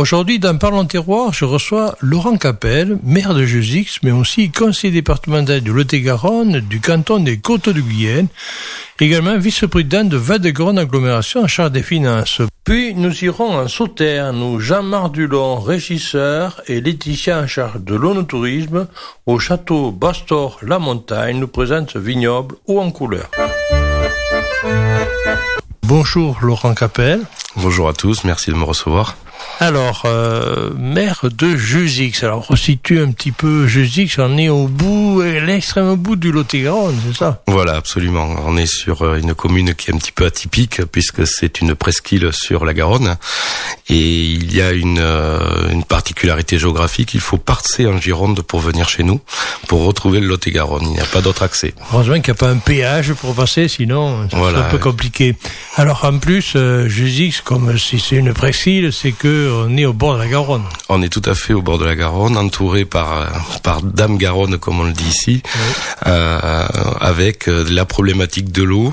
Aujourd'hui, 0.00 0.38
dans 0.38 0.56
Parlons 0.56 0.86
Terroir, 0.86 1.34
je 1.34 1.44
reçois 1.44 1.94
Laurent 2.00 2.38
Capel, 2.38 2.98
maire 3.04 3.34
de 3.34 3.44
Jusix, 3.44 3.98
mais 4.02 4.12
aussi 4.12 4.50
conseiller 4.50 4.94
départemental 4.94 5.60
du 5.60 5.74
Lot-et-Garonne, 5.74 6.60
du 6.60 6.80
canton 6.80 7.18
des 7.18 7.38
Côtes 7.38 7.68
de 7.68 7.82
Guyenne, 7.82 8.28
également 8.98 9.36
vice-président 9.36 10.04
de 10.04 10.16
Val-de-Garonne 10.16 10.78
Agglomération 10.78 11.42
en 11.42 11.48
charge 11.48 11.72
des 11.72 11.82
finances. 11.82 12.40
Puis, 12.64 12.94
nous 12.94 13.12
irons 13.22 13.54
en 13.54 13.68
Sauternes, 13.68 14.42
où 14.42 14.58
Jean 14.58 14.82
Mardulon, 14.82 15.60
régisseur, 15.60 16.62
et 16.66 16.80
Laetitia 16.80 17.38
en 17.38 17.46
charge 17.46 17.84
de 17.84 17.94
l'onotourisme, 17.94 18.86
au 19.26 19.38
château 19.38 19.90
Bastor-La 19.90 20.78
Montagne, 20.78 21.38
nous 21.38 21.48
présente 21.48 21.90
ce 21.90 21.98
vignoble 21.98 22.54
ou 22.66 22.80
en 22.80 22.90
couleur. 22.90 23.28
Bonjour 25.82 26.38
Laurent 26.40 26.72
Capel. 26.72 27.20
Bonjour 27.56 27.88
à 27.88 27.92
tous, 27.92 28.24
merci 28.24 28.50
de 28.50 28.56
me 28.56 28.64
recevoir. 28.64 29.16
Alors, 29.58 30.02
euh, 30.04 30.70
maire 30.78 31.24
de 31.24 31.56
Jusix. 31.56 32.22
Alors, 32.22 32.46
on 32.48 32.52
resitue 32.52 33.00
un 33.00 33.10
petit 33.10 33.32
peu 33.32 33.66
Jusix. 33.66 34.16
On 34.18 34.38
est 34.38 34.48
au 34.48 34.68
bout, 34.68 35.22
l'extrême 35.22 35.94
bout 35.96 36.16
du 36.16 36.30
Lot-et-Garonne, 36.30 36.98
c'est 37.06 37.18
ça? 37.18 37.42
Voilà, 37.46 37.74
absolument. 37.74 38.36
On 38.46 38.56
est 38.56 38.66
sur 38.66 39.02
euh, 39.02 39.18
une 39.18 39.34
commune 39.34 39.74
qui 39.74 39.90
est 39.90 39.94
un 39.94 39.98
petit 39.98 40.12
peu 40.12 40.26
atypique 40.26 40.84
puisque 40.86 41.26
c'est 41.26 41.60
une 41.60 41.74
presqu'île 41.74 42.30
sur 42.32 42.64
la 42.64 42.74
Garonne. 42.74 43.16
Et 43.88 44.20
il 44.20 44.54
y 44.54 44.62
a 44.62 44.72
une, 44.72 44.98
euh, 44.98 45.70
une 45.70 45.84
particularité 45.84 46.58
géographique. 46.58 47.14
Il 47.14 47.20
faut 47.20 47.38
passer 47.38 47.86
en 47.86 47.98
Gironde 47.98 48.42
pour 48.42 48.60
venir 48.60 48.88
chez 48.88 49.02
nous, 49.02 49.20
pour 49.68 49.84
retrouver 49.84 50.20
le 50.20 50.26
Lot-et-Garonne. 50.26 50.84
Il 50.84 50.92
n'y 50.92 51.00
a 51.00 51.06
pas 51.06 51.22
d'autre 51.22 51.42
accès. 51.42 51.74
Heureusement 51.92 52.14
qu'il 52.20 52.32
n'y 52.32 52.38
a 52.38 52.40
pas 52.40 52.50
un 52.50 52.58
péage 52.58 53.12
pour 53.14 53.34
passer, 53.34 53.68
sinon 53.68 54.28
c'est 54.30 54.36
un 54.36 54.70
peu 54.70 54.78
compliqué. 54.78 55.34
Alors, 55.76 56.04
en 56.04 56.18
plus, 56.18 56.52
euh, 56.56 56.88
Jusix, 56.88 57.39
comme 57.44 57.76
si 57.78 57.98
c'est 57.98 58.16
une 58.16 58.32
presqu'île, 58.32 58.92
c'est 58.92 59.12
que 59.12 59.50
on 59.66 59.76
est 59.76 59.84
au 59.84 59.92
bord 59.92 60.14
de 60.14 60.20
la 60.20 60.28
Garonne. 60.28 60.64
On 60.88 61.02
est 61.02 61.08
tout 61.08 61.22
à 61.24 61.34
fait 61.34 61.52
au 61.52 61.62
bord 61.62 61.78
de 61.78 61.84
la 61.84 61.96
Garonne, 61.96 62.36
entouré 62.36 62.84
par 62.84 63.26
par 63.62 63.82
Dame 63.82 64.18
Garonne, 64.18 64.58
comme 64.58 64.80
on 64.80 64.84
le 64.84 64.92
dit 64.92 65.08
ici, 65.08 65.42
euh, 66.06 66.66
avec 67.00 67.48
euh, 67.48 67.64
la 67.70 67.84
problématique 67.84 68.52
de 68.52 68.62
l'eau. 68.62 68.92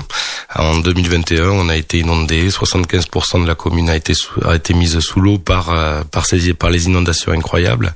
En 0.54 0.78
2021, 0.78 1.50
on 1.50 1.68
a 1.68 1.76
été 1.76 1.98
inondé. 1.98 2.48
75% 2.48 3.42
de 3.42 3.46
la 3.46 3.54
commune 3.54 3.90
a 3.90 3.96
été 3.96 4.14
a 4.44 4.54
été 4.54 4.74
mise 4.74 4.98
sous 5.00 5.20
l'eau 5.20 5.38
par 5.38 5.70
euh, 5.70 6.02
par 6.10 6.26
ces 6.26 6.54
par 6.54 6.70
les 6.70 6.86
inondations 6.86 7.32
incroyables. 7.32 7.94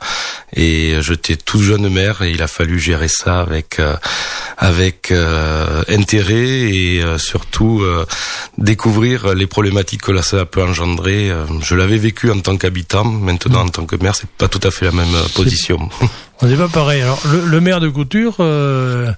Et 0.55 0.97
j'étais 1.01 1.37
tout 1.37 1.63
jeune 1.63 1.89
maire 1.89 2.21
et 2.23 2.33
il 2.33 2.43
a 2.43 2.47
fallu 2.47 2.79
gérer 2.79 3.09
ça 3.09 3.41
avec 3.41 3.79
euh, 3.79 3.97
avec 4.59 5.13
intérêt 5.89 6.35
et 6.35 7.03
surtout 7.17 7.83
découvrir 8.59 9.35
les 9.35 9.47
problématiques 9.47 10.03
que 10.03 10.13
là 10.13 10.23
ça 10.43 10.47
peut 10.47 10.63
engendrer. 10.63 11.31
Je 11.63 11.77
l'avais 11.77 11.99
vécu 11.99 12.29
en 12.33 12.41
tant 12.41 12.57
qu'habitant. 12.57 13.05
Maintenant, 13.05 13.61
en 13.61 13.69
tant 13.69 13.87
que 13.87 13.95
maire, 13.95 14.17
c'est 14.17 14.29
pas 14.29 14.49
tout 14.49 14.59
à 14.65 14.73
fait 14.73 14.87
la 14.87 14.91
même 14.91 15.15
position. 15.37 15.89
On 16.41 16.49
n'est 16.49 16.57
pas 16.57 16.67
pareil. 16.67 17.01
Alors, 17.01 17.21
le, 17.31 17.47
le 17.47 17.61
maire 17.61 17.79
de 17.79 17.89
Couture, 17.89 18.39
euh, 18.41 19.13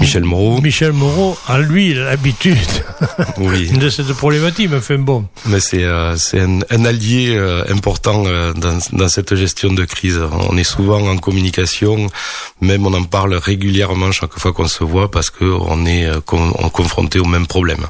Michel 0.00 0.24
Moreau. 0.24 0.60
Michel 0.60 0.92
Moreau 0.92 1.36
a 1.48 1.58
lui 1.58 1.92
l'habitude 1.92 2.56
oui. 3.38 3.70
de 3.70 3.88
cette 3.90 4.12
problématique, 4.12 4.70
mais 4.70 4.80
fait 4.80 4.96
bon. 4.96 5.26
Mais 5.46 5.60
c'est 5.60 5.82
euh, 5.84 6.16
c'est 6.16 6.40
un, 6.40 6.60
un, 6.70 6.84
allié 6.84 7.34
euh, 7.34 7.64
important 7.68 8.24
euh, 8.26 8.52
dans, 8.52 8.78
dans 8.92 9.08
cette 9.08 9.34
gestion 9.34 9.72
de 9.72 9.84
crise. 9.84 10.20
On 10.50 10.56
est 10.56 10.64
souvent 10.64 11.06
en 11.08 11.18
communication, 11.18 12.06
même 12.60 12.86
on 12.86 12.94
en 12.94 13.04
parle 13.04 13.34
régulièrement 13.34 14.12
chaque 14.12 14.38
fois 14.38 14.52
qu'on 14.52 14.68
se 14.68 14.84
voit 14.84 15.10
parce 15.10 15.30
que 15.30 15.44
on 15.44 15.84
est 15.84 16.06
euh, 16.06 16.20
con, 16.20 16.52
on 16.58 16.68
confronté 16.68 17.18
au 17.18 17.24
même 17.24 17.46
problème. 17.46 17.86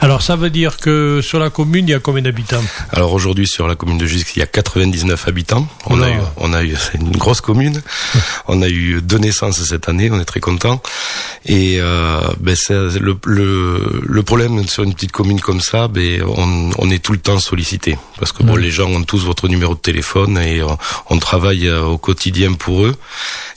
Alors 0.00 0.22
ça 0.22 0.36
veut 0.36 0.50
dire 0.50 0.76
que 0.76 1.20
sur 1.22 1.38
la 1.38 1.50
commune 1.50 1.86
il 1.88 1.92
y 1.92 1.94
a 1.94 2.00
combien 2.00 2.22
d'habitants? 2.22 2.62
Alors 2.92 3.12
aujourd'hui 3.12 3.46
sur 3.46 3.66
la 3.68 3.74
commune 3.74 3.98
de 3.98 4.06
Jusque 4.06 4.36
il 4.36 4.40
y 4.40 4.42
a 4.42 4.46
99 4.46 5.28
habitants. 5.28 5.66
On 5.86 6.00
a 6.02 6.10
eu 6.10 6.18
on 6.36 6.52
a 6.52 6.62
eu 6.64 6.74
c'est 6.78 6.98
une 6.98 7.16
grosse 7.16 7.40
commune. 7.40 7.80
on 8.48 8.60
a 8.62 8.68
eu 8.68 9.00
deux 9.02 9.18
naissances 9.18 9.62
cette 9.62 9.88
année, 9.88 10.10
on 10.10 10.20
est 10.20 10.24
très 10.24 10.40
content. 10.40 10.80
Et 11.46 11.78
euh, 11.80 12.20
ben 12.40 12.56
le, 12.68 13.16
le, 13.24 14.02
le, 14.06 14.22
problème 14.22 14.66
sur 14.68 14.82
une 14.82 14.94
petite 14.94 15.12
commune 15.12 15.40
comme 15.40 15.60
ça, 15.60 15.88
ben 15.88 16.22
on, 16.22 16.70
on 16.78 16.90
est 16.90 17.02
tout 17.02 17.12
le 17.12 17.18
temps 17.18 17.38
sollicité 17.38 17.98
parce 18.18 18.32
que 18.32 18.42
bon, 18.42 18.56
les 18.56 18.70
gens 18.70 18.88
ont 18.90 19.02
tous 19.02 19.24
votre 19.24 19.48
numéro 19.48 19.74
de 19.74 19.80
téléphone 19.80 20.38
et 20.38 20.62
on, 20.62 20.78
on 21.10 21.18
travaille 21.18 21.70
au 21.70 21.98
quotidien 21.98 22.52
pour 22.54 22.84
eux. 22.84 22.96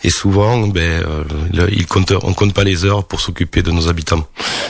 Et 0.04 0.10
souvent, 0.10 0.68
ben, 0.68 0.82
euh, 0.82 1.68
ils 1.72 1.86
comptent, 1.86 2.14
on 2.24 2.34
compte 2.34 2.54
pas 2.54 2.64
les 2.64 2.86
heures 2.86 3.04
pour 3.04 3.22
s'occuper 3.22 3.62
de 3.62 3.72
nos 3.72 3.88
habitants. 3.88 4.26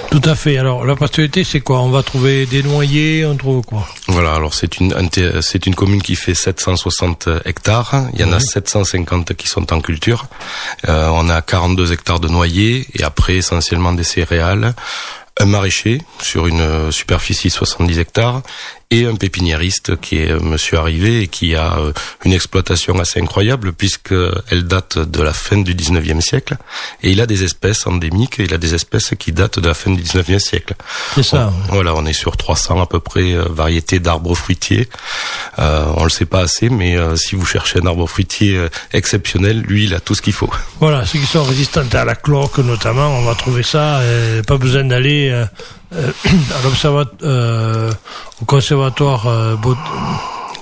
Tout 0.10 0.22
à 0.26 0.36
fait. 0.36 0.58
Alors 0.58 0.86
la 0.86 0.96
particularité, 0.96 1.44
c'est 1.44 1.62
quoi? 1.62 1.82
On 1.82 1.90
va 1.90 2.04
trouver 2.04 2.46
des 2.46 2.64
noyers, 2.64 3.26
on 3.26 3.38
trouve 3.38 3.64
quoi? 3.64 3.88
Voilà. 4.08 4.34
Alors 4.34 4.54
c'est 4.54 4.80
une 4.80 4.94
c'est 5.42 5.66
une 5.66 5.76
commune 5.76 6.02
qui 6.02 6.16
fait 6.16 6.34
760 6.34 7.30
hectares. 7.46 8.10
Il 8.14 8.20
y 8.20 8.24
en 8.24 8.34
a 8.34 8.40
750 8.40 9.36
qui 9.36 9.48
sont 9.48 9.72
en 9.74 9.82
culture. 9.82 10.26
Euh, 10.90 11.10
on 11.14 11.30
a 11.30 11.42
42 11.42 11.94
hectares 11.94 12.20
de 12.20 12.28
noyers 12.28 12.88
et 12.94 13.04
après 13.04 13.36
essentiellement 13.36 13.94
des 13.94 14.04
céréales, 14.04 14.74
un 15.40 15.46
maraîcher 15.46 16.02
sur 16.20 16.48
une 16.48 16.92
superficie 16.92 17.48
de 17.48 17.54
70 17.54 18.00
hectares 18.00 18.42
et 18.92 19.06
un 19.06 19.16
pépiniériste 19.16 20.00
qui 20.00 20.18
est 20.18 20.40
monsieur 20.40 20.78
arrivé 20.78 21.22
et 21.22 21.28
qui 21.28 21.56
a 21.56 21.78
une 22.26 22.34
exploitation 22.34 23.00
assez 23.00 23.20
incroyable 23.20 23.74
puisque 23.74 24.14
elle 24.50 24.64
date 24.64 25.00
de 25.00 25.22
la 25.22 25.34
fin 25.34 25.58
du 25.58 25.74
19e 25.74 26.22
siècle 26.22 26.58
et 27.02 27.12
il 27.12 27.22
a 27.22 27.26
des 27.26 27.44
espèces 27.44 27.88
endémiques 27.88 28.40
et 28.40 28.44
il 28.44 28.54
a 28.54 28.58
des 28.58 28.74
espèces 28.76 29.14
qui 29.18 29.32
datent 29.32 29.60
de 29.60 29.68
la 29.68 29.74
fin 29.74 29.92
du 29.92 30.02
19e 30.02 30.40
siècle. 30.40 30.76
C'est 31.16 31.24
ça. 31.24 31.52
On, 31.70 31.74
voilà, 31.74 31.96
on 31.96 32.06
est 32.06 32.14
sur 32.14 32.38
300 32.38 32.82
à 32.82 32.86
peu 32.86 33.00
près 33.00 33.34
variétés 33.50 34.00
d'arbres 34.00 34.36
fruitiers. 34.36 34.90
Euh, 35.60 35.86
on 35.96 36.04
le 36.04 36.10
sait 36.10 36.26
pas 36.26 36.42
assez 36.42 36.70
mais 36.70 36.98
euh, 36.98 37.16
si 37.16 37.36
vous 37.36 37.46
cherchez 37.46 37.80
un 37.80 37.86
arbre 37.86 38.08
fruitier 38.08 38.68
exceptionnel, 38.92 39.62
lui 39.62 39.86
il 39.86 39.96
a 39.96 40.00
tout 40.00 40.16
ce 40.16 40.22
qu'il 40.22 40.34
faut. 40.34 40.50
Voilà, 40.80 41.06
ceux 41.06 41.20
qui 41.20 41.26
sont 41.26 41.44
résistants 41.44 41.82
à 41.94 42.06
la 42.06 42.16
cloque 42.16 42.58
notamment, 42.60 43.18
on 43.18 43.24
va 43.24 43.36
trouver 43.36 43.64
ça, 43.64 44.02
et 44.04 44.42
pas 44.42 44.58
besoin 44.58 44.84
d'aller 44.84 45.30
euh, 45.30 45.46
à 45.92 46.64
l'observatoire 46.64 47.18
euh, 47.24 47.92
au 48.42 48.46
conservatoire 48.46 49.28
euh, 49.28 49.56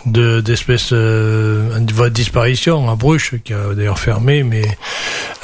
de 0.05 0.41
d'espèces 0.41 0.89
euh, 0.91 1.79
de 1.79 2.09
disparition 2.09 2.89
à 2.89 2.95
Bruches 2.95 3.35
qui 3.43 3.53
a 3.53 3.73
d'ailleurs 3.75 3.99
fermé 3.99 4.43
mais 4.43 4.65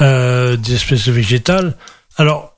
euh, 0.00 0.56
des 0.56 0.74
espèces 0.74 1.08
végétales. 1.08 1.76
Alors 2.16 2.56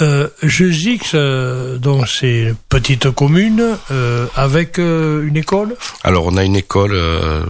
euh, 0.00 0.28
Jusix, 0.42 1.12
euh, 1.14 1.78
donc 1.78 2.08
c'est 2.08 2.42
une 2.42 2.56
petite 2.68 3.10
commune 3.10 3.76
euh, 3.90 4.26
avec 4.34 4.78
une 4.78 5.36
école? 5.36 5.76
Alors 6.02 6.26
on 6.26 6.36
a 6.36 6.44
une 6.44 6.56
école 6.56 6.98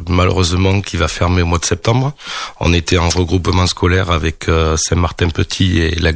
malheureusement 0.09 0.81
qui 0.81 0.97
va 0.97 1.09
fermer 1.09 1.43
au 1.43 1.47
mois 1.47 1.59
de 1.59 1.65
septembre. 1.65 2.13
On 2.61 2.73
était 2.73 2.99
en 2.99 3.09
regroupement 3.09 3.67
scolaire 3.67 4.11
avec 4.11 4.47
Saint-Martin-Petit 4.77 5.81
et 5.81 5.95
la. 5.97 6.13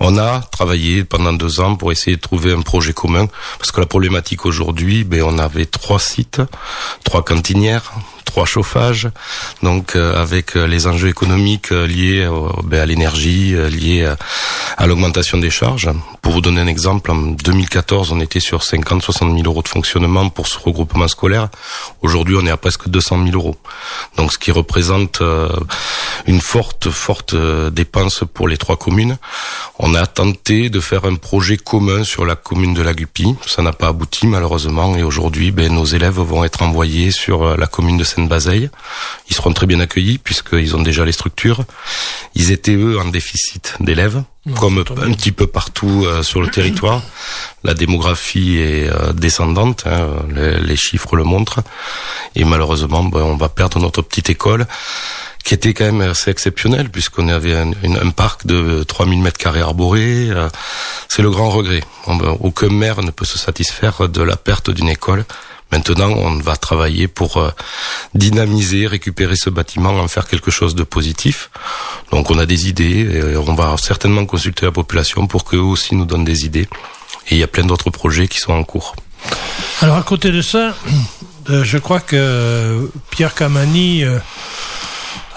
On 0.00 0.18
a 0.18 0.40
travaillé 0.40 1.04
pendant 1.04 1.32
deux 1.32 1.60
ans 1.60 1.76
pour 1.76 1.90
essayer 1.90 2.16
de 2.16 2.20
trouver 2.20 2.52
un 2.52 2.60
projet 2.60 2.92
commun 2.92 3.26
parce 3.58 3.72
que 3.72 3.80
la 3.80 3.86
problématique 3.86 4.46
aujourd'hui, 4.46 5.04
ben 5.04 5.22
on 5.22 5.38
avait 5.38 5.66
trois 5.66 5.98
sites, 5.98 6.42
trois 7.04 7.24
cantinières, 7.24 7.92
trois 8.34 8.46
chauffages, 8.46 9.08
donc 9.62 9.94
euh, 9.94 10.20
avec 10.20 10.56
les 10.56 10.88
enjeux 10.88 11.06
économiques 11.06 11.70
liés 11.70 12.28
ben, 12.64 12.80
à 12.80 12.86
l'énergie, 12.86 13.54
liés 13.70 14.12
à 14.76 14.86
l'augmentation 14.88 15.38
des 15.38 15.50
charges. 15.50 15.88
Pour 16.20 16.32
vous 16.32 16.40
donner 16.40 16.60
un 16.60 16.66
exemple, 16.66 17.12
en 17.12 17.16
2014, 17.16 18.10
on 18.10 18.18
était 18.18 18.40
sur 18.40 18.62
50-60 18.62 19.36
000 19.36 19.42
euros 19.44 19.62
de 19.62 19.68
fonctionnement 19.68 20.30
pour 20.30 20.48
ce 20.48 20.58
regroupement 20.58 21.06
scolaire. 21.06 21.48
Aujourd'hui, 22.02 22.36
on 22.36 22.44
est 22.44 22.50
à 22.50 22.56
presque 22.56 22.88
200 22.88 23.24
000 23.26 23.36
euros. 23.36 23.56
Donc, 24.16 24.32
ce 24.32 24.38
qui 24.38 24.50
représente 24.50 25.20
euh, 25.20 25.48
une 26.26 26.40
forte, 26.40 26.90
forte 26.90 27.36
dépense 27.70 28.24
pour 28.34 28.48
les 28.48 28.56
trois 28.56 28.76
communes. 28.76 29.16
On 29.78 29.94
a 29.94 30.06
tenté 30.06 30.70
de 30.70 30.80
faire 30.80 31.04
un 31.04 31.14
projet 31.14 31.56
commun 31.56 32.02
sur 32.02 32.26
la 32.26 32.34
commune 32.34 32.74
de 32.74 32.82
la 32.82 32.94
Guppy. 32.94 33.36
Ça 33.46 33.62
n'a 33.62 33.72
pas 33.72 33.88
abouti, 33.88 34.26
malheureusement. 34.26 34.96
Et 34.96 35.04
aujourd'hui, 35.04 35.52
ben, 35.52 35.72
nos 35.72 35.84
élèves 35.84 36.18
vont 36.18 36.42
être 36.42 36.62
envoyés 36.62 37.12
sur 37.12 37.56
la 37.56 37.66
commune 37.68 37.96
de 37.96 38.04
Seine-Bazeille. 38.24 38.70
Ils 39.28 39.36
seront 39.36 39.52
très 39.52 39.66
bien 39.66 39.80
accueillis 39.80 40.18
puisqu'ils 40.18 40.74
ont 40.74 40.82
déjà 40.82 41.04
les 41.04 41.12
structures. 41.12 41.64
Ils 42.34 42.50
étaient, 42.50 42.74
eux, 42.74 42.98
en 42.98 43.06
déficit 43.06 43.74
d'élèves. 43.80 44.22
Non, 44.46 44.54
comme 44.54 44.78
un 44.78 45.12
petit 45.12 45.32
peu 45.32 45.46
partout 45.46 46.04
euh, 46.04 46.22
sur 46.22 46.42
le 46.42 46.48
territoire. 46.48 47.02
La 47.62 47.72
démographie 47.72 48.58
est 48.58 48.90
euh, 48.90 49.14
descendante, 49.14 49.84
hein, 49.86 50.08
les, 50.34 50.60
les, 50.60 50.76
chiffres 50.76 51.16
le 51.16 51.24
montrent. 51.24 51.60
Et 52.34 52.44
malheureusement, 52.44 53.04
ben, 53.04 53.22
on 53.22 53.36
va 53.36 53.48
perdre 53.48 53.78
notre 53.80 54.02
petite 54.02 54.28
école 54.28 54.66
qui 55.44 55.54
était 55.54 55.74
quand 55.74 55.84
même 55.84 56.00
assez 56.00 56.30
exceptionnel 56.30 56.88
puisqu'on 56.88 57.28
avait 57.28 57.54
un, 57.54 57.72
un, 57.84 58.10
parc 58.10 58.46
de 58.46 58.82
3000 58.82 59.20
mètres 59.20 59.38
carrés 59.38 59.60
arborés. 59.60 60.30
Euh, 60.30 60.48
c'est 61.08 61.22
le 61.22 61.30
grand 61.30 61.50
regret. 61.50 61.84
Aucun 62.40 62.70
maire 62.70 63.02
ne 63.02 63.10
peut 63.10 63.26
se 63.26 63.38
satisfaire 63.38 64.08
de 64.08 64.22
la 64.22 64.36
perte 64.36 64.70
d'une 64.70 64.88
école. 64.88 65.24
Maintenant, 65.72 66.10
on 66.10 66.38
va 66.38 66.56
travailler 66.56 67.08
pour 67.08 67.38
euh, 67.38 67.50
dynamiser, 68.14 68.86
récupérer 68.86 69.36
ce 69.36 69.50
bâtiment, 69.50 69.90
en 69.90 70.08
faire 70.08 70.28
quelque 70.28 70.50
chose 70.50 70.74
de 70.74 70.84
positif. 70.84 71.50
Donc, 72.12 72.30
on 72.30 72.38
a 72.38 72.46
des 72.46 72.68
idées 72.68 73.32
et 73.32 73.36
on 73.36 73.54
va 73.54 73.76
certainement 73.76 74.24
consulter 74.24 74.66
la 74.66 74.72
population 74.72 75.26
pour 75.26 75.44
qu'eux 75.44 75.58
aussi 75.58 75.94
nous 75.94 76.04
donnent 76.04 76.24
des 76.24 76.44
idées. 76.44 76.68
Et 77.28 77.36
il 77.36 77.38
y 77.38 77.42
a 77.42 77.48
plein 77.48 77.64
d'autres 77.64 77.90
projets 77.90 78.28
qui 78.28 78.38
sont 78.38 78.52
en 78.52 78.64
cours. 78.64 78.94
Alors 79.80 79.96
à 79.96 80.02
côté 80.02 80.30
de 80.30 80.42
ça, 80.42 80.74
euh, 81.50 81.64
je 81.64 81.78
crois 81.78 82.00
que 82.00 82.90
Pierre 83.10 83.34
Camani 83.34 84.04
euh, 84.04 84.18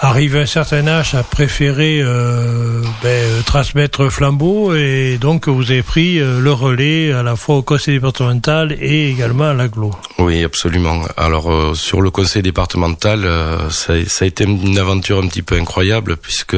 arrive 0.00 0.36
à 0.36 0.40
un 0.40 0.46
certain 0.46 0.86
âge 0.86 1.14
à 1.14 1.22
préférer 1.22 2.00
euh, 2.00 2.82
ben, 3.02 3.08
euh, 3.08 3.42
transmettre 3.42 4.10
flambeau 4.10 4.74
et 4.74 5.18
donc 5.20 5.48
vous 5.48 5.70
avez 5.70 5.82
pris 5.82 6.20
euh, 6.20 6.40
le 6.40 6.52
relais 6.52 7.12
à 7.12 7.22
la 7.22 7.34
fois 7.34 7.56
au 7.56 7.62
conseil 7.62 7.94
départemental 7.94 8.76
et 8.80 9.10
également 9.10 9.44
à 9.44 9.54
l'aglo. 9.54 9.90
Oui, 10.18 10.44
absolument. 10.44 11.02
Alors 11.16 11.50
euh, 11.52 11.74
sur 11.74 12.00
le 12.00 12.10
conseil 12.10 12.42
départemental, 12.42 13.24
euh, 13.24 13.70
ça, 13.70 13.94
ça 14.06 14.24
a 14.24 14.28
été 14.28 14.44
une 14.44 14.78
aventure 14.78 15.18
un 15.18 15.26
petit 15.26 15.42
peu 15.42 15.56
incroyable 15.56 16.16
puisque 16.16 16.56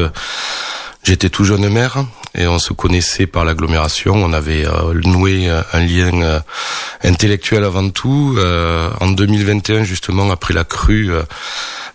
j'étais 1.02 1.30
tout 1.30 1.44
jeune 1.44 1.68
maire 1.70 2.04
et 2.34 2.46
on 2.46 2.58
se 2.58 2.74
connaissait 2.74 3.26
par 3.26 3.46
l'agglomération. 3.46 4.14
On 4.14 4.34
avait 4.34 4.66
euh, 4.66 4.92
noué 5.04 5.48
un 5.48 5.80
lien 5.80 6.42
intellectuel 7.02 7.64
avant 7.64 7.88
tout. 7.88 8.38
En 9.00 9.10
2021, 9.10 9.84
justement, 9.84 10.30
après 10.30 10.54
la 10.54 10.64
crue, 10.64 11.10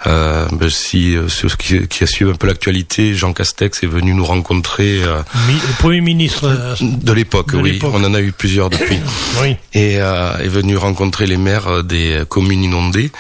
euh, 0.08 0.48
ben, 0.52 0.70
si 0.70 1.16
euh, 1.16 1.28
ceux 1.30 1.48
qui, 1.50 1.88
qui 1.88 2.04
a 2.04 2.08
suivi 2.08 2.32
un 2.32 2.36
peu 2.36 2.48
l'actualité, 2.48 3.14
Jean 3.14 3.34
Castex 3.34 3.84
est 3.84 3.88
venu 3.88 4.14
nous 4.14 4.26
rencontrer 4.26 5.04
euh, 5.04 5.20
le 5.48 5.74
Premier 5.80 6.02
ministre. 6.02 6.46
euh, 6.48 6.76
de 6.82 7.12
l'époque. 7.14 7.52
Oui, 7.54 7.80
on 7.84 8.04
en 8.04 8.14
a 8.14 8.22
eu 8.22 8.32
plusieurs 8.32 8.70
depuis. 8.70 9.00
oui. 9.42 9.56
et 9.74 10.02
euh, 10.02 10.38
est 10.38 10.48
venu 10.48 10.78
rencontrer 10.78 11.26
les 11.28 11.38
maires 11.38 11.84
des 11.84 12.24
communes 12.30 12.64
inondées. 12.64 13.12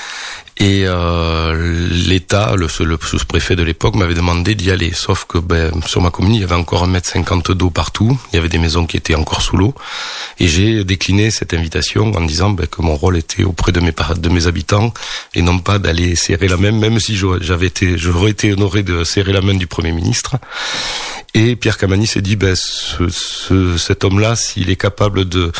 Et 0.57 0.83
euh, 0.85 1.89
l'État, 2.07 2.55
le, 2.55 2.69
sous-préfet 2.69 3.57
de 3.57 3.63
l'époque, 3.63 3.95
m'avait 3.95 4.13
demandé 4.13 4.55
d'y 4.55 4.71
aller. 4.71 4.93
Sauf 4.93 5.25
que 5.27 5.37
ben, 5.37 5.69
sur 5.85 6.01
ma 6.01 6.11
commune, 6.11 6.33
il 6.33 6.39
y 6.41 6.43
avait 6.45 6.55
encore 6.55 6.83
un 6.83 6.87
mètre 6.87 7.09
cinquante 7.09 7.51
d'eau 7.51 7.69
partout. 7.69 8.17
Il 8.31 8.37
y 8.37 8.39
avait 8.39 8.47
des 8.47 8.57
maisons 8.57 8.85
qui 8.85 8.95
étaient 8.95 9.15
encore 9.15 9.41
sous 9.41 9.57
l'eau. 9.57 9.75
Et 10.39 10.47
j'ai 10.47 10.85
décliné 10.85 11.29
cette 11.29 11.53
invitation 11.53 12.13
en 12.15 12.21
disant 12.21 12.51
ben, 12.51 12.67
que 12.67 12.81
mon 12.81 12.95
rôle 12.95 13.17
était 13.17 13.43
auprès 13.43 13.73
de 13.73 13.81
mes, 13.81 13.91
de 14.17 14.29
mes 14.29 14.47
habitants 14.47 14.93
et 15.33 15.41
non 15.41 15.59
pas 15.59 15.77
d'aller 15.77 16.15
serrer 16.15 16.47
la 16.47 16.55
main, 16.55 16.71
même 16.71 17.01
si 17.01 17.17
j'avais 17.41 17.67
été, 17.67 17.97
j'aurais 17.97 18.31
été 18.31 18.53
honoré 18.53 18.81
de 18.81 19.03
serrer 19.03 19.33
la 19.33 19.41
main 19.41 19.55
du 19.55 19.67
Premier 19.67 19.91
ministre. 19.91 20.37
Et 21.33 21.57
Pierre 21.57 21.77
Camani 21.77 22.07
s'est 22.07 22.21
dit, 22.21 22.37
ben, 22.37 22.55
ce, 22.55 23.09
ce- 23.09 23.77
cet 23.77 24.05
homme-là, 24.05 24.37
s'il 24.37 24.69
est 24.69 24.77
capable 24.77 25.25
de 25.27 25.51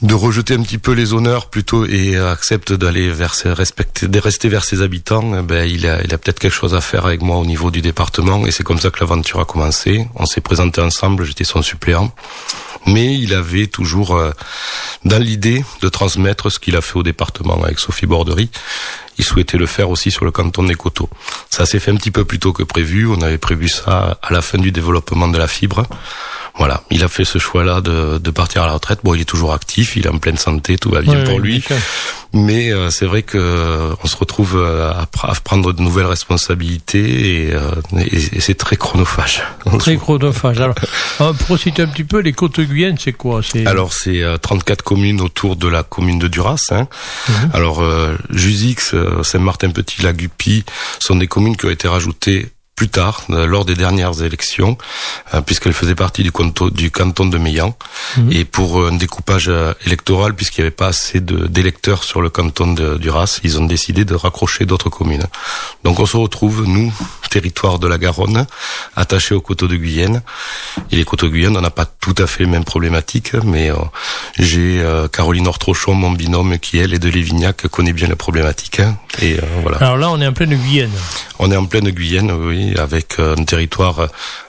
de 0.00 0.14
rejeter 0.14 0.54
un 0.54 0.62
petit 0.62 0.78
peu 0.78 0.92
les 0.92 1.12
honneurs 1.12 1.50
plutôt 1.50 1.84
et 1.84 2.16
accepte 2.16 2.72
d'aller 2.72 3.10
vers 3.10 3.34
ses 3.34 3.52
respecter, 3.52 3.87
de 4.02 4.18
rester 4.18 4.48
vers 4.48 4.64
ses 4.64 4.82
habitants, 4.82 5.38
eh 5.38 5.42
ben 5.42 5.68
il 5.68 5.86
a, 5.86 6.02
il 6.04 6.12
a 6.14 6.18
peut-être 6.18 6.38
quelque 6.38 6.52
chose 6.52 6.74
à 6.74 6.80
faire 6.80 7.06
avec 7.06 7.22
moi 7.22 7.36
au 7.36 7.46
niveau 7.46 7.70
du 7.70 7.80
département 7.80 8.46
et 8.46 8.50
c'est 8.50 8.62
comme 8.62 8.78
ça 8.78 8.90
que 8.90 9.00
l'aventure 9.00 9.40
a 9.40 9.44
commencé. 9.44 10.06
On 10.14 10.26
s'est 10.26 10.40
présenté 10.40 10.80
ensemble, 10.80 11.24
j'étais 11.24 11.44
son 11.44 11.62
suppléant, 11.62 12.12
mais 12.86 13.18
il 13.18 13.34
avait 13.34 13.66
toujours 13.66 14.16
euh, 14.16 14.32
dans 15.04 15.18
l'idée 15.18 15.64
de 15.80 15.88
transmettre 15.88 16.50
ce 16.50 16.58
qu'il 16.58 16.76
a 16.76 16.80
fait 16.80 16.96
au 16.96 17.02
département 17.02 17.62
avec 17.62 17.78
Sophie 17.78 18.06
Bordery. 18.06 18.50
Il 19.18 19.24
souhaitait 19.24 19.58
le 19.58 19.66
faire 19.66 19.90
aussi 19.90 20.10
sur 20.10 20.24
le 20.24 20.30
canton 20.30 20.62
des 20.62 20.76
Coteaux. 20.76 21.08
Ça 21.50 21.66
s'est 21.66 21.80
fait 21.80 21.90
un 21.90 21.96
petit 21.96 22.12
peu 22.12 22.24
plus 22.24 22.38
tôt 22.38 22.52
que 22.52 22.62
prévu. 22.62 23.08
On 23.08 23.20
avait 23.20 23.38
prévu 23.38 23.68
ça 23.68 24.18
à 24.22 24.32
la 24.32 24.42
fin 24.42 24.58
du 24.58 24.70
développement 24.70 25.26
de 25.28 25.38
la 25.38 25.48
fibre. 25.48 25.86
Voilà, 26.56 26.82
il 26.90 27.04
a 27.04 27.08
fait 27.08 27.24
ce 27.24 27.38
choix-là 27.38 27.80
de, 27.80 28.18
de 28.18 28.30
partir 28.30 28.62
à 28.62 28.66
la 28.66 28.72
retraite. 28.72 29.00
Bon, 29.04 29.14
il 29.14 29.20
est 29.20 29.24
toujours 29.24 29.52
actif, 29.52 29.96
il 29.96 30.06
est 30.06 30.10
en 30.10 30.18
pleine 30.18 30.36
santé, 30.38 30.76
tout 30.76 30.90
va 30.90 31.02
bien 31.02 31.18
Oui, 31.20 31.24
pour 31.24 31.34
oui, 31.36 31.40
lui. 31.42 31.64
Mais 32.32 32.70
euh, 32.72 32.90
c'est 32.90 33.06
vrai 33.06 33.22
que 33.22 33.38
euh, 33.38 33.94
on 34.04 34.06
se 34.06 34.16
retrouve 34.16 34.56
euh, 34.56 34.90
à, 34.90 35.04
pr- 35.06 35.30
à 35.30 35.34
prendre 35.40 35.72
de 35.72 35.80
nouvelles 35.80 36.06
responsabilités 36.06 37.46
et, 37.48 37.54
euh, 37.54 37.70
et- 37.96 38.36
et 38.36 38.40
c'est 38.40 38.54
très 38.54 38.76
chronophage. 38.76 39.42
Très 39.78 39.96
chronophage. 40.04 40.60
Alors, 40.60 40.74
euh, 41.20 41.32
pour 41.32 41.58
citer 41.58 41.82
un 41.82 41.86
petit 41.88 42.04
peu, 42.04 42.18
les 42.20 42.32
côtes 42.32 42.58
de 42.60 42.64
Guyenne, 42.64 42.96
c'est 42.98 43.12
quoi 43.12 43.40
Alors 43.66 43.92
c'est 43.92 44.22
euh, 44.22 44.36
34 44.36 44.82
communes 44.82 45.20
autour 45.20 45.56
de 45.56 45.68
la 45.68 45.82
commune 45.82 46.18
de 46.18 46.28
Duras. 46.28 46.58
Hein. 46.70 46.86
Mhm. 47.28 47.50
Alors 47.54 47.80
euh, 47.82 48.16
Jusix, 48.30 48.92
euh, 48.94 49.22
Saint-Martin-Petit, 49.22 50.02
La 50.02 50.12
Gupie 50.12 50.64
sont 50.98 51.16
des 51.16 51.26
communes 51.28 51.56
qui 51.56 51.66
ont 51.66 51.70
été 51.70 51.88
rajoutées 51.88 52.48
plus 52.78 52.88
tard, 52.88 53.22
euh, 53.30 53.44
lors 53.46 53.64
des 53.64 53.74
dernières 53.74 54.22
élections, 54.22 54.78
euh, 55.34 55.40
puisqu'elles 55.40 55.72
faisaient 55.72 55.96
partie 55.96 56.22
du, 56.22 56.30
canton- 56.30 56.70
du 56.70 56.92
canton 56.92 57.26
de 57.26 57.36
Meillan, 57.36 57.74
Mhm. 58.16 58.30
et 58.32 58.44
pour 58.44 58.80
euh, 58.80 58.90
un 58.92 58.96
découpage 58.96 59.50
électoral, 59.84 60.34
puisqu'il 60.34 60.60
n'y 60.60 60.66
avait 60.68 60.76
pas 60.84 60.86
assez 60.94 61.18
d'électeurs 61.20 62.04
sur 62.04 62.20
le 62.22 62.30
canton 62.30 62.72
de 62.74 62.96
Duras, 62.96 63.40
ils 63.42 63.58
ont 63.58 63.64
décidé 63.66 64.04
de 64.04 64.14
raccrocher 64.14 64.64
d'autres 64.64 64.90
communes. 64.90 65.26
Donc 65.82 65.98
on 65.98 66.06
se 66.06 66.16
retrouve, 66.16 66.64
nous, 66.66 66.92
territoire 67.30 67.80
de 67.80 67.88
la 67.88 67.98
Garonne, 67.98 68.46
attachés 68.94 69.34
aux 69.34 69.40
coteaux 69.40 69.66
de 69.68 69.76
Guyenne. 69.76 70.22
Et 70.92 70.96
les 70.96 71.04
coteaux 71.04 71.26
de 71.26 71.32
Guyenne, 71.32 71.56
on 71.56 71.60
n'a 71.60 71.70
pas 71.70 71.84
tout 71.84 72.14
à 72.18 72.26
fait 72.28 72.44
les 72.44 72.50
mêmes 72.50 72.64
problématiques, 72.64 73.34
mais 73.42 73.70
euh, 73.72 73.74
j'ai 74.38 74.80
euh, 74.80 75.08
Caroline 75.08 75.48
Ortrochon, 75.48 75.94
mon 75.94 76.12
binôme, 76.12 76.58
qui 76.58 76.78
elle 76.78 76.94
est 76.94 76.98
de 77.00 77.08
Lévignac, 77.10 77.66
connaît 77.68 77.92
bien 77.92 78.06
les 78.08 78.14
problématiques. 78.14 78.80
hein. 78.80 78.96
et 79.20 79.34
euh, 79.38 79.42
voilà. 79.62 79.78
Alors 79.78 79.96
là, 79.96 80.10
on 80.10 80.20
est 80.20 80.26
en 80.28 80.32
pleine 80.32 80.54
Guyenne. 80.54 80.90
On 81.40 81.50
est 81.52 81.56
en 81.56 81.66
pleine 81.66 81.90
Guyenne, 81.90 82.30
oui, 82.32 82.67
avec 82.76 83.18
euh, 83.18 83.34
un 83.36 83.44
territoire 83.44 84.00
euh, 84.00 84.06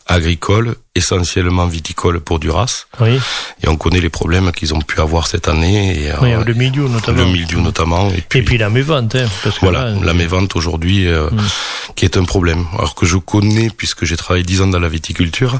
agricole, 0.09 0.75
essentiellement 0.95 1.67
viticole 1.67 2.19
pour 2.19 2.39
Duras. 2.39 2.85
Oui, 2.99 3.19
Et 3.63 3.67
on 3.69 3.77
connaît 3.77 4.01
les 4.01 4.09
problèmes 4.09 4.51
qu'ils 4.51 4.73
ont 4.73 4.81
pu 4.81 4.99
avoir 4.99 5.27
cette 5.27 5.47
année. 5.47 6.03
Et, 6.03 6.11
euh, 6.11 6.15
oui 6.21 6.31
le 6.45 6.53
milieu 6.53 6.87
notamment. 6.87 7.17
le 7.19 7.25
mildiou 7.25 7.61
notamment. 7.61 8.09
Et 8.09 8.21
puis, 8.27 8.39
Et 8.39 8.41
puis 8.41 8.57
la 8.57 8.69
mévente, 8.69 9.15
hein, 9.15 9.27
parce 9.43 9.55
que 9.59 9.65
voilà, 9.65 9.91
là, 9.91 9.97
la 10.03 10.13
mévente 10.13 10.55
aujourd'hui, 10.55 11.07
euh, 11.07 11.29
qui 11.95 12.05
est 12.05 12.17
un 12.17 12.23
problème. 12.23 12.65
Alors 12.77 12.95
que 12.95 13.05
je 13.05 13.17
connais, 13.17 13.69
puisque 13.69 14.03
j'ai 14.05 14.17
travaillé 14.17 14.43
dix 14.43 14.61
ans 14.61 14.67
dans 14.67 14.79
la 14.79 14.89
viticulture. 14.89 15.59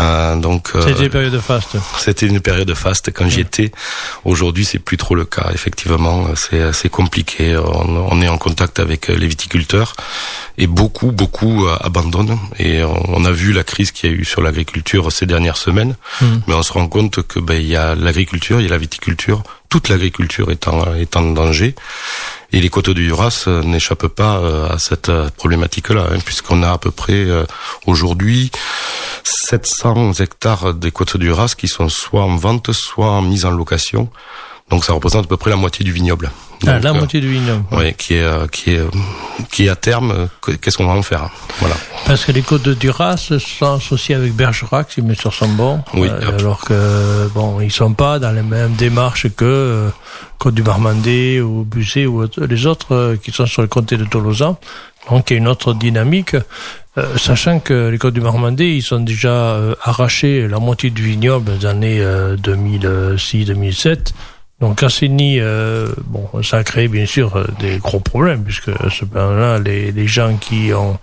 Euh, 0.00 0.36
donc, 0.36 0.70
euh, 0.74 0.82
c'était 0.86 1.08
période 1.10 1.38
faste. 1.40 1.76
c'était 1.98 2.26
une 2.26 2.40
période 2.40 2.72
faste 2.74 3.12
quand 3.12 3.28
j'y 3.28 3.40
étais. 3.40 3.70
Aujourd'hui, 4.24 4.64
c'est 4.64 4.78
plus 4.78 4.96
trop 4.96 5.14
le 5.14 5.26
cas. 5.26 5.50
Effectivement, 5.52 6.28
c'est 6.36 6.72
c'est 6.72 6.88
compliqué. 6.88 7.56
On, 7.56 8.08
on 8.12 8.22
est 8.22 8.28
en 8.28 8.38
contact 8.38 8.78
avec 8.80 9.08
les 9.08 9.26
viticulteurs 9.26 9.94
et 10.56 10.66
beaucoup, 10.66 11.10
beaucoup 11.12 11.66
euh, 11.66 11.76
abandonnent. 11.80 12.38
Et 12.58 12.82
on, 12.82 13.16
on 13.16 13.24
a 13.24 13.30
vu 13.32 13.52
la 13.52 13.62
crise 13.64 13.73
qu'il 13.92 14.10
y 14.10 14.12
a 14.12 14.16
eu 14.16 14.24
sur 14.24 14.40
l'agriculture 14.42 15.10
ces 15.12 15.26
dernières 15.26 15.56
semaines, 15.56 15.96
Mm. 16.20 16.26
mais 16.46 16.54
on 16.54 16.62
se 16.62 16.72
rend 16.72 16.88
compte 16.88 17.22
que 17.26 17.40
ben 17.40 17.54
il 17.60 17.66
y 17.66 17.76
a 17.76 17.94
l'agriculture, 17.94 18.60
il 18.60 18.64
y 18.64 18.68
a 18.68 18.70
la 18.70 18.78
viticulture. 18.78 19.42
Toute 19.68 19.88
l'agriculture 19.88 20.50
est 20.52 20.68
en, 20.68 20.94
est 20.94 21.16
en 21.16 21.22
danger. 21.32 21.74
Et 22.52 22.60
les 22.60 22.68
coteaux 22.70 22.94
du 22.94 23.06
Duras 23.06 23.44
euh, 23.48 23.62
n'échappent 23.64 24.06
pas 24.06 24.36
euh, 24.38 24.68
à 24.68 24.78
cette 24.78 25.08
euh, 25.08 25.28
problématique-là, 25.36 26.06
hein, 26.12 26.18
puisqu'on 26.24 26.62
a 26.62 26.70
à 26.70 26.78
peu 26.78 26.92
près 26.92 27.24
euh, 27.24 27.44
aujourd'hui 27.86 28.52
700 29.24 30.12
hectares 30.20 30.74
des 30.74 30.90
côtes 30.92 31.16
du 31.16 31.26
Duras 31.26 31.54
qui 31.56 31.68
sont 31.68 31.88
soit 31.88 32.22
en 32.22 32.36
vente, 32.36 32.72
soit 32.72 33.10
en 33.10 33.22
mise 33.22 33.44
en 33.44 33.50
location. 33.50 34.08
Donc 34.70 34.84
ça 34.84 34.92
représente 34.94 35.26
à 35.26 35.28
peu 35.28 35.36
près 35.36 35.50
la 35.50 35.56
moitié 35.56 35.84
du 35.84 35.92
vignoble. 35.92 36.30
Ah, 36.66 36.78
la 36.78 36.90
euh, 36.90 36.94
moitié 36.94 37.20
du 37.20 37.28
vignoble. 37.28 37.62
ouais, 37.72 37.92
qui 37.96 38.14
est 38.14 38.22
euh, 38.22 38.46
qui 38.46 38.70
est 38.70 38.80
qui 39.50 39.66
est 39.66 39.68
à 39.68 39.76
terme. 39.76 40.10
euh, 40.10 40.26
que- 40.40 40.52
Qu'est-ce 40.52 40.78
qu'on 40.78 40.86
va 40.86 40.94
en 40.94 41.02
faire 41.02 41.28
Voilà. 41.60 41.76
Parce 42.06 42.24
que 42.24 42.32
les 42.32 42.40
côtes 42.42 42.62
de 42.62 42.72
Duras 42.72 43.16
sont 43.38 43.74
associées 43.74 44.14
avec 44.14 44.32
Bergerac, 44.34 44.90
si 44.90 45.02
mes 45.02 45.14
souvenirs 45.14 45.34
sont 45.38 45.48
bons. 45.48 45.82
Oui, 45.92 46.08
Euh, 46.08 46.38
alors 46.38 46.60
que, 46.62 47.28
bon, 47.34 47.60
ils 47.60 47.70
sont 47.72 47.92
pas 47.92 48.18
dans 48.18 48.30
les 48.32 48.42
mêmes 48.42 48.72
démarches 48.74 49.28
que 49.36 49.44
euh, 49.44 49.90
Côte 50.38 50.54
du 50.54 50.62
Marmandais 50.62 51.40
ou 51.40 51.64
Busset 51.64 52.06
ou 52.06 52.24
les 52.38 52.66
autres 52.66 53.16
qui 53.22 53.30
sont 53.32 53.46
sur 53.46 53.60
le 53.62 53.68
comté 53.68 53.96
de 53.98 54.04
Tolosan. 54.04 54.58
Donc, 55.10 55.30
il 55.30 55.34
y 55.34 55.36
a 55.36 55.38
une 55.40 55.48
autre 55.48 55.74
dynamique. 55.74 56.34
Euh, 56.96 57.18
sachant 57.18 57.58
que 57.60 57.88
les 57.90 57.98
côtes 57.98 58.14
du 58.14 58.20
Marmandais, 58.22 58.74
ils 58.76 58.82
sont 58.82 59.00
déjà 59.00 59.28
euh, 59.32 59.74
arrachés 59.82 60.46
la 60.48 60.58
moitié 60.60 60.90
du 60.90 61.02
vignoble 61.02 61.44
dans 61.46 61.58
les 61.58 61.66
années 61.66 62.00
euh, 62.00 62.36
2006-2007. 62.36 64.12
Donc 64.64 64.78
Cassini, 64.78 65.40
euh, 65.40 65.88
bon, 66.06 66.26
ça 66.42 66.56
a 66.56 66.64
créé 66.64 66.88
bien 66.88 67.04
sûr 67.04 67.36
euh, 67.36 67.44
des 67.60 67.76
gros 67.76 68.00
problèmes, 68.00 68.42
puisque 68.42 68.70
ce 68.90 69.04
là 69.14 69.58
les, 69.58 69.92
les 69.92 70.06
gens 70.06 70.38
qui 70.38 70.72
ont 70.72 70.98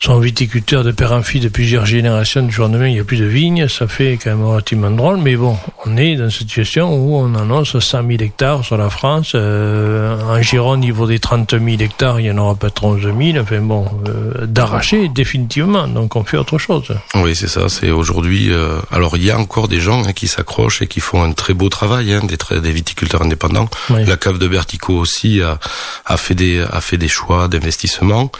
sont 0.00 0.20
viticulteurs 0.20 0.84
de 0.84 0.92
père 0.92 1.10
en 1.12 1.22
fils 1.22 1.42
de 1.42 1.48
plusieurs 1.48 1.84
générations 1.84 2.42
du 2.42 2.52
jour 2.52 2.66
au 2.66 2.68
lendemain, 2.68 2.86
il 2.86 2.94
n'y 2.94 3.00
a 3.00 3.04
plus 3.04 3.16
de 3.16 3.24
vignes, 3.24 3.66
ça 3.66 3.88
fait 3.88 4.16
quand 4.22 4.30
même 4.30 4.44
relativement 4.44 4.92
drôle, 4.92 5.16
mais 5.18 5.34
bon, 5.34 5.56
on 5.86 5.96
est 5.96 6.14
dans 6.14 6.24
une 6.26 6.30
situation 6.30 6.94
où 6.94 7.16
on 7.16 7.34
annonce 7.34 7.76
100 7.76 8.06
000 8.06 8.10
hectares 8.22 8.64
sur 8.64 8.76
la 8.76 8.90
France, 8.90 9.32
euh, 9.34 10.16
en 10.22 10.40
Gironde, 10.40 10.78
au 10.78 10.82
niveau 10.82 11.06
des 11.08 11.18
30 11.18 11.50
000 11.58 11.66
hectares, 11.82 12.20
il 12.20 12.26
y 12.26 12.30
en 12.30 12.38
aura 12.38 12.54
peut-être 12.54 12.84
11 12.84 13.00
000, 13.02 13.38
enfin 13.42 13.58
bon, 13.60 13.86
euh, 14.08 14.46
d'arracher 14.46 15.08
définitivement, 15.08 15.88
donc 15.88 16.14
on 16.14 16.22
fait 16.22 16.36
autre 16.36 16.58
chose. 16.58 16.94
Oui, 17.16 17.34
c'est 17.34 17.48
ça. 17.48 17.68
C'est 17.68 17.90
aujourd'hui. 17.90 18.52
euh, 18.52 18.78
alors, 18.92 19.16
il 19.16 19.24
y 19.24 19.32
a 19.32 19.38
encore 19.38 19.66
des 19.66 19.80
gens 19.80 20.04
hein, 20.04 20.12
qui 20.12 20.28
s'accrochent 20.28 20.80
et 20.80 20.86
qui 20.86 21.00
font 21.00 21.22
un 21.24 21.32
très 21.32 21.54
beau 21.54 21.68
travail, 21.70 22.12
hein, 22.12 22.20
des, 22.24 22.36
très- 22.36 22.60
des 22.60 22.70
viticulteurs 22.70 23.22
indépendants. 23.22 23.68
Oui. 23.90 24.04
La 24.04 24.16
cave 24.16 24.38
de 24.38 24.46
Bertico 24.46 24.94
aussi 24.94 25.42
a, 25.42 25.58
a 26.06 26.16
fait 26.16 26.34
des 26.36 26.60
a 26.70 26.80
fait 26.80 26.98
des 26.98 27.08
choix 27.08 27.48
d'investissement. 27.48 28.30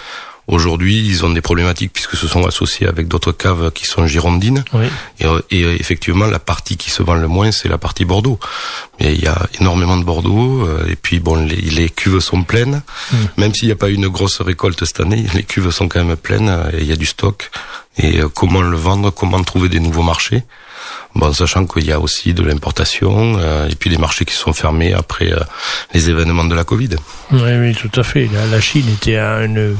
Aujourd'hui, 0.48 1.06
ils 1.06 1.26
ont 1.26 1.30
des 1.30 1.42
problématiques 1.42 1.92
puisque 1.92 2.16
se 2.16 2.26
sont 2.26 2.46
associés 2.46 2.86
avec 2.88 3.06
d'autres 3.06 3.32
caves 3.32 3.70
qui 3.70 3.84
sont 3.84 4.06
girondines. 4.06 4.64
Oui. 4.72 4.86
Et, 5.20 5.26
euh, 5.26 5.40
et, 5.50 5.62
euh, 5.62 5.76
effectivement, 5.78 6.26
la 6.26 6.38
partie 6.38 6.78
qui 6.78 6.90
se 6.90 7.02
vend 7.02 7.16
le 7.16 7.28
moins, 7.28 7.52
c'est 7.52 7.68
la 7.68 7.76
partie 7.76 8.06
Bordeaux. 8.06 8.40
Mais 8.98 9.14
il 9.14 9.22
y 9.22 9.26
a 9.26 9.46
énormément 9.60 9.98
de 9.98 10.04
Bordeaux. 10.04 10.66
euh, 10.66 10.90
et 10.90 10.96
puis, 10.96 11.20
bon, 11.20 11.36
les, 11.44 11.56
les 11.56 11.90
cuves 11.90 12.20
sont 12.20 12.44
pleines. 12.44 12.80
Mm. 13.12 13.16
Même 13.36 13.54
s'il 13.54 13.68
n'y 13.68 13.72
a 13.72 13.76
pas 13.76 13.90
eu 13.90 13.94
une 13.94 14.08
grosse 14.08 14.40
récolte 14.40 14.82
cette 14.86 15.00
année, 15.00 15.26
les 15.34 15.42
cuves 15.42 15.70
sont 15.70 15.86
quand 15.86 16.02
même 16.02 16.16
pleines. 16.16 16.50
Et 16.72 16.78
il 16.80 16.86
y 16.86 16.92
a 16.92 16.96
du 16.96 17.06
stock. 17.06 17.50
Et 17.98 18.20
comment 18.34 18.62
le 18.62 18.76
vendre, 18.76 19.10
comment 19.10 19.42
trouver 19.42 19.68
des 19.68 19.80
nouveaux 19.80 20.02
marchés? 20.02 20.44
Bon, 21.14 21.32
sachant 21.32 21.66
qu'il 21.66 21.84
y 21.84 21.92
a 21.92 22.00
aussi 22.00 22.32
de 22.32 22.44
l'importation 22.44 23.38
et 23.66 23.74
puis 23.74 23.90
des 23.90 23.98
marchés 23.98 24.24
qui 24.24 24.34
sont 24.34 24.52
fermés 24.52 24.92
après 24.92 25.32
les 25.94 26.08
événements 26.08 26.44
de 26.44 26.54
la 26.54 26.62
Covid. 26.62 26.90
Oui, 27.32 27.40
oui, 27.60 27.74
tout 27.74 27.90
à 27.98 28.04
fait. 28.04 28.28
La, 28.32 28.46
la 28.46 28.60
Chine 28.60 28.88
était 28.88 29.18
une 29.18 29.76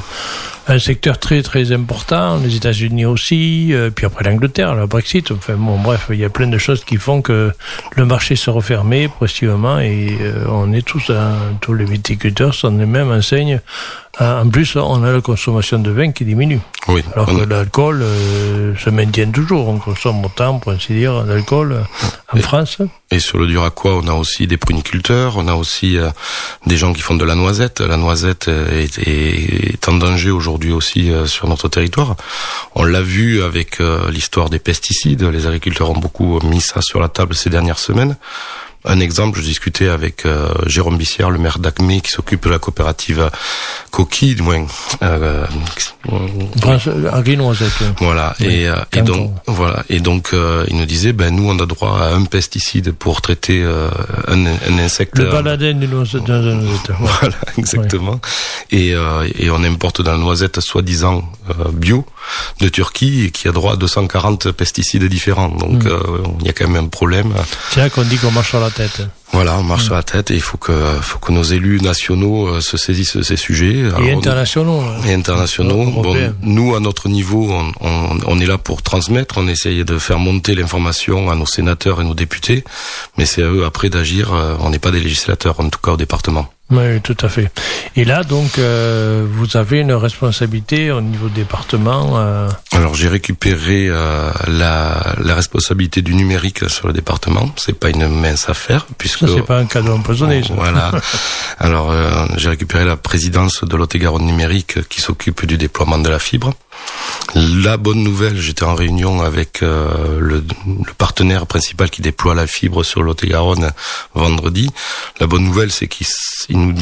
un 0.69 0.79
secteur 0.79 1.17
très 1.17 1.41
très 1.41 1.71
important, 1.71 2.37
les 2.37 2.55
États-Unis 2.55 3.05
aussi, 3.05 3.73
euh, 3.73 3.89
puis 3.89 4.05
après 4.05 4.23
l'Angleterre, 4.23 4.75
le 4.75 4.85
Brexit. 4.85 5.31
Enfin 5.31 5.55
bon, 5.55 5.79
bref, 5.79 6.07
il 6.09 6.17
y 6.17 6.25
a 6.25 6.29
plein 6.29 6.47
de 6.47 6.57
choses 6.57 6.83
qui 6.83 6.97
font 6.97 7.21
que 7.21 7.51
le 7.95 8.05
marché 8.05 8.35
se 8.35 8.49
refermait 8.49 9.07
progressivement 9.07 9.79
et 9.79 10.17
euh, 10.21 10.45
on 10.49 10.71
est 10.73 10.85
tous, 10.85 11.11
tous 11.61 11.73
les 11.73 11.85
viticulteurs 11.85 12.53
sont 12.53 12.77
les 12.77 12.85
mêmes 12.85 13.11
enseignes 13.11 13.61
ah, 14.21 14.41
en 14.43 14.49
plus, 14.49 14.75
on 14.75 15.01
a 15.05 15.13
la 15.13 15.21
consommation 15.21 15.79
de 15.79 15.91
vin 15.91 16.11
qui 16.11 16.25
diminue. 16.25 16.59
Oui. 16.89 17.01
Alors 17.15 17.27
que 17.27 17.45
l'alcool 17.45 18.01
euh, 18.01 18.75
se 18.75 18.89
maintient 18.89 19.31
toujours. 19.31 19.69
On 19.69 19.77
consomme 19.77 20.25
autant, 20.25 20.59
pour 20.59 20.73
ainsi 20.73 20.91
dire, 20.91 21.23
d'alcool 21.23 21.71
euh, 21.71 21.81
en 22.33 22.37
France. 22.39 22.79
Et 23.11 23.19
sur 23.19 23.37
le 23.37 23.47
Duraquois, 23.47 23.95
on 23.95 24.07
a 24.09 24.13
aussi 24.13 24.45
des 24.45 24.57
pruniculteurs, 24.57 25.37
on 25.37 25.47
a 25.47 25.53
aussi 25.53 25.97
euh, 25.97 26.09
des 26.65 26.75
gens 26.75 26.91
qui 26.91 27.01
font 27.01 27.15
de 27.15 27.23
la 27.23 27.35
noisette. 27.35 27.79
La 27.79 27.95
noisette 27.95 28.49
est, 28.49 28.99
est, 29.07 29.87
en 29.87 29.93
danger 29.93 30.31
aujourd'hui 30.31 30.58
aussi 30.67 31.11
sur 31.25 31.47
notre 31.47 31.67
territoire. 31.67 32.15
On 32.75 32.83
l'a 32.83 33.01
vu 33.01 33.41
avec 33.41 33.79
l'histoire 34.09 34.49
des 34.49 34.59
pesticides. 34.59 35.23
Les 35.23 35.47
agriculteurs 35.47 35.89
ont 35.89 35.99
beaucoup 35.99 36.39
mis 36.45 36.61
ça 36.61 36.81
sur 36.81 36.99
la 36.99 37.09
table 37.09 37.35
ces 37.35 37.49
dernières 37.49 37.79
semaines. 37.79 38.15
Un 38.85 38.99
exemple, 39.01 39.39
je 39.39 39.45
discutais 39.45 39.89
avec 39.89 40.25
euh, 40.25 40.53
Jérôme 40.65 40.97
Bissière, 40.97 41.29
le 41.29 41.37
maire 41.37 41.59
d'Acmé, 41.59 41.99
qui 41.99 42.11
s'occupe 42.11 42.43
de 42.45 42.49
la 42.49 42.59
coopérative 42.59 43.29
Coquille, 43.91 44.35
du 44.35 44.41
moins. 44.41 44.65
Euh, 45.03 45.45
voilà. 47.99 48.35
Et, 48.39 48.67
euh, 48.67 48.75
et, 48.93 49.01
donc, 49.01 49.31
voilà. 49.47 49.83
Et 49.89 49.99
donc, 49.99 50.29
euh, 50.33 50.65
il 50.69 50.77
nous 50.77 50.85
disait, 50.85 51.13
ben 51.13 51.35
nous, 51.35 51.49
on 51.49 51.59
a 51.59 51.65
droit 51.65 51.99
à 51.99 52.13
un 52.13 52.23
pesticide 52.23 52.93
pour 52.93 53.21
traiter 53.21 53.61
euh, 53.63 53.89
un, 54.27 54.45
un, 54.45 54.79
insecte. 54.79 55.17
Le 55.17 55.29
baladène 55.29 55.79
d'une 55.79 55.91
noisette. 55.91 56.23
Voilà, 56.99 57.35
exactement. 57.57 58.19
Et, 58.71 58.89
et 58.89 59.49
on 59.49 59.63
importe 59.63 60.01
dans 60.01 60.11
la 60.11 60.17
noisette 60.17 60.59
soi-disant 60.59 61.23
bio 61.73 62.05
de 62.59 62.69
Turquie 62.69 63.25
et 63.25 63.31
qui 63.31 63.47
a 63.47 63.51
droit 63.51 63.73
à 63.73 63.75
240 63.75 64.51
pesticides 64.51 65.03
différents. 65.05 65.49
Donc, 65.49 65.83
hmm. 65.83 66.37
il 66.41 66.47
y 66.47 66.49
a 66.49 66.53
quand 66.53 66.67
même 66.67 66.85
un 66.85 66.87
problème. 66.87 67.33
C'est 67.71 67.81
là 67.81 67.89
qu'on 67.89 68.03
dit 68.03 68.17
qu'on 68.17 68.31
marche 68.31 68.49
sur 68.49 68.59
la 68.59 68.68
tête. 68.69 69.01
Voilà, 69.31 69.57
on 69.57 69.63
marche 69.63 69.85
sur 69.85 69.93
la 69.93 70.03
tête 70.03 70.31
et 70.31 70.35
il 70.35 70.41
faut 70.41 70.57
que, 70.57 70.73
faut 71.01 71.19
que 71.19 71.31
nos 71.31 71.43
élus 71.43 71.79
nationaux 71.81 72.47
euh, 72.47 72.61
se 72.61 72.77
saisissent 72.77 73.17
de 73.17 73.21
ces 73.21 73.35
sujets. 73.35 73.83
et 74.03 74.11
internationaux. 74.11 74.83
Et 75.07 75.13
internationaux. 75.13 75.85
Bon, 75.85 76.15
nous, 76.41 76.75
à 76.75 76.79
notre 76.79 77.09
niveau, 77.09 77.49
on, 77.51 77.71
on, 77.81 78.17
on, 78.25 78.39
est 78.39 78.45
là 78.45 78.57
pour 78.57 78.81
transmettre, 78.81 79.37
on 79.37 79.47
essaye 79.47 79.85
de 79.85 79.99
faire 79.99 80.19
monter 80.19 80.55
l'information 80.55 81.29
à 81.29 81.35
nos 81.35 81.45
sénateurs 81.45 82.01
et 82.01 82.03
nos 82.03 82.15
députés, 82.15 82.63
mais 83.17 83.25
c'est 83.25 83.43
à 83.43 83.47
eux 83.47 83.65
après 83.65 83.89
d'agir. 83.89 84.33
Euh, 84.33 84.55
on 84.59 84.71
n'est 84.71 84.79
pas 84.79 84.91
des 84.91 84.99
législateurs, 84.99 85.59
en 85.59 85.69
tout 85.69 85.79
cas 85.79 85.91
au 85.91 85.97
département. 85.97 86.49
Oui, 86.71 87.01
tout 87.01 87.17
à 87.21 87.29
fait. 87.29 87.51
Et 87.95 88.05
là, 88.05 88.23
donc, 88.23 88.59
euh, 88.59 89.25
vous 89.27 89.57
avez 89.57 89.79
une 89.79 89.93
responsabilité 89.93 90.91
au 90.91 91.01
niveau 91.01 91.27
département 91.27 92.17
euh... 92.17 92.47
Alors, 92.71 92.93
j'ai 92.93 93.07
récupéré 93.07 93.87
euh, 93.89 94.31
la, 94.47 95.15
la, 95.17 95.35
responsabilité 95.35 96.01
du 96.01 96.13
numérique 96.13 96.69
sur 96.69 96.87
le 96.87 96.93
département. 96.93 97.51
C'est 97.57 97.77
pas 97.77 97.89
une 97.89 98.07
mince 98.07 98.49
affaire, 98.49 98.85
puisque... 98.97 99.27
c'est 99.27 99.41
pas 99.41 99.57
un 99.57 99.65
cadeau 99.65 99.93
empoisonné, 99.93 100.43
ça. 100.43 100.53
Voilà. 100.53 100.91
Alors, 101.59 101.89
euh, 101.91 102.25
j'ai 102.37 102.49
récupéré 102.49 102.85
la 102.85 102.97
présidence 102.97 103.63
de 103.63 103.75
l'Ot-et-Garonne 103.75 104.25
numérique 104.25 104.87
qui 104.89 105.01
s'occupe 105.01 105.45
du 105.45 105.57
déploiement 105.57 105.97
de 105.97 106.09
la 106.09 106.19
fibre. 106.19 106.53
La 107.35 107.77
bonne 107.77 108.01
nouvelle, 108.01 108.39
j'étais 108.39 108.63
en 108.63 108.75
réunion 108.75 109.21
avec 109.21 109.61
euh, 109.61 110.19
le, 110.19 110.43
le, 110.65 110.93
partenaire 110.97 111.45
principal 111.45 111.89
qui 111.89 112.01
déploie 112.01 112.33
la 112.33 112.47
fibre 112.47 112.83
sur 112.83 113.03
l'Ot-et-Garonne 113.03 113.71
vendredi. 114.15 114.71
La 115.19 115.27
bonne 115.27 115.43
nouvelle, 115.43 115.71
c'est 115.71 115.87
qu'il 115.87 116.07
nous, 116.59 116.75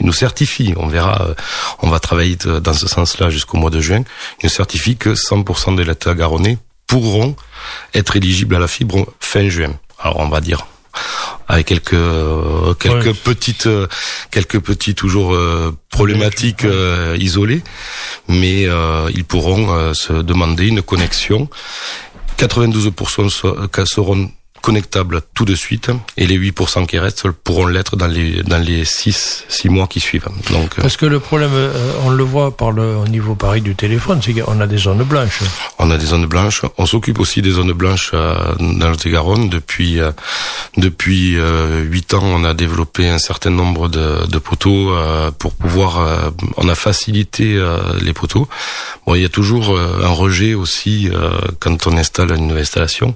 il 0.00 0.06
nous 0.06 0.12
certifie, 0.12 0.74
on 0.76 0.88
verra, 0.88 1.22
euh, 1.22 1.34
on 1.82 1.90
va 1.90 2.00
travailler 2.00 2.36
dans 2.36 2.72
ce 2.72 2.88
sens-là 2.88 3.30
jusqu'au 3.30 3.56
mois 3.56 3.70
de 3.70 3.80
juin, 3.80 4.02
il 4.40 4.44
nous 4.44 4.50
certifie 4.50 4.96
que 4.96 5.14
100% 5.14 5.76
des 5.76 5.84
lettres 5.84 6.12
garonnais 6.14 6.58
pourront 6.86 7.36
être 7.94 8.16
éligibles 8.16 8.56
à 8.56 8.58
la 8.58 8.68
fibre 8.68 9.06
fin 9.20 9.48
juin. 9.48 9.74
Alors 9.98 10.20
on 10.20 10.28
va 10.28 10.40
dire 10.40 10.66
avec 11.48 11.66
quelques 11.66 11.94
euh, 11.94 12.72
quelques 12.74 13.14
petites 13.14 13.66
euh, 13.66 13.88
quelques 14.30 14.60
petits 14.60 14.94
toujours 14.94 15.36
problématiques 15.90 16.66
isolées. 17.18 17.62
Mais 18.28 18.66
ils 19.14 19.24
pourront 19.24 19.94
se 19.94 20.12
demander 20.12 20.68
une 20.68 20.82
connexion. 20.82 21.48
92% 22.38 23.84
seront 23.86 24.30
connectable 24.64 25.20
tout 25.34 25.44
de 25.44 25.54
suite 25.54 25.90
et 26.16 26.26
les 26.26 26.38
8% 26.38 26.86
qui 26.86 26.98
restent 26.98 27.30
pourront 27.30 27.66
l'être 27.66 27.96
dans 27.96 28.06
les 28.06 28.42
dans 28.42 28.56
les 28.56 28.86
6 28.86 29.44
6 29.46 29.68
mois 29.68 29.86
qui 29.86 30.00
suivent. 30.00 30.30
Donc 30.50 30.70
euh, 30.78 30.80
Parce 30.80 30.96
que 30.96 31.04
le 31.04 31.20
problème 31.20 31.50
euh, 31.52 32.06
on 32.06 32.08
le 32.08 32.24
voit 32.24 32.56
par 32.56 32.70
le 32.70 32.96
au 32.96 33.06
niveau 33.06 33.34
pareil 33.34 33.60
du 33.60 33.74
téléphone, 33.74 34.20
c'est 34.24 34.32
qu'on 34.32 34.58
a 34.62 34.66
des 34.66 34.78
zones 34.78 35.02
blanches. 35.02 35.40
On 35.78 35.90
a 35.90 35.98
des 35.98 36.06
zones 36.06 36.24
blanches, 36.24 36.62
on 36.78 36.86
s'occupe 36.86 37.20
aussi 37.20 37.42
des 37.42 37.50
zones 37.50 37.72
blanches 37.72 38.12
euh, 38.14 38.54
dans 38.58 38.88
le 38.88 39.10
Garonne 39.10 39.50
depuis 39.50 40.00
depuis 40.78 41.36
8 41.36 42.14
ans, 42.14 42.22
on 42.24 42.44
a 42.44 42.54
développé 42.54 43.06
un 43.06 43.18
certain 43.18 43.50
nombre 43.50 43.88
de, 43.88 44.26
de 44.26 44.38
poteaux 44.38 44.94
pour 45.38 45.52
pouvoir 45.52 46.32
on 46.56 46.70
a 46.70 46.74
facilité 46.74 47.62
les 48.00 48.14
poteaux. 48.14 48.48
Bon, 49.06 49.14
il 49.14 49.20
y 49.20 49.26
a 49.26 49.28
toujours 49.28 49.78
un 49.78 50.14
rejet 50.24 50.54
aussi 50.54 51.10
quand 51.60 51.86
on 51.86 51.98
installe 51.98 52.30
une 52.32 52.46
nouvelle 52.46 52.62
installation. 52.62 53.14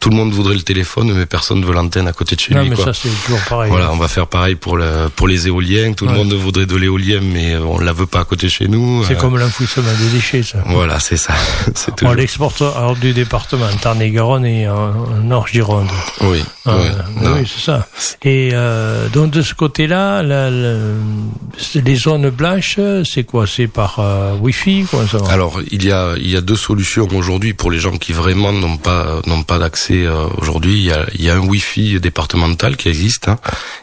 Tout 0.00 0.10
le 0.10 0.16
monde 0.16 0.32
voudrait 0.32 0.56
le 0.56 0.62
téléphone 0.62 0.89
mais 0.98 1.26
personne 1.26 1.60
ne 1.60 1.66
veut 1.66 1.74
l'antenne 1.74 2.08
à 2.08 2.12
côté 2.12 2.36
de 2.36 2.40
chez 2.40 2.54
non, 2.54 2.62
lui. 2.62 2.70
Mais 2.70 2.76
ça, 2.76 2.92
c'est 2.92 3.08
toujours 3.24 3.40
pareil. 3.48 3.70
Voilà, 3.70 3.92
on 3.92 3.96
va 3.96 4.08
faire 4.08 4.26
pareil 4.26 4.54
pour, 4.54 4.76
le, 4.76 5.08
pour 5.14 5.28
les 5.28 5.46
éoliennes. 5.46 5.94
Tout 5.94 6.06
le 6.06 6.12
monde 6.12 6.32
voudrait 6.32 6.66
de 6.66 6.76
l'éolien, 6.76 7.20
mais 7.22 7.56
on 7.56 7.78
la 7.78 7.92
veut 7.92 8.06
pas 8.06 8.20
à 8.20 8.24
côté 8.24 8.46
de 8.46 8.52
chez 8.52 8.68
nous. 8.68 9.04
C'est 9.04 9.16
euh... 9.16 9.20
comme 9.20 9.38
l'enfouissement 9.38 9.92
des 9.98 10.08
déchets, 10.08 10.42
ça. 10.42 10.58
Voilà, 10.66 11.00
c'est 11.00 11.16
ça. 11.16 11.34
toujours... 11.96 12.12
On 12.12 12.14
l'exporte 12.14 12.60
hors 12.62 12.96
du 12.96 13.12
département, 13.12 13.68
Tarn-et-Garonne 13.80 14.46
et 14.46 14.68
en 14.68 14.92
Nord-Gironde. 15.22 15.88
Oui, 16.22 16.42
ah, 16.66 16.76
oui, 16.76 17.26
oui 17.34 17.50
c'est 17.52 17.64
ça. 17.64 17.86
Et 18.22 18.50
euh, 18.52 19.08
donc, 19.08 19.30
de 19.30 19.42
ce 19.42 19.54
côté-là, 19.54 20.22
les 20.22 21.96
zones 21.96 22.30
blanches, 22.30 22.78
c'est 23.04 23.24
quoi? 23.24 23.46
C'est 23.46 23.66
par 23.66 23.98
euh, 23.98 24.34
Wi-Fi 24.40 24.86
quoi, 24.90 25.06
ça? 25.06 25.18
Alors, 25.30 25.60
il 25.70 25.84
y, 25.84 25.92
a, 25.92 26.14
il 26.16 26.30
y 26.30 26.36
a 26.36 26.40
deux 26.40 26.56
solutions 26.56 27.08
aujourd'hui 27.14 27.54
pour 27.54 27.70
les 27.70 27.78
gens 27.78 27.96
qui 27.96 28.12
vraiment 28.12 28.52
n'ont 28.52 28.76
pas, 28.76 29.20
n'ont 29.26 29.42
pas 29.42 29.58
d'accès 29.58 30.04
euh, 30.04 30.26
aujourd'hui 30.38 30.79
il 30.80 30.86
y 30.86 30.92
a, 30.92 31.06
y 31.18 31.30
a 31.30 31.34
un 31.36 31.40
Wi-Fi 31.40 32.00
départemental 32.00 32.76
qui 32.76 32.88
existe 32.88 33.28
hein, 33.28 33.38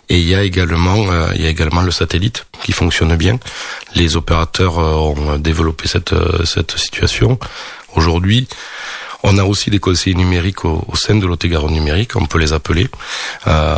et 0.09 0.19
il 0.19 0.27
y 0.27 0.35
a 0.35 0.43
également 0.43 1.11
euh, 1.11 1.31
il 1.35 1.41
y 1.41 1.45
a 1.45 1.49
également 1.49 1.81
le 1.81 1.91
satellite 1.91 2.45
qui 2.63 2.71
fonctionne 2.71 3.15
bien. 3.15 3.39
Les 3.95 4.15
opérateurs 4.15 4.79
euh, 4.79 4.93
ont 4.93 5.37
développé 5.37 5.87
cette 5.87 6.13
euh, 6.13 6.45
cette 6.45 6.77
situation. 6.77 7.39
Aujourd'hui, 7.95 8.47
on 9.27 9.38
a 9.38 9.43
aussi 9.43 9.69
des 9.69 9.79
conseillers 9.79 10.15
numériques 10.15 10.65
au, 10.65 10.84
au 10.88 10.96
sein 10.96 11.15
de 11.15 11.25
l'Otégaron 11.25 11.69
numérique, 11.69 12.15
on 12.15 12.25
peut 12.25 12.39
les 12.39 12.53
appeler. 12.53 12.88
Euh, 13.48 13.75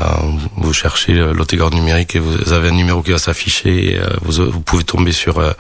vous 0.58 0.74
cherchez 0.74 1.14
l'Otégaron 1.14 1.72
numérique 1.72 2.16
et 2.16 2.20
vous 2.20 2.54
avez 2.54 2.70
un 2.70 2.78
numéro 2.82 3.02
qui 3.02 3.12
va 3.12 3.18
s'afficher, 3.18 4.00
euh, 4.00 4.08
vous, 4.22 4.52
vous, 4.52 4.62
pouvez 4.62 4.84
tomber 4.84 5.12
sur 5.12 5.40
euh, 5.40 5.54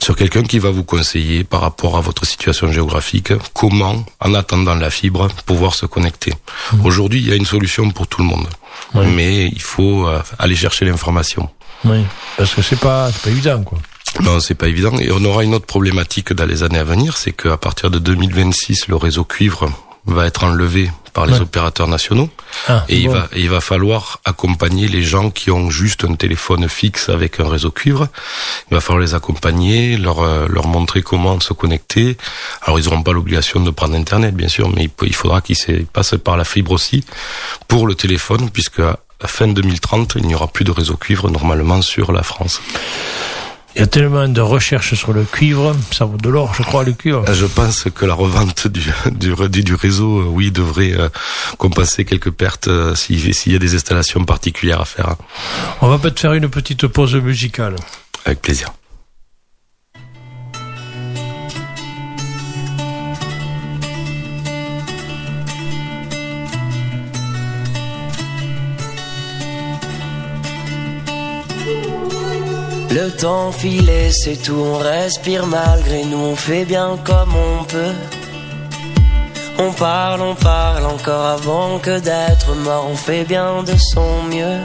sur 0.00 0.16
quelqu'un 0.16 0.42
qui 0.42 0.58
va 0.58 0.70
vous 0.70 0.84
conseiller 0.84 1.44
par 1.44 1.60
rapport 1.60 1.96
à 1.96 2.00
votre 2.00 2.26
situation 2.26 2.70
géographique, 2.70 3.32
comment, 3.54 4.04
en 4.20 4.34
attendant 4.34 4.74
la 4.74 4.90
fibre, 4.90 5.28
pouvoir 5.46 5.74
se 5.74 5.86
connecter. 5.86 6.32
Mmh. 6.72 6.86
Aujourd'hui, 6.86 7.20
il 7.20 7.28
y 7.28 7.32
a 7.32 7.36
une 7.36 7.46
solution 7.46 7.90
pour 7.90 8.06
tout 8.06 8.20
le 8.20 8.26
monde, 8.26 8.46
oui. 8.94 9.06
mais 9.14 9.46
il 9.46 9.62
faut 9.62 10.06
euh, 10.06 10.20
aller 10.38 10.56
chercher 10.56 10.84
l'information. 10.84 11.48
Oui, 11.84 12.04
parce 12.36 12.54
que 12.54 12.62
c'est 12.62 12.78
pas, 12.78 13.10
pas 13.22 13.30
évident, 13.30 13.62
quoi. 13.62 13.78
Non, 14.20 14.40
c'est 14.40 14.54
pas 14.54 14.68
évident. 14.68 14.98
Et 14.98 15.10
on 15.10 15.24
aura 15.24 15.44
une 15.44 15.54
autre 15.54 15.66
problématique 15.66 16.32
dans 16.32 16.46
les 16.46 16.62
années 16.62 16.78
à 16.78 16.84
venir, 16.84 17.16
c'est 17.16 17.32
qu'à 17.32 17.56
partir 17.56 17.90
de 17.90 17.98
2026, 17.98 18.88
le 18.88 18.96
réseau 18.96 19.24
cuivre 19.24 19.72
va 20.06 20.26
être 20.26 20.44
enlevé 20.44 20.90
par 21.12 21.26
les 21.26 21.34
ouais. 21.34 21.40
opérateurs 21.40 21.86
nationaux 21.88 22.28
ah, 22.68 22.84
et 22.88 22.94
bon. 22.96 23.00
il 23.02 23.08
va 23.10 23.28
il 23.36 23.48
va 23.50 23.60
falloir 23.60 24.18
accompagner 24.24 24.88
les 24.88 25.02
gens 25.02 25.30
qui 25.30 25.50
ont 25.50 25.70
juste 25.70 26.04
un 26.04 26.14
téléphone 26.14 26.68
fixe 26.68 27.08
avec 27.08 27.38
un 27.38 27.48
réseau 27.48 27.70
cuivre. 27.70 28.08
Il 28.70 28.74
va 28.74 28.80
falloir 28.80 29.02
les 29.02 29.14
accompagner, 29.14 29.96
leur 29.96 30.20
euh, 30.20 30.46
leur 30.48 30.66
montrer 30.66 31.02
comment 31.02 31.38
se 31.38 31.52
connecter. 31.52 32.16
Alors 32.62 32.80
ils 32.80 32.86
n'auront 32.86 33.02
pas 33.02 33.12
l'obligation 33.12 33.60
de 33.60 33.70
prendre 33.70 33.94
internet 33.94 34.34
bien 34.34 34.48
sûr, 34.48 34.70
mais 34.70 34.84
il, 34.84 34.90
il 35.06 35.14
faudra 35.14 35.40
qu'ils 35.40 35.86
passent 35.86 36.16
par 36.22 36.36
la 36.36 36.44
fibre 36.44 36.72
aussi 36.72 37.04
pour 37.68 37.86
le 37.86 37.94
téléphone 37.94 38.50
puisque 38.50 38.80
à 38.80 39.28
fin 39.28 39.46
2030, 39.46 40.14
il 40.16 40.26
n'y 40.26 40.34
aura 40.34 40.48
plus 40.48 40.64
de 40.64 40.72
réseau 40.72 40.96
cuivre 40.96 41.30
normalement 41.30 41.80
sur 41.80 42.10
la 42.10 42.22
France. 42.22 42.60
Il 43.74 43.80
y 43.80 43.82
a 43.82 43.86
tellement 43.86 44.28
de 44.28 44.40
recherches 44.40 44.94
sur 44.94 45.12
le 45.12 45.24
cuivre, 45.24 45.74
ça 45.92 46.04
vaut 46.04 46.18
de 46.18 46.28
l'or, 46.28 46.54
je 46.54 46.62
crois, 46.62 46.84
le 46.84 46.92
cuivre. 46.92 47.24
Je 47.32 47.46
pense 47.46 47.84
que 47.94 48.04
la 48.04 48.14
revente 48.14 48.66
du, 48.66 48.92
du, 49.12 49.62
du 49.62 49.74
réseau, 49.74 50.20
euh, 50.20 50.24
oui, 50.24 50.50
devrait 50.50 50.92
euh, 50.92 51.08
compenser 51.56 52.04
quelques 52.04 52.30
pertes 52.30 52.68
euh, 52.68 52.94
s'il 52.94 53.34
si 53.34 53.52
y 53.52 53.56
a 53.56 53.58
des 53.58 53.74
installations 53.74 54.24
particulières 54.24 54.82
à 54.82 54.84
faire. 54.84 55.16
On 55.80 55.88
va 55.88 55.98
peut-être 55.98 56.20
faire 56.20 56.34
une 56.34 56.48
petite 56.48 56.86
pause 56.86 57.14
musicale. 57.14 57.76
Avec 58.26 58.42
plaisir. 58.42 58.72
Le 72.94 73.10
temps 73.10 73.52
filé, 73.52 74.12
c'est 74.12 74.36
tout, 74.36 74.52
on 74.52 74.76
respire 74.76 75.46
malgré 75.46 76.04
nous, 76.04 76.18
on 76.18 76.36
fait 76.36 76.66
bien 76.66 76.98
comme 77.02 77.34
on 77.34 77.64
peut. 77.64 77.94
On 79.58 79.72
parle, 79.72 80.20
on 80.20 80.34
parle 80.34 80.84
encore 80.84 81.24
avant 81.24 81.78
que 81.78 81.98
d'être 82.00 82.54
mort, 82.54 82.86
on 82.90 82.94
fait 82.94 83.24
bien 83.24 83.62
de 83.62 83.72
son 83.78 84.24
mieux. 84.24 84.60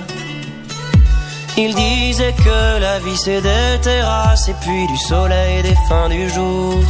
Il 1.57 1.73
disait 1.73 2.33
que 2.33 2.79
la 2.81 2.99
vie 2.99 3.15
c'est 3.15 3.41
des 3.41 3.79
terrasses 3.81 4.49
et 4.49 4.55
puis 4.59 4.87
du 4.87 4.97
soleil 4.97 5.63
des 5.63 5.77
fins 5.87 6.09
du 6.09 6.29
jour. 6.29 6.83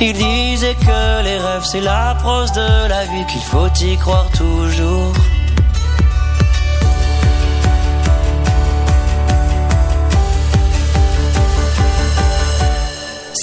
Il 0.00 0.14
disait 0.14 0.74
que 0.74 1.22
les 1.22 1.36
rêves 1.36 1.66
c'est 1.70 1.82
la 1.82 2.16
prose 2.18 2.52
de 2.52 2.88
la 2.88 3.04
vie, 3.04 3.26
qu'il 3.26 3.42
faut 3.42 3.68
y 3.82 3.94
croire 3.98 4.30
toujours. 4.30 5.12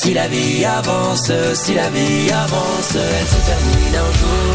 Si 0.05 0.13
la 0.13 0.27
vie 0.27 0.63
avance, 0.63 1.31
si 1.55 1.73
la 1.73 1.89
vie 1.89 2.31
avance, 2.31 2.93
elle 2.93 3.27
se 3.27 3.39
termine 3.49 3.95
un 4.05 4.11
jour. 4.19 4.53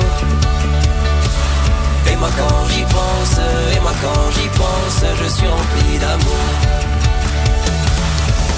Et 2.08 2.14
moi 2.14 2.30
quand 2.38 2.66
j'y 2.68 2.82
pense, 2.82 3.36
et 3.74 3.80
moi 3.80 3.92
quand 4.00 4.30
j'y 4.36 4.48
pense, 4.60 5.02
je 5.20 5.28
suis 5.28 5.48
rempli 5.48 5.98
d'amour. 5.98 6.46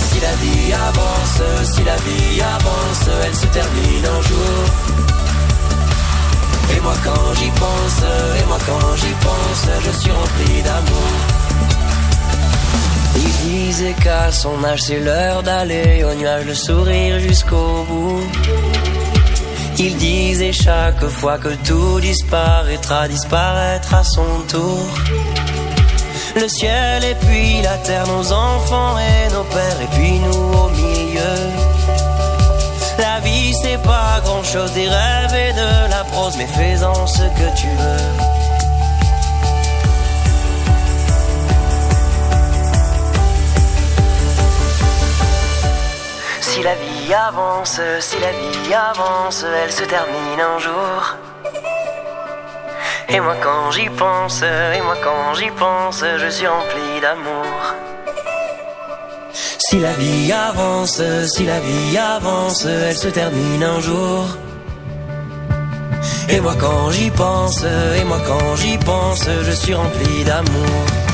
Si 0.00 0.20
la 0.20 0.34
vie 0.42 0.72
avance, 0.74 1.40
si 1.64 1.82
la 1.82 1.96
vie 1.96 2.42
avance, 2.42 3.08
elle 3.24 3.36
se 3.36 3.46
termine 3.46 4.06
un 4.14 4.20
jour. 4.28 4.58
Et 6.76 6.80
moi 6.80 6.94
quand 7.02 7.34
j'y 7.36 7.50
pense, 7.52 8.02
et 8.38 8.44
moi 8.48 8.58
quand 8.66 8.96
j'y 8.96 9.14
pense, 9.26 9.66
je 9.86 9.92
suis 9.98 10.10
rempli 10.10 10.60
d'amour. 10.60 11.31
Il 13.16 13.32
disait 13.48 13.94
qu'à 14.02 14.30
son 14.32 14.62
âge 14.64 14.82
c'est 14.82 15.00
l'heure 15.00 15.42
d'aller 15.42 16.04
au 16.04 16.14
nuage, 16.14 16.44
le 16.46 16.54
sourire 16.54 17.18
jusqu'au 17.20 17.84
bout. 17.88 18.22
Il 19.78 19.96
disait 19.96 20.52
chaque 20.52 21.04
fois 21.06 21.38
que 21.38 21.48
tout 21.66 22.00
disparaîtra, 22.00 23.08
disparaître 23.08 23.94
à 23.94 24.04
son 24.04 24.26
tour. 24.48 24.86
Le 26.36 26.48
ciel 26.48 27.04
et 27.04 27.14
puis 27.26 27.60
la 27.62 27.76
terre, 27.78 28.06
nos 28.06 28.32
enfants 28.32 28.96
et 28.98 29.32
nos 29.32 29.44
pères, 29.44 29.80
et 29.82 29.96
puis 29.96 30.18
nous 30.18 30.58
au 30.58 30.68
milieu. 30.70 31.36
La 32.98 33.20
vie 33.20 33.52
c'est 33.62 33.82
pas 33.82 34.20
grand 34.24 34.42
chose, 34.42 34.72
des 34.72 34.88
rêves 34.88 35.34
et 35.34 35.52
de 35.52 35.90
la 35.90 36.04
prose, 36.04 36.34
mais 36.38 36.46
fais-en 36.46 37.06
ce 37.06 37.22
que 37.22 37.56
tu 37.60 37.66
veux. 37.66 38.31
Si 46.52 46.62
la 46.62 46.74
vie 46.74 47.14
avance, 47.14 47.80
si 48.00 48.18
la 48.20 48.30
vie 48.30 48.74
avance, 48.74 49.42
elle 49.42 49.72
se 49.72 49.84
termine 49.84 50.42
un 50.54 50.58
jour. 50.58 51.16
Et 53.08 53.20
moi 53.20 53.36
quand 53.42 53.70
j'y 53.70 53.88
pense, 53.88 54.42
et 54.42 54.82
moi 54.82 54.96
quand 55.02 55.32
j'y 55.32 55.50
pense, 55.52 56.04
je 56.22 56.28
suis 56.28 56.46
rempli 56.46 57.00
d'amour. 57.00 57.56
Si 59.32 59.78
la 59.78 59.92
vie 59.94 60.30
avance, 60.30 61.00
si 61.24 61.46
la 61.46 61.58
vie 61.58 61.96
avance, 61.96 62.66
elle 62.66 62.98
se 62.98 63.08
termine 63.08 63.64
un 63.64 63.80
jour. 63.80 64.26
Et 66.28 66.38
moi 66.38 66.54
quand 66.60 66.90
j'y 66.90 67.10
pense, 67.10 67.64
et 67.98 68.04
moi 68.04 68.20
quand 68.26 68.56
j'y 68.56 68.76
pense, 68.76 69.24
je 69.42 69.52
suis 69.52 69.72
rempli 69.72 70.22
d'amour. 70.24 71.11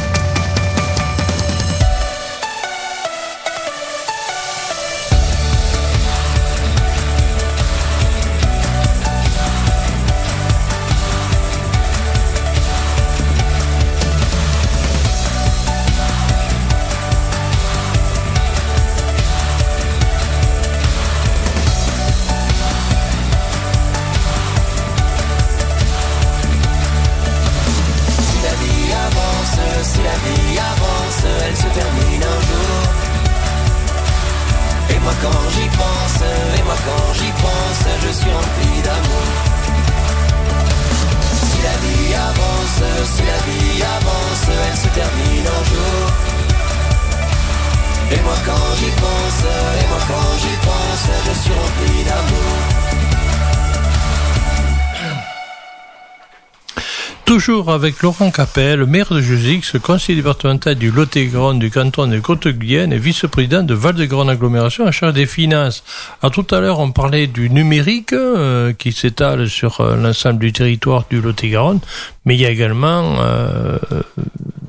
Avec 57.70 58.00
Laurent 58.00 58.30
Capel, 58.30 58.86
maire 58.86 59.12
de 59.12 59.20
Jusix, 59.20 59.76
conseiller 59.82 60.16
départemental 60.16 60.74
du 60.74 60.90
Lot-et-Garonne 60.90 61.58
du 61.58 61.70
canton 61.70 62.06
de 62.06 62.18
Côte-Guyenne 62.18 62.94
et 62.94 62.98
vice-président 62.98 63.62
de 63.62 63.74
Val-de-Garonne 63.74 64.30
Agglomération 64.30 64.86
en 64.86 64.90
charge 64.90 65.12
des 65.12 65.26
finances. 65.26 65.84
Alors, 66.22 66.32
tout 66.32 66.46
à 66.54 66.60
l'heure, 66.60 66.78
on 66.78 66.92
parlait 66.92 67.26
du 67.26 67.50
numérique 67.50 68.14
euh, 68.14 68.72
qui 68.72 68.92
s'étale 68.92 69.50
sur 69.50 69.82
euh, 69.82 69.96
l'ensemble 69.96 70.38
du 70.38 70.50
territoire 70.50 71.04
du 71.10 71.20
Lot-et-Garonne, 71.20 71.80
mais 72.24 72.36
il 72.36 72.40
y 72.40 72.46
a 72.46 72.50
également 72.50 73.16
euh, 73.20 73.76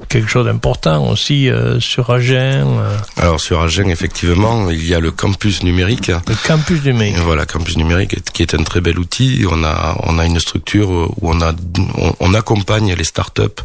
quelque 0.10 0.28
chose 0.28 0.46
d'important 0.46 1.08
aussi 1.08 1.50
euh, 1.50 1.80
sur 1.80 2.10
Agen, 2.10 2.68
euh, 2.80 2.98
Alors 3.18 3.40
sur 3.40 3.62
Agen, 3.62 3.90
effectivement, 3.90 4.70
il 4.70 4.86
y 4.86 4.94
a 4.94 5.00
le 5.00 5.12
campus 5.12 5.64
numérique. 5.64 6.08
le 6.08 6.48
campus 6.48 6.84
numérique. 6.84 7.18
Voilà, 7.20 7.46
campus 7.46 7.78
numérique, 7.78 8.16
qui 8.34 8.42
est 8.42 8.54
un 8.56 8.64
très 8.64 8.82
bel 8.82 9.00
outil. 9.00 9.46
On 9.50 9.64
a, 9.64 9.96
on 10.04 10.18
a 10.20 10.26
une 10.26 10.40
structure 10.40 10.90
où 10.90 11.14
on 11.22 11.42
a, 11.42 11.54
on, 11.98 12.16
on 12.20 12.34
accompagne 12.34 12.94
les 12.94 13.04
startups, 13.04 13.62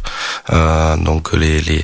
euh, 0.53 0.95
donc 0.97 1.33
les, 1.33 1.59
les, 1.61 1.83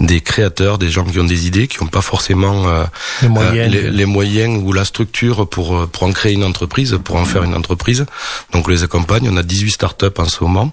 des 0.00 0.20
créateurs, 0.20 0.78
des 0.78 0.90
gens 0.90 1.04
qui 1.04 1.18
ont 1.20 1.24
des 1.24 1.46
idées, 1.46 1.68
qui 1.68 1.82
n'ont 1.82 1.88
pas 1.88 2.00
forcément 2.00 2.66
euh, 2.68 2.84
Les 3.22 3.28
moyens. 3.28 3.72
les, 3.72 3.90
les 3.90 4.04
moyens 4.06 4.60
ou 4.62 4.72
la 4.72 4.84
structure 4.84 5.46
pour 5.48 5.76
euh, 5.76 5.86
pour 5.86 6.02
en 6.02 6.12
créer 6.12 6.32
une 6.32 6.44
entreprise, 6.44 6.98
pour 7.04 7.16
en 7.16 7.24
faire 7.24 7.44
une 7.44 7.54
entreprise. 7.54 8.04
Donc 8.52 8.66
on 8.66 8.70
les 8.70 8.82
accompagne. 8.82 9.28
On 9.30 9.36
a 9.36 9.42
18 9.42 9.70
startups 9.70 10.06
en 10.18 10.24
ce 10.24 10.42
moment. 10.42 10.72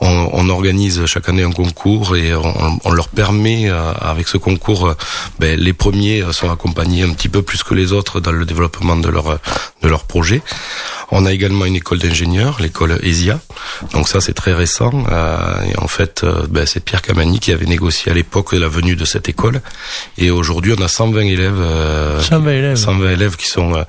On, 0.00 0.30
on 0.32 0.48
organise 0.48 1.06
chaque 1.06 1.28
année 1.28 1.42
un 1.42 1.50
concours 1.52 2.16
et 2.16 2.34
on, 2.34 2.78
on 2.84 2.90
leur 2.92 3.08
permet 3.08 3.68
euh, 3.68 3.92
avec 4.00 4.28
ce 4.28 4.36
concours, 4.36 4.88
euh, 4.88 4.94
ben, 5.38 5.58
les 5.58 5.72
premiers 5.72 6.24
sont 6.32 6.50
accompagnés 6.50 7.02
un 7.02 7.10
petit 7.10 7.28
peu 7.28 7.42
plus 7.42 7.62
que 7.64 7.74
les 7.74 7.92
autres 7.92 8.20
dans 8.20 8.32
le 8.32 8.44
développement 8.44 8.96
de 8.96 9.08
leur 9.08 9.38
de 9.82 9.88
leur 9.88 10.04
projet. 10.04 10.42
On 11.14 11.26
a 11.26 11.32
également 11.32 11.66
une 11.66 11.76
école 11.76 11.98
d'ingénieurs, 11.98 12.56
l'école 12.60 12.98
ESIA. 13.02 13.38
Donc 13.92 14.08
ça 14.08 14.22
c'est 14.22 14.32
très 14.32 14.54
récent. 14.54 14.92
Euh, 15.10 15.60
et 15.62 15.78
en 15.78 15.86
fait, 15.86 16.22
euh, 16.24 16.46
ben, 16.48 16.64
c'est 16.66 16.80
Pierre 16.80 17.02
Camani 17.02 17.38
qui 17.38 17.52
avait 17.52 17.66
négocié 17.66 18.10
à 18.10 18.14
l'époque 18.14 18.51
la 18.58 18.68
venue 18.68 18.96
de 18.96 19.04
cette 19.04 19.28
école. 19.28 19.60
Et 20.18 20.30
aujourd'hui, 20.30 20.74
on 20.78 20.82
a 20.82 20.88
120 20.88 21.20
élèves. 21.22 21.54
euh, 21.58 22.20
120 22.20 22.50
élèves. 22.50 22.76
120 22.76 23.10
élèves 23.10 23.36
qui 23.36 23.46
sont 23.48 23.74
euh, 23.74 23.82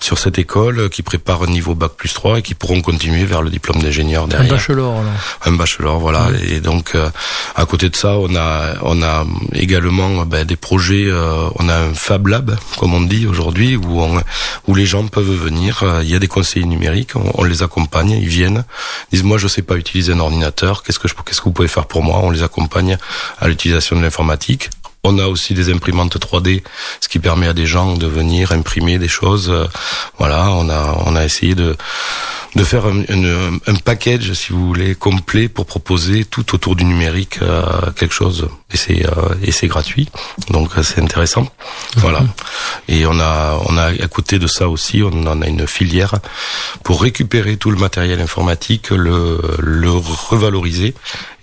sur 0.00 0.18
cette 0.18 0.38
école, 0.38 0.78
euh, 0.80 0.88
qui 0.88 1.02
préparent 1.02 1.42
un 1.42 1.46
niveau 1.48 1.74
bac 1.74 1.92
plus 1.96 2.12
3 2.12 2.38
et 2.38 2.42
qui 2.42 2.54
pourront 2.54 2.80
continuer 2.80 3.24
vers 3.24 3.42
le 3.42 3.50
diplôme 3.50 3.80
d'ingénieur 3.82 4.24
Un 4.24 4.28
derrière. 4.28 4.52
bachelor, 4.54 4.92
alors. 5.00 5.12
Un 5.44 5.52
bachelor, 5.52 5.98
voilà. 5.98 6.28
Et 6.48 6.60
donc, 6.60 6.94
euh, 6.94 7.08
à 7.56 7.66
côté 7.66 7.88
de 7.90 7.96
ça, 7.96 8.16
on 8.18 8.34
a, 8.36 8.74
on 8.82 9.02
a 9.02 9.24
également 9.54 10.24
ben, 10.24 10.44
des 10.44 10.56
projets. 10.56 11.06
euh, 11.06 11.48
on 11.56 11.68
a 11.68 11.76
un 11.76 11.94
Fab 11.94 12.26
Lab, 12.28 12.56
comme 12.78 12.94
on 12.94 13.00
dit 13.00 13.26
aujourd'hui, 13.26 13.76
où 13.76 14.00
on, 14.00 14.20
où 14.66 14.74
les 14.74 14.86
gens 14.86 15.06
peuvent 15.06 15.24
venir. 15.30 15.80
euh, 15.82 16.00
Il 16.02 16.10
y 16.10 16.14
a 16.14 16.18
des 16.18 16.28
conseillers 16.28 16.66
numériques, 16.66 17.16
on, 17.16 17.30
on 17.34 17.44
les 17.44 17.62
accompagne, 17.62 18.10
ils 18.10 18.28
viennent, 18.28 18.64
ils 19.10 19.16
disent 19.16 19.24
moi 19.24 19.38
je 19.38 19.48
sais 19.48 19.62
pas 19.62 19.76
utiliser 19.76 20.12
un 20.12 20.20
ordinateur, 20.20 20.82
qu'est-ce 20.82 20.98
que 20.98 21.08
je, 21.08 21.14
qu'est-ce 21.24 21.40
que 21.40 21.44
vous 21.44 21.52
pouvez 21.52 21.68
faire 21.68 21.86
pour 21.86 22.02
moi? 22.02 22.20
On 22.22 22.30
les 22.30 22.42
accompagne 22.42 22.98
à 23.40 23.48
l'utilisation 23.48 23.97
l'informatique. 24.00 24.70
On 25.04 25.18
a 25.18 25.26
aussi 25.26 25.54
des 25.54 25.72
imprimantes 25.72 26.16
3D, 26.18 26.62
ce 27.00 27.08
qui 27.08 27.18
permet 27.18 27.46
à 27.46 27.52
des 27.52 27.66
gens 27.66 27.94
de 27.94 28.06
venir 28.06 28.52
imprimer 28.52 28.98
des 28.98 29.08
choses. 29.08 29.48
Euh, 29.48 29.66
Voilà, 30.18 30.50
on 30.50 30.68
a 31.16 31.24
essayé 31.24 31.54
de 31.54 31.76
de 32.54 32.64
faire 32.64 32.86
un, 32.86 33.02
une- 33.08 33.60
un 33.66 33.74
package, 33.74 34.32
si 34.32 34.52
vous 34.52 34.66
voulez, 34.66 34.94
complet 34.94 35.48
pour 35.48 35.66
proposer 35.66 36.24
tout 36.24 36.54
autour 36.54 36.76
du 36.76 36.84
numérique 36.84 37.38
euh, 37.42 37.62
quelque 37.96 38.14
chose 38.14 38.48
et 38.72 38.76
c'est 38.76 39.02
et 39.42 39.52
c'est 39.52 39.66
gratuit. 39.66 40.08
Donc 40.50 40.70
c'est 40.82 41.00
intéressant. 41.00 41.46
Voilà. 41.96 42.20
Et 42.88 43.06
on 43.06 43.18
a 43.20 43.58
on 43.66 43.76
a 43.76 43.86
à 43.86 44.08
côté 44.08 44.38
de 44.38 44.46
ça 44.46 44.68
aussi, 44.68 45.02
on 45.02 45.26
en 45.26 45.42
a 45.42 45.46
une 45.46 45.66
filière 45.66 46.14
pour 46.84 47.02
récupérer 47.02 47.56
tout 47.56 47.70
le 47.70 47.78
matériel 47.78 48.20
informatique, 48.20 48.90
le 48.90 49.40
le 49.58 49.90
revaloriser 49.90 50.94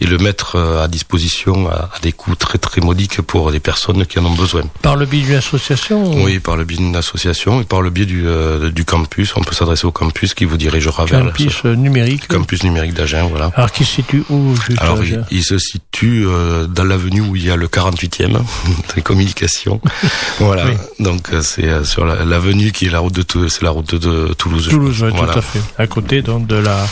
et 0.01 0.05
le 0.05 0.17
mettre 0.17 0.55
à 0.83 0.87
disposition 0.87 1.67
à, 1.69 1.89
des 2.01 2.11
coûts 2.11 2.35
très 2.35 2.57
très 2.57 2.81
modiques 2.81 3.21
pour 3.21 3.49
les 3.51 3.59
personnes 3.59 4.05
qui 4.05 4.19
en 4.19 4.25
ont 4.25 4.33
besoin. 4.35 4.63
Par 4.81 4.95
le 4.95 5.05
biais 5.05 5.21
d'une 5.23 5.35
association 5.35 6.23
Oui, 6.23 6.39
par 6.39 6.57
le 6.57 6.63
biais 6.65 6.77
d'une 6.77 6.95
association 6.95 7.61
et 7.61 7.65
par 7.65 7.81
le 7.81 7.89
biais 7.89 8.05
du 8.05 8.23
du 8.71 8.85
campus. 8.85 9.33
On 9.35 9.41
peut 9.43 9.55
s'adresser 9.55 9.85
au 9.85 9.91
campus 9.91 10.33
qui 10.33 10.45
vous 10.45 10.57
dirigera 10.57 10.94
campus 10.95 11.63
numérique. 11.65 12.27
Campus 12.27 12.63
numérique 12.63 12.93
d'Agen, 12.93 13.27
voilà. 13.29 13.51
Alors 13.55 13.71
qui 13.71 13.86
se 13.86 13.95
situe 13.95 14.23
où 14.29 14.53
Alors 14.77 14.99
il, 15.31 15.43
se 15.43 15.58
situe 15.58 16.25
dans 16.69 16.84
l'avenue 16.84 17.21
où 17.21 17.36
il 17.36 17.45
y 17.45 17.51
a 17.51 17.55
le 17.55 17.67
48e 17.67 18.38
des 18.95 19.01
communications. 19.01 19.81
voilà. 20.39 20.65
Donc 20.99 21.29
euh, 21.34 21.41
c'est 21.41 21.65
euh, 21.65 21.84
sur 21.84 22.05
l'avenue 22.05 22.71
qui 22.71 22.86
est 22.86 22.89
la 22.89 22.99
route 22.99 23.13
de 23.13 23.47
c'est 23.47 23.63
la 23.63 23.69
route 23.69 23.95
de, 23.95 24.34
Toulouse. 24.34 24.67
Toulouse, 24.69 25.03
oui, 25.03 25.12
tout 25.12 25.38
à 25.38 25.41
fait. 25.41 25.60
À 25.77 25.88
côté 25.88 26.21
donc 26.21 26.47
de 26.47 26.55
la, 26.55 26.86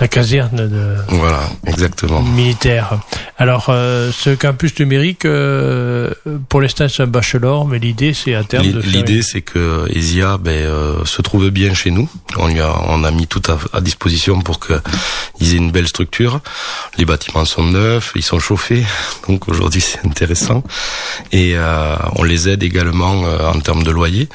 la 0.00 0.08
caserne 0.08 0.68
de. 0.68 0.96
Voilà, 1.08 1.40
exactement. 1.66 2.22
Militaire. 2.22 2.98
Alors 3.38 3.66
euh, 3.68 4.10
ce 4.12 4.30
campus 4.30 4.78
numérique, 4.78 5.26
pour 6.48 6.60
l'instant 6.60 6.86
c'est 6.88 7.02
un 7.02 7.06
bachelor, 7.06 7.66
mais 7.66 7.78
l'idée 7.78 8.14
c'est 8.14 8.34
à 8.34 8.44
terme 8.44 8.70
de. 8.70 8.80
L'idée 8.80 9.22
c'est 9.22 9.42
que 9.42 9.86
Esia 9.94 10.38
ben, 10.38 10.68
se 11.04 11.22
trouve 11.22 11.50
bien 11.50 11.74
chez 11.74 11.90
nous. 11.90 12.08
On 12.36 12.48
lui 12.48 12.60
a 12.60 12.72
on 12.88 13.04
a 13.04 13.10
mis 13.10 13.26
tout 13.26 13.35
à, 13.48 13.58
à 13.76 13.80
disposition 13.80 14.40
pour 14.40 14.58
que 14.58 14.74
ils 15.40 15.54
aient 15.54 15.58
une 15.58 15.70
belle 15.70 15.88
structure. 15.88 16.40
Les 16.98 17.04
bâtiments 17.04 17.44
sont 17.44 17.64
neufs, 17.64 18.12
ils 18.14 18.22
sont 18.22 18.38
chauffés, 18.38 18.84
donc 19.28 19.48
aujourd'hui 19.48 19.80
c'est 19.80 20.04
intéressant. 20.06 20.62
Et 21.32 21.52
euh, 21.56 21.96
on 22.16 22.22
les 22.22 22.48
aide 22.48 22.62
également 22.62 23.24
euh, 23.24 23.50
en 23.50 23.60
termes 23.60 23.82
de 23.82 23.90
loyer. 23.90 24.28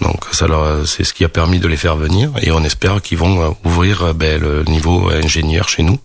Donc 0.00 0.24
ça 0.32 0.46
c'est 0.86 1.04
ce 1.04 1.12
qui 1.12 1.24
a 1.24 1.28
permis 1.28 1.58
de 1.58 1.68
les 1.68 1.76
faire 1.76 1.96
venir 1.96 2.30
et 2.42 2.50
on 2.50 2.62
espère 2.64 3.02
qu'ils 3.02 3.18
vont 3.18 3.42
euh, 3.42 3.50
ouvrir 3.64 4.14
ben, 4.14 4.40
le 4.40 4.62
niveau 4.64 5.10
ingénieur 5.10 5.68
chez 5.68 5.82
nous, 5.82 5.98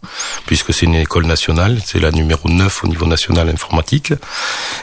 puisque 0.45 0.73
c'est 0.73 0.85
une 0.85 0.95
école 0.95 1.25
nationale, 1.25 1.79
c'est 1.85 1.99
la 1.99 2.11
numéro 2.11 2.49
9 2.49 2.83
au 2.83 2.87
niveau 2.87 3.05
national 3.05 3.49
informatique. 3.49 4.13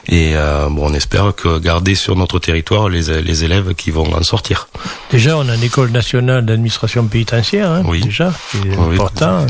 Et 0.09 0.35
bon, 0.71 0.91
on 0.91 0.95
espère 0.95 1.35
que 1.35 1.59
garder 1.59 1.95
sur 1.95 2.17
notre 2.17 2.39
territoire 2.39 2.89
les, 2.89 3.23
les 3.23 3.45
élèves 3.45 3.75
qui 3.75 3.91
vont 3.91 4.13
en 4.15 4.23
sortir. 4.23 4.69
Déjà, 5.11 5.37
on 5.37 5.49
a 5.49 5.55
une 5.55 5.63
école 5.63 5.91
nationale 5.91 6.45
d'administration 6.47 7.05
pénitentiaire, 7.07 7.71
hein, 7.71 7.83
oui. 7.87 8.01
déjà, 8.01 8.33
c'est 8.51 8.73
important. 8.73 9.47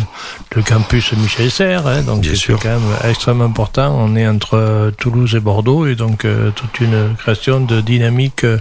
Le 0.54 0.62
campus 0.62 1.12
Michel 1.12 1.50
Serres, 1.50 1.86
hein, 1.86 2.02
donc 2.02 2.24
c'est 2.24 2.52
quand 2.54 2.64
même 2.64 2.96
extrêmement 3.08 3.44
important. 3.44 3.94
On 3.98 4.16
est 4.16 4.26
entre 4.26 4.92
Toulouse 4.98 5.34
et 5.34 5.40
Bordeaux 5.40 5.86
et 5.86 5.94
donc 5.94 6.24
euh, 6.24 6.50
toute 6.50 6.80
une 6.80 7.14
création 7.16 7.60
de 7.60 7.80
dynamique 7.80 8.44
euh, 8.44 8.58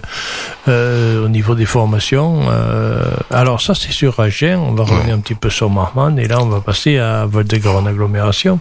au 1.24 1.28
niveau 1.28 1.54
des 1.54 1.66
formations. 1.66 2.42
Euh, 2.50 3.02
alors 3.30 3.60
ça 3.60 3.74
c'est 3.74 3.92
sur 3.92 4.20
Agen, 4.20 4.58
on 4.58 4.72
va 4.72 4.84
revenir 4.84 5.14
un 5.14 5.20
petit 5.20 5.34
peu 5.34 5.50
sur 5.50 5.70
Marmande 5.70 6.18
et 6.18 6.28
là 6.28 6.38
on 6.40 6.46
va 6.46 6.60
passer 6.60 6.98
à 6.98 7.26
Val-de-Garonne 7.26 7.86
agglomération. 7.86 8.58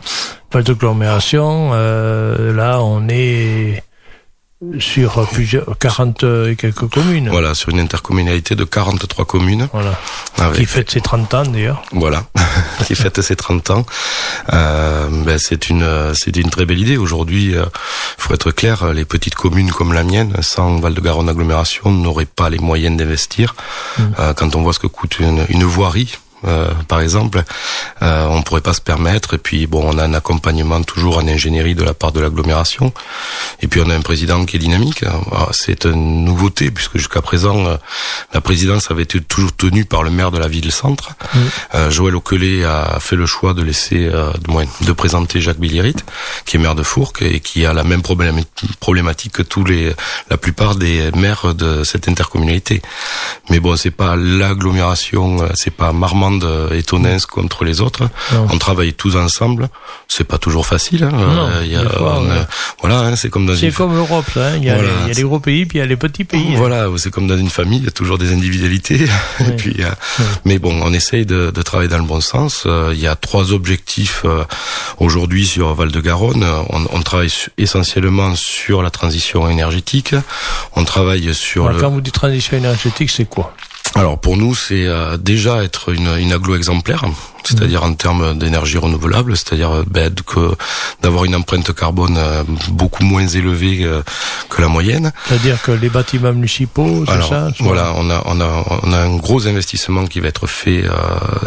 Val-de-Garonne 0.51 1.03
là 2.55 2.79
on 2.81 3.07
est 3.09 3.83
sur 4.79 5.25
plusieurs 5.29 5.77
40 5.77 6.23
et 6.49 6.55
quelques 6.57 6.89
communes. 6.89 7.29
Voilà, 7.29 7.53
sur 7.53 7.69
une 7.69 7.79
intercommunalité 7.79 8.55
de 8.55 8.65
43 8.65 9.25
communes. 9.25 9.69
Voilà. 9.71 9.97
Qui 10.53 10.65
fête 10.65 10.91
ses 10.91 10.99
30 10.99 11.33
ans 11.33 11.43
d'ailleurs. 11.43 11.81
Voilà, 11.93 12.25
qui 12.85 12.95
fête 12.95 13.21
ses 13.21 13.37
30 13.37 13.69
ans. 13.69 13.85
Euh, 14.51 15.07
ben 15.25 15.37
c'est 15.37 15.69
une 15.69 15.87
c'est 16.13 16.35
une 16.35 16.49
très 16.49 16.65
belle 16.65 16.79
idée. 16.79 16.97
Aujourd'hui, 16.97 17.55
euh, 17.55 17.65
faut 18.17 18.33
être 18.33 18.51
clair, 18.51 18.93
les 18.93 19.05
petites 19.05 19.35
communes 19.35 19.71
comme 19.71 19.93
la 19.93 20.03
mienne, 20.03 20.33
sans 20.41 20.79
Val-de-Garonne 20.79 21.29
agglomération, 21.29 21.91
n'auraient 21.91 22.25
pas 22.25 22.49
les 22.49 22.59
moyens 22.59 22.97
d'investir. 22.97 23.55
Mmh. 23.97 24.03
Euh, 24.19 24.33
quand 24.33 24.55
on 24.55 24.61
voit 24.61 24.73
ce 24.73 24.79
que 24.79 24.87
coûte 24.87 25.19
une, 25.19 25.45
une 25.49 25.63
voirie, 25.63 26.17
euh, 26.45 26.69
par 26.87 27.01
exemple, 27.01 27.43
euh, 28.01 28.27
on 28.29 28.41
pourrait 28.41 28.61
pas 28.61 28.73
se 28.73 28.81
permettre. 28.81 29.35
Et 29.35 29.37
puis 29.37 29.67
bon, 29.67 29.83
on 29.85 29.97
a 29.97 30.03
un 30.03 30.13
accompagnement 30.13 30.81
toujours 30.83 31.17
en 31.17 31.27
ingénierie 31.27 31.75
de 31.75 31.83
la 31.83 31.93
part 31.93 32.11
de 32.11 32.19
l'agglomération. 32.19 32.93
Et 33.61 33.67
puis 33.67 33.81
on 33.83 33.89
a 33.89 33.95
un 33.95 34.01
président 34.01 34.45
qui 34.45 34.57
est 34.57 34.59
dynamique. 34.59 35.03
C'est 35.51 35.85
une 35.85 36.25
nouveauté 36.25 36.71
puisque 36.71 36.97
jusqu'à 36.97 37.21
présent, 37.21 37.65
euh, 37.65 37.77
la 38.33 38.41
présidence 38.41 38.91
avait 38.91 39.03
été 39.03 39.19
toujours 39.21 39.55
tenue 39.55 39.85
par 39.85 40.03
le 40.03 40.09
maire 40.09 40.31
de 40.31 40.37
la 40.37 40.47
ville-centre. 40.47 41.11
Euh, 41.75 41.89
Joël 41.89 42.15
Oquelet 42.15 42.63
a 42.63 42.99
fait 42.99 43.15
le 43.15 43.25
choix 43.25 43.53
de 43.53 43.61
laisser, 43.61 44.05
euh, 44.05 44.31
de, 44.33 44.85
de 44.85 44.91
présenter 44.91 45.41
Jacques 45.41 45.59
Billirit, 45.59 45.95
qui 46.45 46.57
est 46.57 46.59
maire 46.59 46.75
de 46.75 46.83
Fourques 46.83 47.21
et 47.21 47.39
qui 47.39 47.65
a 47.65 47.73
la 47.73 47.83
même 47.83 48.01
problématique 48.01 49.33
que 49.33 49.41
tous 49.41 49.63
les, 49.63 49.93
la 50.29 50.37
plupart 50.37 50.75
des 50.75 51.11
maires 51.11 51.53
de 51.53 51.83
cette 51.83 52.07
intercommunalité. 52.07 52.81
Mais 53.49 53.59
bon, 53.59 53.75
c'est 53.75 53.91
pas 53.91 54.15
l'agglomération, 54.15 55.49
c'est 55.55 55.73
pas 55.73 55.91
Marmande 55.93 56.28
de 56.31 56.73
étonnance 56.73 57.25
contre 57.25 57.63
les 57.63 57.81
autres. 57.81 58.09
On 58.33 58.57
travaille 58.57 58.93
tous 58.93 59.15
ensemble. 59.15 59.69
C'est 60.07 60.23
pas 60.23 60.37
toujours 60.37 60.65
facile. 60.65 61.03
Hein. 61.03 61.11
Euh, 61.13 61.61
il 61.63 61.71
y 61.71 61.75
a, 61.75 61.83
voilà, 62.79 62.99
hein, 62.99 63.15
c'est 63.15 63.29
comme 63.29 63.45
dans. 63.45 63.55
C'est 63.55 63.71
comme 63.71 63.93
l'Europe, 63.93 64.25
hein. 64.35 64.53
il, 64.57 64.63
y 64.63 64.69
a 64.69 64.81
les, 64.81 64.87
il 65.03 65.07
y 65.09 65.11
a 65.11 65.13
les 65.13 65.23
gros 65.23 65.39
pays, 65.39 65.65
puis 65.65 65.77
il 65.77 65.81
y 65.81 65.83
a 65.83 65.87
les 65.87 65.97
petits 65.97 66.23
pays. 66.23 66.55
Voilà, 66.55 66.87
c'est 66.97 67.11
comme 67.11 67.27
dans 67.27 67.37
une 67.37 67.49
famille, 67.49 67.79
il 67.79 67.85
y 67.85 67.87
a 67.87 67.91
toujours 67.91 68.17
des 68.17 68.33
individualités. 68.33 69.05
Et 69.39 69.51
puis, 69.55 69.75
euh, 69.79 69.89
mais 70.45 70.59
bon, 70.59 70.79
on 70.81 70.93
essaye 70.93 71.25
de, 71.25 71.51
de, 71.51 71.61
travailler 71.61 71.89
dans 71.89 71.97
le 71.97 72.03
bon 72.03 72.21
sens. 72.21 72.63
Euh, 72.65 72.91
il 72.93 72.99
y 72.99 73.07
a 73.07 73.15
trois 73.15 73.53
objectifs 73.53 74.25
aujourd'hui 74.97 75.45
sur 75.45 75.73
Val-de-Garonne. 75.73 76.45
On, 76.69 76.85
on, 76.91 77.01
travaille 77.01 77.31
essentiellement 77.57 78.35
sur 78.35 78.81
la 78.81 78.89
transition 78.89 79.49
énergétique. 79.49 80.15
On 80.75 80.83
travaille 80.85 81.33
sur. 81.33 81.67
Alors, 81.67 81.81
Quand 81.81 81.89
vous 81.89 82.01
dites 82.01 82.13
transition 82.13 82.57
énergétique, 82.57 83.09
c'est 83.09 83.29
quoi? 83.29 83.53
Alors 83.95 84.19
pour 84.19 84.37
nous, 84.37 84.55
c'est 84.55 84.85
euh, 84.85 85.17
déjà 85.17 85.63
être 85.63 85.89
une, 85.89 86.15
une 86.17 86.31
aglo 86.31 86.55
exemplaire, 86.55 87.05
c'est-à-dire 87.43 87.83
en 87.83 87.93
termes 87.93 88.37
d'énergie 88.37 88.77
renouvelable, 88.77 89.35
c'est-à-dire 89.35 89.71
euh, 89.71 89.83
ben, 89.87 90.13
que 90.13 90.51
d'avoir 91.01 91.25
une 91.25 91.35
empreinte 91.35 91.73
carbone 91.73 92.17
euh, 92.17 92.43
beaucoup 92.69 93.03
moins 93.03 93.27
élevée 93.27 93.87
que 94.49 94.61
la 94.61 94.67
moyenne. 94.67 95.11
C'est-à-dire 95.27 95.61
que 95.61 95.71
les 95.71 95.89
bâtiments 95.89 96.33
municipaux, 96.33 97.05
Alors, 97.07 97.29
ça 97.29 97.49
Voilà, 97.59 97.93
on 97.97 98.09
a 98.09 98.21
on 98.25 98.41
a 98.41 98.79
on 98.83 98.91
a 98.91 98.97
un 98.97 99.15
gros 99.17 99.47
investissement 99.47 100.05
qui 100.05 100.19
va 100.19 100.27
être 100.27 100.47
fait. 100.47 100.83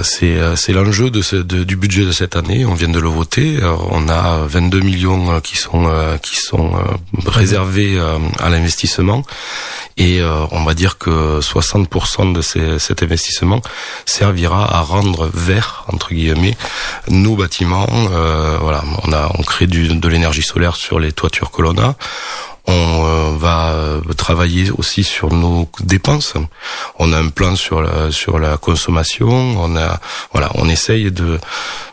c'est 0.02 0.37
c'est 0.57 0.72
l'enjeu 0.72 1.11
de, 1.11 1.22
ce, 1.22 1.37
du 1.37 1.76
budget 1.76 2.05
de 2.05 2.12
cette 2.12 2.37
année. 2.37 2.64
On 2.64 2.74
vient 2.74 2.88
de 2.88 2.98
le 2.98 3.09
voter. 3.09 3.59
on 3.90 4.09
a 4.09 4.46
22 4.46 4.81
millions 4.81 5.40
qui 5.40 5.57
sont 5.57 5.88
qui 6.22 6.37
sont 6.37 6.72
réservés 7.26 8.00
à 8.38 8.48
l'investissement 8.48 9.24
et 9.96 10.20
euh, 10.20 10.46
on 10.50 10.64
va 10.64 10.74
dire 10.74 10.98
que 10.98 11.40
60% 11.40 12.33
de 12.33 12.40
ces, 12.40 12.78
cet 12.78 13.02
investissement 13.02 13.61
servira 14.07 14.76
à 14.76 14.81
rendre 14.81 15.31
vert 15.33 15.82
entre 15.88 16.14
guillemets 16.14 16.57
nos 17.09 17.37
bâtiments. 17.37 17.87
Euh, 17.90 18.59
voilà, 18.61 18.83
on 19.05 19.12
a 19.12 19.31
on 19.38 19.42
crée 19.42 19.66
du, 19.66 19.88
de 19.88 20.09
l'énergie 20.09 20.42
solaire 20.42 20.77
sur 20.77 20.99
les 20.99 21.12
toitures 21.12 21.51
que 21.51 21.62
l'on 21.62 21.79
a. 21.79 21.95
On 22.68 23.05
euh, 23.05 23.37
va 23.37 23.75
travailler 24.16 24.71
aussi 24.71 25.03
sur 25.03 25.33
nos 25.33 25.68
dépenses. 25.81 26.35
On 26.99 27.12
a 27.12 27.18
un 27.18 27.29
plan 27.29 27.57
sur 27.57 27.83
la, 27.83 28.12
sur 28.12 28.38
la 28.38 28.57
consommation. 28.57 29.29
On 29.29 29.77
a 29.77 29.99
voilà, 30.33 30.51
on 30.55 30.68
essaye 30.68 31.11
de 31.11 31.40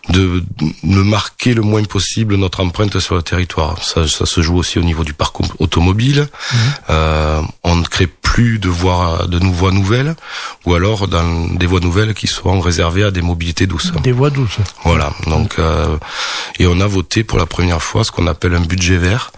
de 0.09 0.43
ne 0.83 1.01
marquer 1.01 1.53
le 1.53 1.61
moins 1.61 1.83
possible 1.83 2.35
notre 2.35 2.61
empreinte 2.61 2.99
sur 2.99 3.15
le 3.15 3.21
territoire. 3.21 3.83
Ça, 3.83 4.07
ça 4.07 4.25
se 4.25 4.41
joue 4.41 4.57
aussi 4.57 4.79
au 4.79 4.83
niveau 4.83 5.03
du 5.03 5.13
parc 5.13 5.35
automobile. 5.59 6.27
Mmh. 6.29 6.55
Euh, 6.89 7.41
on 7.63 7.75
ne 7.75 7.85
crée 7.85 8.07
plus 8.07 8.59
de 8.59 8.69
voies, 8.69 9.25
de 9.27 9.39
voies 9.39 9.71
nouvelles, 9.71 10.15
ou 10.65 10.75
alors 10.75 11.07
dans 11.07 11.47
des 11.55 11.65
voies 11.65 11.79
nouvelles 11.79 12.13
qui 12.13 12.27
seront 12.27 12.59
réservées 12.59 13.03
à 13.03 13.11
des 13.11 13.21
mobilités 13.21 13.65
douces. 13.65 13.91
Des 14.03 14.11
voies 14.11 14.29
douces. 14.29 14.59
Voilà. 14.83 15.11
Donc, 15.25 15.57
euh, 15.57 15.97
et 16.59 16.67
on 16.67 16.79
a 16.79 16.87
voté 16.87 17.23
pour 17.23 17.39
la 17.39 17.47
première 17.47 17.81
fois 17.81 18.03
ce 18.03 18.11
qu'on 18.11 18.27
appelle 18.27 18.53
un 18.53 18.61
budget 18.61 18.97
vert. 18.97 19.31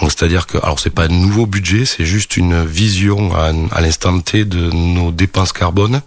Donc, 0.00 0.12
c'est-à-dire 0.12 0.46
que, 0.46 0.56
alors 0.58 0.78
c'est 0.78 0.90
pas 0.90 1.04
un 1.04 1.08
nouveau 1.08 1.46
budget, 1.46 1.84
c'est 1.84 2.04
juste 2.04 2.36
une 2.36 2.64
vision 2.64 3.34
à, 3.34 3.50
à 3.72 3.80
l'instant 3.80 4.20
T 4.20 4.44
de 4.44 4.70
nos 4.70 5.10
dépenses 5.10 5.52
carbone, 5.52 6.00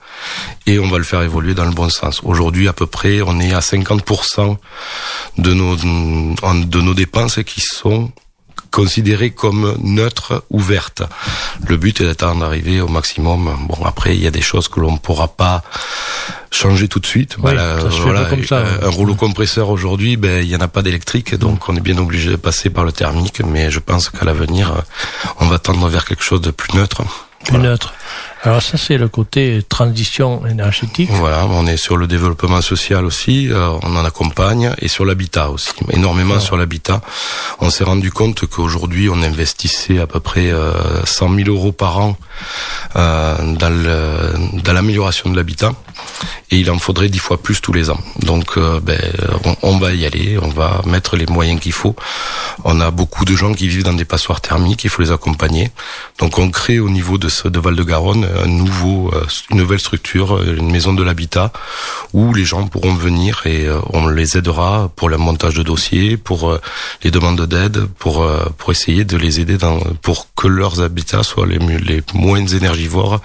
et 0.66 0.80
on 0.80 0.88
va 0.88 0.98
le 0.98 1.04
faire 1.04 1.22
évoluer 1.22 1.54
dans 1.54 1.66
le 1.66 1.72
bon 1.72 1.90
sens. 1.90 2.22
Aujourd'hui, 2.24 2.70
à 2.70 2.74
peu 2.74 2.86
près, 2.86 3.22
on 3.22 3.40
est 3.42 3.54
à 3.54 3.60
50 3.60 4.01
de 5.38 5.54
nos, 5.54 5.76
de 5.76 6.82
nos 6.82 6.94
dépenses 6.94 7.40
qui 7.46 7.62
sont 7.62 8.12
considérées 8.72 9.32
comme 9.32 9.76
neutres 9.82 10.44
ou 10.50 10.60
vertes. 10.60 11.04
Le 11.68 11.78
but 11.78 12.02
est 12.02 12.06
d'attendre 12.06 12.42
d'arriver 12.42 12.82
au 12.82 12.88
maximum. 12.88 13.68
Bon, 13.68 13.86
après, 13.86 14.16
il 14.16 14.24
y 14.24 14.28
a 14.28 14.32
des 14.32 14.42
choses 14.42 14.68
que 14.70 14.80
l'on 14.80 14.94
ne 14.94 14.98
pourra 14.98 15.28
pas 15.28 15.62
changer 16.52 16.88
tout 16.88 17.00
de 17.00 17.06
suite. 17.06 17.36
voilà, 17.38 17.78
un 17.80 18.90
rouleau 18.90 19.16
compresseur 19.16 19.70
aujourd'hui, 19.70 20.18
ben 20.18 20.42
il 20.42 20.50
y 20.50 20.56
en 20.56 20.62
a 20.62 20.68
pas 20.68 20.82
d'électrique, 20.82 21.36
donc 21.36 21.70
on 21.70 21.76
est 21.76 21.82
bien 21.82 21.98
obligé 21.98 22.30
de 22.30 22.36
passer 22.36 22.70
par 22.70 22.84
le 22.86 22.92
thermique. 22.92 23.42
Mais 23.46 23.70
je 23.70 23.80
pense 23.80 24.10
qu'à 24.10 24.26
l'avenir, 24.26 24.74
on 25.40 25.48
va 25.48 25.60
tendre 25.60 25.88
vers 25.88 26.06
quelque 26.06 26.24
chose 26.24 26.42
de 26.42 26.52
plus 26.52 26.74
neutre. 26.74 27.04
Plus 27.46 27.58
neutre. 27.58 27.94
Alors 28.44 28.62
ça, 28.64 28.76
c'est 28.76 28.98
le 28.98 29.08
côté 29.08 29.62
transition 29.68 30.48
énergétique. 30.48 31.10
Voilà, 31.12 31.46
on 31.46 31.68
est 31.68 31.78
sur 31.78 31.96
le 31.96 32.08
développement 32.08 32.62
social 32.62 33.06
aussi, 33.06 33.50
euh, 33.52 33.70
on 33.84 33.96
en 33.96 34.04
accompagne, 34.04 34.74
et 34.80 34.88
sur 34.88 35.06
l'habitat 35.06 35.52
aussi, 35.52 35.70
énormément 35.92 36.40
sur 36.40 36.58
l'habitat. 36.58 37.02
On 37.60 37.70
s'est 37.70 37.84
rendu 37.84 38.12
compte 38.12 38.48
qu'aujourd'hui, 38.48 39.10
on 39.10 39.22
investissait 39.22 40.00
à 40.00 40.08
peu 40.08 40.20
près 40.20 40.52
euh, 40.52 41.06
100 41.06 41.36
000 41.36 41.50
euros 41.50 41.72
par 41.72 42.00
an 42.00 42.18
euh, 42.96 43.36
dans 43.56 44.74
l'amélioration 44.74 45.30
de 45.30 45.36
l'habitat, 45.36 45.74
et 46.50 46.58
il 46.58 46.72
en 46.72 46.80
faudrait 46.80 47.10
dix 47.10 47.20
fois 47.20 47.38
plus 47.42 47.62
tous 47.62 47.74
les 47.74 47.92
ans. 47.92 48.00
Donc, 48.22 48.58
euh, 48.58 48.80
ben, 48.80 49.00
on, 49.46 49.56
on, 49.62 49.78
va 49.78 49.94
y 49.94 50.06
aller, 50.06 50.40
on 50.42 50.50
va 50.50 50.82
mettre 50.86 51.16
les 51.16 51.28
moyens 51.28 51.60
qu'il 51.60 51.74
faut. 51.74 51.96
On 52.64 52.82
a 52.82 52.90
beaucoup 52.90 53.24
de 53.24 53.36
gens 53.36 53.54
qui 53.54 53.68
vivent 53.68 53.84
dans 53.84 53.94
des 53.94 54.06
passoires 54.06 54.42
thermiques, 54.42 54.84
il 54.84 54.90
faut 54.90 55.04
les 55.04 55.12
accompagner. 55.12 55.70
Donc, 56.18 56.40
on 56.40 56.50
crée 56.50 56.80
au 56.80 56.90
niveau 56.90 57.20
de, 57.20 57.30
de 57.48 57.60
Val-de-Garonne 57.60 58.01
un 58.10 58.48
nouveau, 58.48 59.12
euh, 59.14 59.26
une 59.50 59.58
nouvelle 59.58 59.80
structure, 59.80 60.42
une 60.42 60.72
maison 60.72 60.94
de 60.94 61.04
l'habitat, 61.04 61.52
où 62.14 62.34
les 62.34 62.46
gens 62.46 62.68
pourront 62.68 62.94
venir 62.94 63.42
et 63.46 63.68
euh, 63.68 63.80
on 63.94 64.08
les 64.08 64.38
aidera 64.38 64.92
pour 64.96 65.10
le 65.10 65.18
montage 65.18 65.56
de 65.56 65.64
dossiers, 65.64 66.18
pour 66.18 66.58
les 67.04 67.12
demandes 67.12 67.46
d'aide, 67.46 67.86
pour 68.00 68.26
pour 68.58 68.72
essayer 68.72 69.06
de 69.06 69.18
les 69.18 69.40
aider 69.40 69.58
dans, 69.58 69.80
pour 70.02 70.28
que 70.36 70.48
leurs 70.48 70.82
habitats 70.82 71.24
soient 71.24 71.48
les, 71.48 71.60
les 71.60 72.02
moins 72.14 72.46
énergivores 72.46 73.22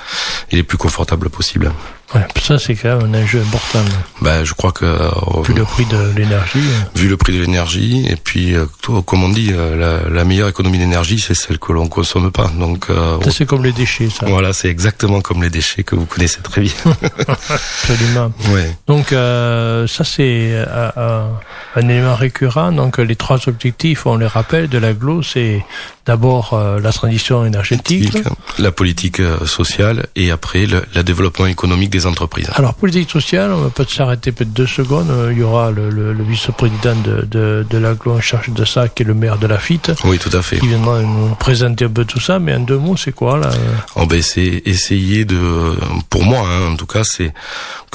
et 0.51 0.57
les 0.57 0.63
plus 0.63 0.79
confortables 0.79 1.31
possibles. 1.31 1.73
Ouais, 2.15 2.25
ça 2.41 2.57
c'est 2.59 2.77
quand 2.77 2.99
même 2.99 3.15
un 3.15 3.23
enjeu 3.23 3.41
important. 3.41 3.81
Ben, 4.23 4.45
je 4.45 4.55
crois 4.55 4.71
que 4.71 4.85
euh, 4.85 5.09
vu 5.45 5.55
le 5.55 5.65
prix 5.65 5.85
de 5.87 6.13
l'énergie. 6.17 6.61
Vu 6.95 7.09
le 7.09 7.17
prix 7.17 7.33
de 7.33 7.41
l'énergie 7.41 8.07
et 8.09 8.15
puis 8.15 8.55
euh, 8.55 8.67
comme 9.05 9.25
on 9.25 9.29
dit, 9.29 9.51
euh, 9.53 9.77
la, 9.77 10.09
la 10.09 10.25
meilleure 10.25 10.49
économie 10.49 10.79
d'énergie 10.79 11.19
c'est 11.19 11.35
celle 11.35 11.59
que 11.59 11.73
l'on 11.73 11.89
consomme 11.89 12.31
pas. 12.31 12.49
Donc 12.59 12.87
c'est 13.31 13.45
comme 13.45 13.65
les 13.65 13.73
déchets. 13.73 14.09
Ça. 14.09 14.27
Voilà, 14.27 14.53
c'est 14.53 14.69
exactement 14.69 15.21
comme 15.21 15.43
les 15.43 15.51
déchets 15.51 15.83
que 15.83 15.97
vous 15.97 16.07
connaissez 16.07 16.41
très 16.43 16.61
bien. 16.61 16.73
Absolument. 17.29 18.33
Ouais. 18.51 18.77
Donc 18.87 19.13
euh, 19.13 19.87
ça 19.89 20.05
c'est 20.05 20.55
un, 20.97 21.29
un 21.75 21.89
élément 21.89 22.15
récurrent. 22.15 22.71
Donc 22.71 22.99
les 22.99 23.17
trois 23.17 23.49
objectifs, 23.49 24.07
on 24.07 24.17
les 24.17 24.27
rappelle 24.27 24.69
de 24.69 24.79
l'aglo, 24.79 25.23
c'est 25.23 25.65
d'abord 26.07 26.53
euh, 26.55 26.79
la 26.79 26.93
transition 26.93 27.45
énergétique, 27.45 28.17
la 28.59 28.71
politique 28.71 29.21
sociale 29.45 30.07
et 30.15 30.31
après 30.31 30.67
le, 30.67 30.85
le 30.95 31.03
développement 31.03 31.47
économique 31.47 31.96
des 31.97 32.07
entreprises. 32.07 32.51
Alors, 32.55 32.75
politique 32.75 33.11
sociale, 33.11 33.51
on 33.53 33.61
va 33.63 33.71
peut-être 33.71 33.91
s'arrêter 33.91 34.33
peut-être 34.33 34.53
deux 34.53 34.67
secondes. 34.67 35.11
Il 35.33 35.39
y 35.39 35.43
aura 35.43 35.71
le, 35.71 35.91
le, 35.91 36.13
le 36.13 36.25
vice-président 36.25 36.95
de, 37.05 37.23
de, 37.23 37.67
de 37.69 37.79
l'aglo 37.79 38.13
en 38.13 38.21
charge 38.21 38.51
de 38.51 38.65
ça, 38.65 38.89
qui 38.89 39.03
est 39.03 39.07
le 39.07 39.15
maire 39.15 39.39
de 39.39 39.47
la 39.47 39.59
FIT. 39.59 39.81
Oui, 40.05 40.19
tout 40.19 40.35
à 40.37 40.43
fait. 40.43 40.59
Qui 40.59 40.69
viendra 40.69 41.01
nous 41.03 41.35
présenter 41.37 41.85
un 41.87 41.91
peu 41.91 42.05
tout 42.05 42.21
ça, 42.21 42.39
mais 42.39 42.55
en 42.55 42.61
deux 42.61 42.79
mots, 42.79 42.97
c'est 42.97 43.13
quoi 43.13 43.39
là? 43.39 43.51
Oh, 43.97 44.07
ben, 44.07 44.21
C'est 44.23 44.63
essayer 44.67 45.25
de, 45.25 45.77
pour 46.11 46.25
moi 46.25 46.41
hein, 46.49 46.73
en 46.73 46.77
tout 46.77 46.87
cas, 46.87 47.03
c'est 47.05 47.33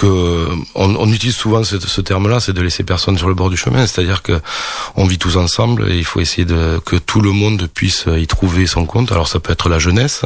on, 0.03 1.11
utilise 1.11 1.35
souvent 1.35 1.63
ce, 1.63 2.01
terme-là, 2.01 2.39
c'est 2.39 2.53
de 2.53 2.61
laisser 2.61 2.83
personne 2.83 3.17
sur 3.17 3.27
le 3.27 3.33
bord 3.33 3.49
du 3.49 3.57
chemin. 3.57 3.85
C'est-à-dire 3.85 4.21
que 4.21 4.39
on 4.95 5.05
vit 5.05 5.17
tous 5.17 5.37
ensemble 5.37 5.91
et 5.91 5.97
il 5.97 6.05
faut 6.05 6.19
essayer 6.19 6.45
de 6.45 6.81
que 6.85 6.95
tout 6.95 7.21
le 7.21 7.31
monde 7.31 7.67
puisse 7.73 8.05
y 8.07 8.27
trouver 8.27 8.67
son 8.67 8.85
compte. 8.85 9.11
Alors 9.11 9.27
ça 9.27 9.39
peut 9.39 9.51
être 9.51 9.69
la 9.69 9.79
jeunesse. 9.79 10.23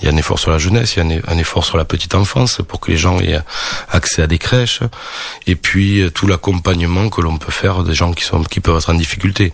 Il 0.00 0.06
y 0.06 0.08
a 0.08 0.12
un 0.12 0.16
effort 0.16 0.38
sur 0.38 0.50
la 0.50 0.58
jeunesse, 0.58 0.96
il 0.96 0.98
y 0.98 1.16
a 1.16 1.20
un, 1.26 1.38
effort 1.38 1.64
sur 1.64 1.76
la 1.76 1.84
petite 1.84 2.14
enfance 2.14 2.60
pour 2.66 2.80
que 2.80 2.90
les 2.90 2.96
gens 2.96 3.18
aient 3.20 3.40
accès 3.90 4.22
à 4.22 4.26
des 4.26 4.38
crèches 4.38 4.80
et 5.46 5.56
puis 5.56 6.10
tout 6.14 6.26
l'accompagnement 6.26 7.08
que 7.08 7.20
l'on 7.20 7.38
peut 7.38 7.52
faire 7.52 7.82
des 7.82 7.94
gens 7.94 8.12
qui 8.12 8.60
peuvent 8.60 8.76
être 8.76 8.90
en 8.90 8.94
difficulté. 8.94 9.52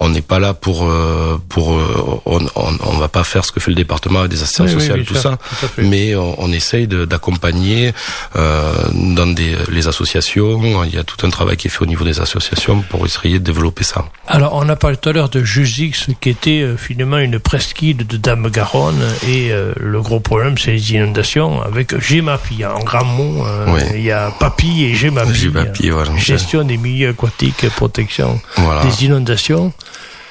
On 0.00 0.10
n'est 0.10 0.22
pas 0.22 0.38
là 0.38 0.54
pour 0.54 0.84
euh, 0.84 1.40
pour 1.48 1.72
euh, 1.74 2.20
on, 2.24 2.38
on, 2.54 2.78
on, 2.86 2.96
va 2.98 3.08
pas 3.08 3.24
faire 3.24 3.44
ce 3.44 3.50
que 3.50 3.58
fait 3.58 3.70
le 3.72 3.74
département 3.74 4.20
avec 4.20 4.30
des 4.30 4.42
assistants 4.42 4.64
oui, 4.64 4.70
sociales 4.72 5.00
oui, 5.00 5.04
tout 5.04 5.14
ça, 5.14 5.38
ça, 5.60 5.66
tout 5.66 5.82
mais 5.82 6.14
on, 6.14 6.40
on 6.40 6.52
essaye 6.52 6.86
d'accompagner 6.86 7.92
euh, 8.36 8.72
dans 8.92 9.26
des 9.26 9.56
les 9.70 9.88
associations. 9.88 10.84
Il 10.84 10.94
y 10.94 10.98
a 10.98 11.04
tout 11.04 11.26
un 11.26 11.30
travail 11.30 11.56
qui 11.56 11.66
est 11.66 11.70
fait 11.70 11.82
au 11.82 11.86
niveau 11.86 12.04
des 12.04 12.20
associations 12.20 12.82
pour 12.82 13.04
essayer 13.06 13.38
de 13.40 13.44
développer 13.44 13.82
ça. 13.84 14.04
Alors 14.28 14.54
on 14.54 14.68
a 14.68 14.76
parlé 14.76 14.96
tout 14.96 15.08
à 15.08 15.12
l'heure 15.12 15.28
de 15.30 15.42
Jusix 15.42 16.06
qui 16.20 16.30
était 16.30 16.60
euh, 16.62 16.76
finalement 16.76 17.18
une 17.18 17.38
presqu'île 17.40 18.06
de 18.06 18.16
Dame-Garonne 18.16 19.02
et 19.26 19.50
euh, 19.50 19.72
le 19.80 20.00
gros 20.00 20.20
problème 20.20 20.56
c'est 20.58 20.72
les 20.72 20.92
inondations 20.92 21.60
avec 21.62 21.98
GEMAPI 22.00 22.64
en 22.66 22.80
grand 22.84 23.04
mot. 23.04 23.44
Euh, 23.46 23.66
Oui. 23.74 23.80
Il 23.96 24.02
y 24.02 24.12
a 24.12 24.30
Papi 24.38 24.84
et 24.84 24.94
GEMAPI. 24.94 25.34
GEMAPI, 25.34 25.90
voilà. 25.90 26.16
Gestion 26.16 26.62
des 26.64 26.76
milieux 26.76 27.08
aquatiques, 27.10 27.68
protection 27.70 28.40
Voilà. 28.56 28.84
des 28.84 29.04
inondations. 29.04 29.72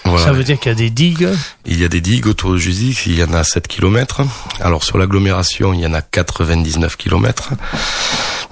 Voilà. 0.10 0.26
Ça 0.26 0.32
veut 0.32 0.44
dire 0.44 0.60
qu'il 0.60 0.72
y 0.72 0.76
a 0.76 0.78
des 0.78 0.90
digues. 0.90 1.28
Il 1.66 1.80
y 1.80 1.84
a 1.86 1.88
des 1.88 2.02
digues 2.02 2.28
autour 2.28 2.52
de 2.54 2.58
Jusix, 2.58 3.04
il 3.08 3.18
y 3.18 3.24
en 3.24 3.34
a 3.34 3.44
7 3.44 3.68
km. 3.68 4.22
Alors 4.62 4.84
sur 4.84 4.98
l'agglomération, 4.98 5.74
il 5.74 5.82
y 5.82 5.86
en 5.88 5.94
a 5.94 6.02
99 6.02 6.96
km. 6.98 7.52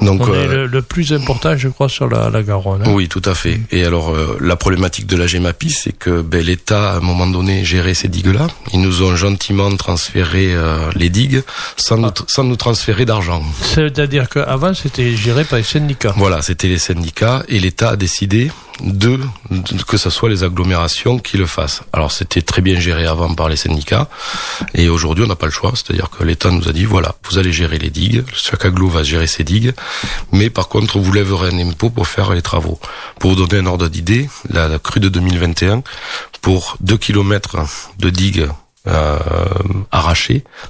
Donc 0.02 0.22
On 0.28 0.34
est 0.34 0.38
euh, 0.38 0.48
le, 0.48 0.66
le 0.68 0.82
plus 0.82 1.14
important, 1.14 1.56
je 1.56 1.70
crois, 1.70 1.88
sur 1.88 2.10
la, 2.10 2.30
la 2.30 2.44
Garonne. 2.44 2.82
hein. 2.86 2.92
oui, 2.94 3.08
tout 3.08 3.22
à 3.24 3.34
fait. 3.34 3.62
Et 3.72 3.86
alors 3.86 4.10
euh, 4.14 4.38
la 4.42 4.58
problématique 4.58 5.08
de 5.08 5.16
la 5.16 5.26
GEMAPI, 5.26 5.70
c'est 5.70 5.94
que 5.98 6.22
ben, 6.22 6.44
l'État 6.44 6.92
à 6.92 6.98
un 6.98 7.00
moment 7.00 7.28
donné 7.28 7.64
gérait 7.64 7.94
ces 7.94 8.10
digues-là. 8.10 8.48
Ils 8.74 8.82
nous 8.82 9.04
ont 9.04 9.16
gentiment 9.16 9.74
transféré 9.78 10.54
euh, 10.54 10.90
les 10.96 11.10
digues 11.10 11.44
sans, 11.78 11.98
nous, 11.98 12.10
sans 12.28 12.44
nous 12.44 12.58
transférer 12.58 13.06
d'argent. 13.06 13.42
C'est-à-dire 13.62 14.28
qu'avant, 14.28 14.74
c'était 14.74 15.16
géré 15.16 15.46
par 15.46 15.60
les 15.60 15.64
syndicats. 15.64 16.14
Voilà, 16.18 16.42
c'était 16.42 16.68
les 16.68 16.78
syndicats 16.80 17.44
et 17.48 17.60
l'État 17.60 17.92
a 17.92 17.96
décidé 17.96 18.52
de, 18.82 19.20
que 19.88 19.98
ce 19.98 20.10
soit 20.10 20.30
les 20.30 20.44
agglomérations 20.44 21.20
qui 21.20 21.38
le 21.38 21.46
fassent. 21.46 21.84
Alors 21.94 22.12
c'était 22.12 22.42
très 22.42 22.62
bien 22.62 22.80
géré 22.80 23.06
avant 23.06 23.34
par 23.34 23.50
les 23.50 23.56
syndicats 23.56 24.08
et 24.74 24.90
aujourd'hui 24.90 25.24
on 25.24 25.28
n'a 25.28 25.36
pas 25.36 25.46
le 25.46 25.52
choix, 25.52 25.72
c'est-à-dire 25.76 26.10
que 26.10 26.24
l'État 26.24 26.52
nous 26.52 26.68
a 26.68 26.74
dit 26.74 26.86
voilà, 26.86 27.16
vous 27.30 27.38
allez 27.38 27.52
gérer 27.52 27.78
les 27.78 27.90
digues, 27.90 28.24
chaque 28.34 28.66
agglo 28.66 28.88
va 28.88 29.04
gérer 29.04 29.28
ses 29.28 29.44
digues, 29.44 29.74
mais 30.32 30.50
par 30.50 30.68
contre 30.68 31.00
vous 31.00 31.12
lèverez 31.12 31.54
un 31.54 31.60
impôt 31.60 31.90
pour 31.90 32.08
faire 32.08 32.34
les 32.34 32.42
travaux. 32.42 32.80
Pour 33.20 33.32
vous 33.32 33.46
donner 33.46 33.62
un 33.62 33.66
ordre 33.66 33.88
d'idée, 33.88 34.30
la, 34.50 34.68
la 34.68 34.80
crue 34.80 35.00
de 35.00 35.10
2021 35.10 35.84
pour 36.42 36.78
2 36.82 36.98
kilomètres 36.98 37.58
de 38.00 38.10
digues 38.10 38.48
euh, 38.88 39.18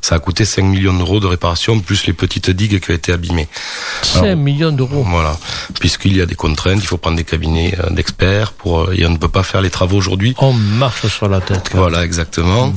ça 0.02 0.16
a 0.16 0.20
coûté 0.20 0.46
5 0.46 0.64
millions 0.64 0.94
d'euros 0.94 1.20
de 1.20 1.28
réparation 1.28 1.80
plus 1.80 2.06
les 2.08 2.14
petites 2.14 2.50
digues 2.50 2.80
qui 2.80 2.92
ont 2.92 2.96
été 2.96 3.12
abîmées. 3.12 3.48
5 4.04 4.36
millions 4.36 4.72
d'euros. 4.72 5.04
Voilà, 5.08 5.38
puisqu'il 5.80 6.16
y 6.16 6.22
a 6.22 6.26
des 6.26 6.36
contraintes, 6.36 6.80
il 6.82 6.88
faut 6.88 6.98
prendre 6.98 7.18
des 7.18 7.24
cabinets 7.24 7.76
euh, 7.84 7.90
d'experts 7.90 8.54
pour 8.54 8.82
euh, 8.84 8.94
et 8.96 9.06
on 9.06 9.10
ne 9.10 9.18
peut 9.18 9.28
pas 9.28 9.44
faire 9.44 9.62
les 9.62 9.70
travaux 9.70 9.98
aujourd'hui. 9.98 10.34
On 10.40 10.54
marche 10.54 11.08
sur 11.08 11.28
la 11.28 11.42
tête. 11.42 11.72
Voilà, 11.74 12.04
exactement. 12.04 12.74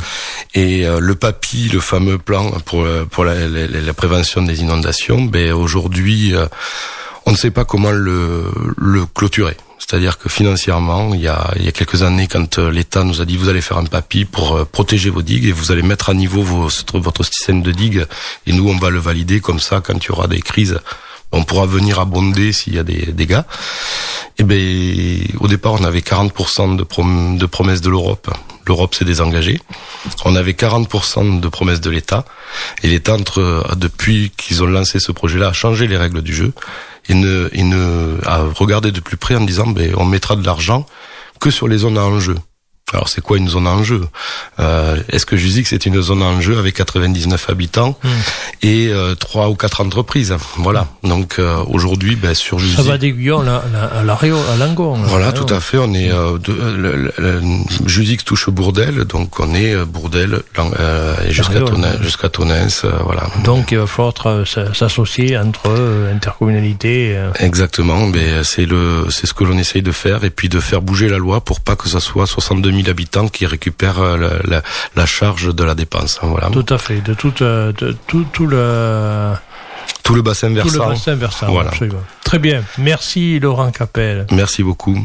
Et 0.55 0.87
euh, 0.87 0.99
le 1.01 1.15
PAPI, 1.15 1.69
le 1.69 1.81
fameux 1.81 2.19
plan 2.19 2.51
pour 2.65 2.83
euh, 2.85 3.05
pour 3.11 3.25
la, 3.25 3.35
la- 3.49 3.67
la 3.67 3.95
prévention 3.95 4.43
des 4.43 4.61
inondations, 4.61 5.23
ben 5.23 5.53
aujourd'hui, 5.53 6.35
euh, 6.35 6.47
on 7.27 7.33
ne 7.33 7.37
sait 7.37 7.51
pas 7.51 7.65
comment 7.65 7.91
le 7.91 8.45
le 8.77 9.05
clôturer. 9.07 9.57
C'est-à-dire 9.79 10.19
que 10.19 10.29
financièrement, 10.29 11.15
il 11.15 11.21
y 11.21 11.29
a, 11.29 11.55
quelques 11.73 12.03
années, 12.03 12.27
quand 12.27 12.59
euh, 12.59 12.71
l'État 12.71 13.05
nous 13.05 13.21
a 13.21 13.25
dit 13.25 13.37
vous 13.37 13.49
allez 13.49 13.61
faire 13.61 13.79
un 13.79 13.85
papi 13.85 14.25
pour 14.25 14.57
euh, 14.57 14.65
protéger 14.65 15.09
vos 15.09 15.23
digues 15.23 15.47
et 15.47 15.53
vous 15.53 15.73
allez 15.73 15.83
mettre 15.83 16.11
à 16.11 16.15
niveau 16.15 16.43
votre 16.43 17.25
système 17.25 17.63
de 17.63 17.71
digues 17.71 18.05
et 18.47 18.53
nous 18.53 18.69
on 18.69 18.77
va 18.77 18.91
le 18.91 18.99
valider 18.99 19.41
comme 19.41 19.61
ça 19.61 19.81
quand 19.81 19.95
il 20.05 20.09
y 20.09 20.11
aura 20.11 20.27
des 20.27 20.41
crises, 20.41 20.81
on 21.31 21.45
pourra 21.45 21.67
venir 21.67 22.01
abonder 22.01 22.53
s'il 22.53 22.75
y 22.75 22.79
a 22.79 22.83
des 22.83 23.13
dégâts. 23.13 23.43
Et 24.39 24.45
ben 24.45 25.19
au 25.41 25.49
départ 25.49 25.75
on 25.75 25.85
avait 25.85 26.01
40% 26.01 26.77
de, 26.77 27.39
de 27.39 27.47
promesses 27.47 27.81
de 27.81 27.91
l'Europe. 27.91 28.31
L'Europe 28.67 28.95
s'est 28.95 29.07
désengagée. 29.07 29.61
On 30.27 30.37
avait 30.37 30.53
40% 30.53 31.41
de 31.41 31.49
promesses 31.49 31.81
de 31.81 31.89
l'État 31.89 32.25
et 32.83 32.89
l'État 32.89 33.15
entre 33.15 33.75
depuis 33.77 34.31
qu'ils 34.37 34.63
ont 34.63 34.67
lancé 34.67 35.01
ce 35.01 35.13
projet-là 35.13 35.49
a 35.49 35.53
changé 35.53 35.87
les 35.87 35.97
règles 35.97 36.21
du 36.21 36.35
jeu 36.35 36.53
et 37.09 37.15
ne, 37.15 37.49
et 37.53 37.63
ne 37.63 38.19
a 38.25 38.45
regardé 38.55 38.93
de 38.93 39.01
plus 39.01 39.17
près 39.17 39.35
en 39.35 39.41
disant 39.41 39.67
ben 39.67 39.95
on 39.97 40.05
mettra 40.05 40.37
de 40.37 40.45
l'argent 40.45 40.87
que 41.41 41.51
sur 41.51 41.69
les 41.69 41.79
zones 41.79 41.99
à 41.99 42.05
enjeu. 42.05 42.37
Alors 42.93 43.09
c'est 43.09 43.21
quoi 43.21 43.37
une 43.37 43.49
zone 43.49 43.67
à 43.67 43.71
enjeu 43.71 44.03
euh, 44.61 44.97
Est-ce 45.11 45.27
que 45.27 45.37
Jusix 45.37 45.65
c'est 45.67 45.85
une 45.87 46.01
zone 46.01 46.23
à 46.23 46.27
enjeu 46.27 46.59
avec 46.59 46.75
99 46.75 47.51
habitants 47.51 47.99
Mm. 48.03 48.09
et 48.63 48.89
euh, 48.89 49.15
trois 49.15 49.49
ou 49.49 49.55
quatre 49.55 49.81
entreprises? 49.81 50.35
Voilà. 50.57 50.87
Donc 51.03 51.37
euh, 51.39 51.63
aujourd'hui, 51.67 52.17
ben, 52.17 52.35
sur 52.35 52.59
Jusix, 52.59 52.77
Ça 52.77 52.83
va 52.83 52.99
d'Aiguillon 52.99 53.41
à, 53.41 53.45
la, 53.45 53.85
à, 54.01 54.03
la 54.05 54.15
Rio, 54.15 54.37
à 54.53 54.57
Langon. 54.57 54.97
là. 54.97 55.07
voilà, 55.07 55.27
Ah, 55.29 55.33
tout 55.33 55.53
à 55.53 55.61
fait. 55.61 55.79
On 55.79 55.93
est 55.95 56.11
euh, 56.11 56.39
de, 56.39 56.53
le, 56.53 56.97
le- 56.97 57.13
le- 57.19 57.43
Jusix 57.87 58.19
touche 58.25 58.49
Bourdel, 58.51 59.05
donc 59.05 59.39
on 59.41 59.55
est 59.55 59.75
euh, 59.75 59.85
Bourdel 59.85 60.41
euh, 60.59 61.15
jusqu'à 61.31 61.61
Tonnes, 61.61 62.55
euh, 62.85 62.91
voilà. 63.05 63.29
Donc 63.45 63.71
il 63.73 63.79
va 63.79 63.87
falloir 63.87 64.15
s'associer 64.75 65.37
entre 65.39 65.69
euh, 65.69 66.13
intercommunalité. 66.15 67.15
euh, 67.17 67.31
Exactement, 67.39 68.07
mais 68.07 68.43
c'est 68.45 68.67
le, 68.67 69.07
c'est 69.11 69.27
ce 69.27 69.35
que 69.35 69.45
l'on 69.45 69.59
essaye 69.59 69.83
de 69.83 69.93
faire 69.93 70.25
et 70.25 70.31
puis 70.31 70.49
de 70.49 70.61
faire 70.61 70.83
bouger 70.83 71.09
la 71.09 71.19
loi 71.19 71.41
pour 71.41 71.61
pas 71.61 71.77
que 71.77 71.89
ce 71.89 71.99
soit 72.01 72.27
62 72.27 72.71
000 72.71 72.78
1000 72.79 72.91
habitants 72.91 73.29
qui 73.29 73.45
récupèrent 73.45 74.01
euh, 74.01 74.61
la, 74.95 75.07
charge 75.07 75.53
de 75.53 75.65
la 75.65 75.75
dépense. 75.75 76.21
Hein, 76.23 76.29
voilà. 76.29 76.49
Tout 76.51 76.67
à 76.69 76.79
fait, 76.79 77.01
de 77.01 77.13
tout, 77.13 77.35
euh, 77.43 77.73
tout, 78.07 78.25
tout 78.33 78.47
le... 78.47 79.33
Tout 80.05 80.15
le 80.15 80.23
bassin 80.23 80.51
versant. 80.51 80.71
Tout 80.71 80.83
le 80.83 80.89
bassin 80.91 81.15
versant, 81.17 81.47
voilà. 81.51 81.73
Très 82.25 82.39
bien. 82.39 82.63
Merci 82.79 83.41
Laurent 83.41 83.71
Capel. 83.73 84.27
Merci 84.31 84.63
beaucoup. 84.63 84.99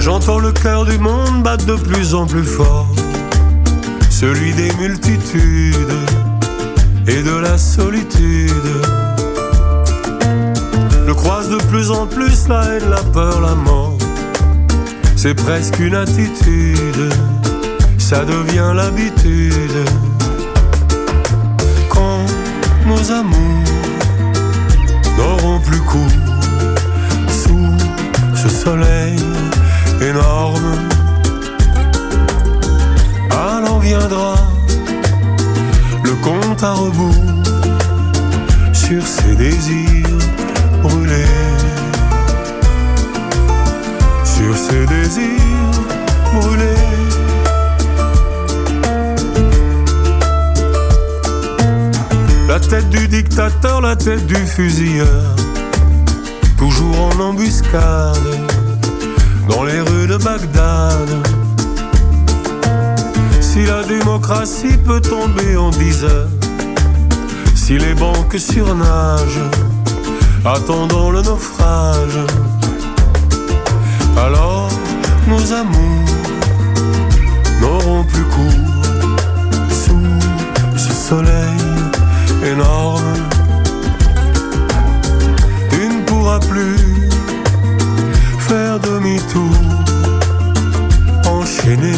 J'entends 0.00 0.38
le 0.38 0.52
cœur 0.52 0.84
du 0.84 0.98
monde 0.98 1.17
plus 1.76 2.14
en 2.14 2.26
plus 2.26 2.44
fort, 2.44 2.86
celui 4.10 4.52
des 4.52 4.72
multitudes 4.74 5.74
et 7.06 7.22
de 7.22 7.36
la 7.36 7.58
solitude. 7.58 8.50
Je 11.06 11.12
croise 11.12 11.48
de 11.50 11.56
plus 11.70 11.90
en 11.90 12.06
plus 12.06 12.48
la 12.48 12.64
haine, 12.64 12.90
la 12.90 13.02
peur, 13.12 13.40
la 13.40 13.54
mort. 13.54 13.96
C'est 15.16 15.34
presque 15.34 15.78
une 15.78 15.94
attitude, 15.94 17.12
ça 17.98 18.24
devient 18.24 18.72
l'habitude. 18.74 19.84
Quand 21.90 22.24
nos 22.86 23.10
amours 23.10 23.64
n'auront 25.16 25.60
plus 25.60 25.80
cours 25.80 26.18
sous 27.28 27.76
ce 28.36 28.48
soleil 28.48 29.16
énorme, 30.00 30.97
le 36.02 36.14
compte 36.22 36.62
à 36.62 36.72
rebours 36.72 37.14
sur 38.72 39.06
ses 39.06 39.34
désirs 39.36 40.06
brûlés. 40.82 41.12
Sur 44.24 44.56
ses 44.56 44.86
désirs 44.86 45.80
brûlés. 46.34 46.64
La 52.48 52.60
tête 52.60 52.88
du 52.88 53.08
dictateur, 53.08 53.82
la 53.82 53.94
tête 53.94 54.26
du 54.26 54.36
fusilleur, 54.36 55.36
toujours 56.56 57.10
en 57.12 57.20
embuscade, 57.20 58.16
dans 59.50 59.64
les 59.64 59.80
rues 59.80 60.06
de 60.06 60.16
Bagdad 60.16 61.37
si 63.58 63.66
la 63.66 63.82
démocratie 63.82 64.78
peut 64.86 65.00
tomber 65.00 65.56
en 65.56 65.70
dix 65.70 66.04
heures, 66.04 66.28
si 67.56 67.76
les 67.76 67.94
banques 67.94 68.38
surnagent, 68.38 69.46
attendant 70.44 71.10
le 71.10 71.22
naufrage, 71.22 72.20
alors 74.16 74.70
nos 75.26 75.52
amours 75.52 76.14
n'auront 77.60 78.04
plus 78.04 78.26
cours 78.34 78.68
sous 79.82 80.78
ce 80.84 80.92
soleil 81.08 81.60
énorme. 82.52 83.12
Tu 85.70 85.80
ne 85.94 86.00
pourras 86.06 86.38
plus 86.38 87.10
faire 88.38 88.78
demi-tour, 88.78 89.58
enchaîner 91.26 91.26
enchaîné, 91.26 91.97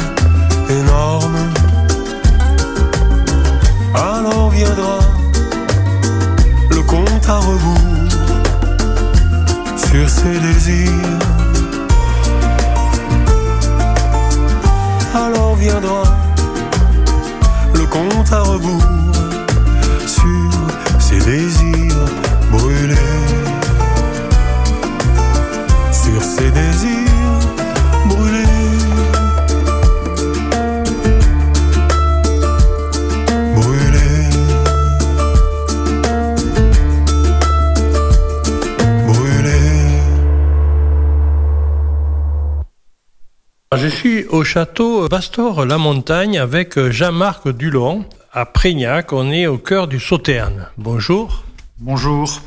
au 44.41 44.43
château 44.43 45.07
Bastor-la-Montagne 45.07 46.39
avec 46.39 46.79
Jean-Marc 46.89 47.47
Dulon 47.49 48.05
à 48.33 48.47
Prégnac. 48.47 49.13
On 49.13 49.29
est 49.31 49.45
au 49.45 49.59
cœur 49.59 49.87
du 49.87 49.99
Sauternes. 49.99 50.65
Bonjour. 50.79 51.43
Bonjour. 51.77 52.41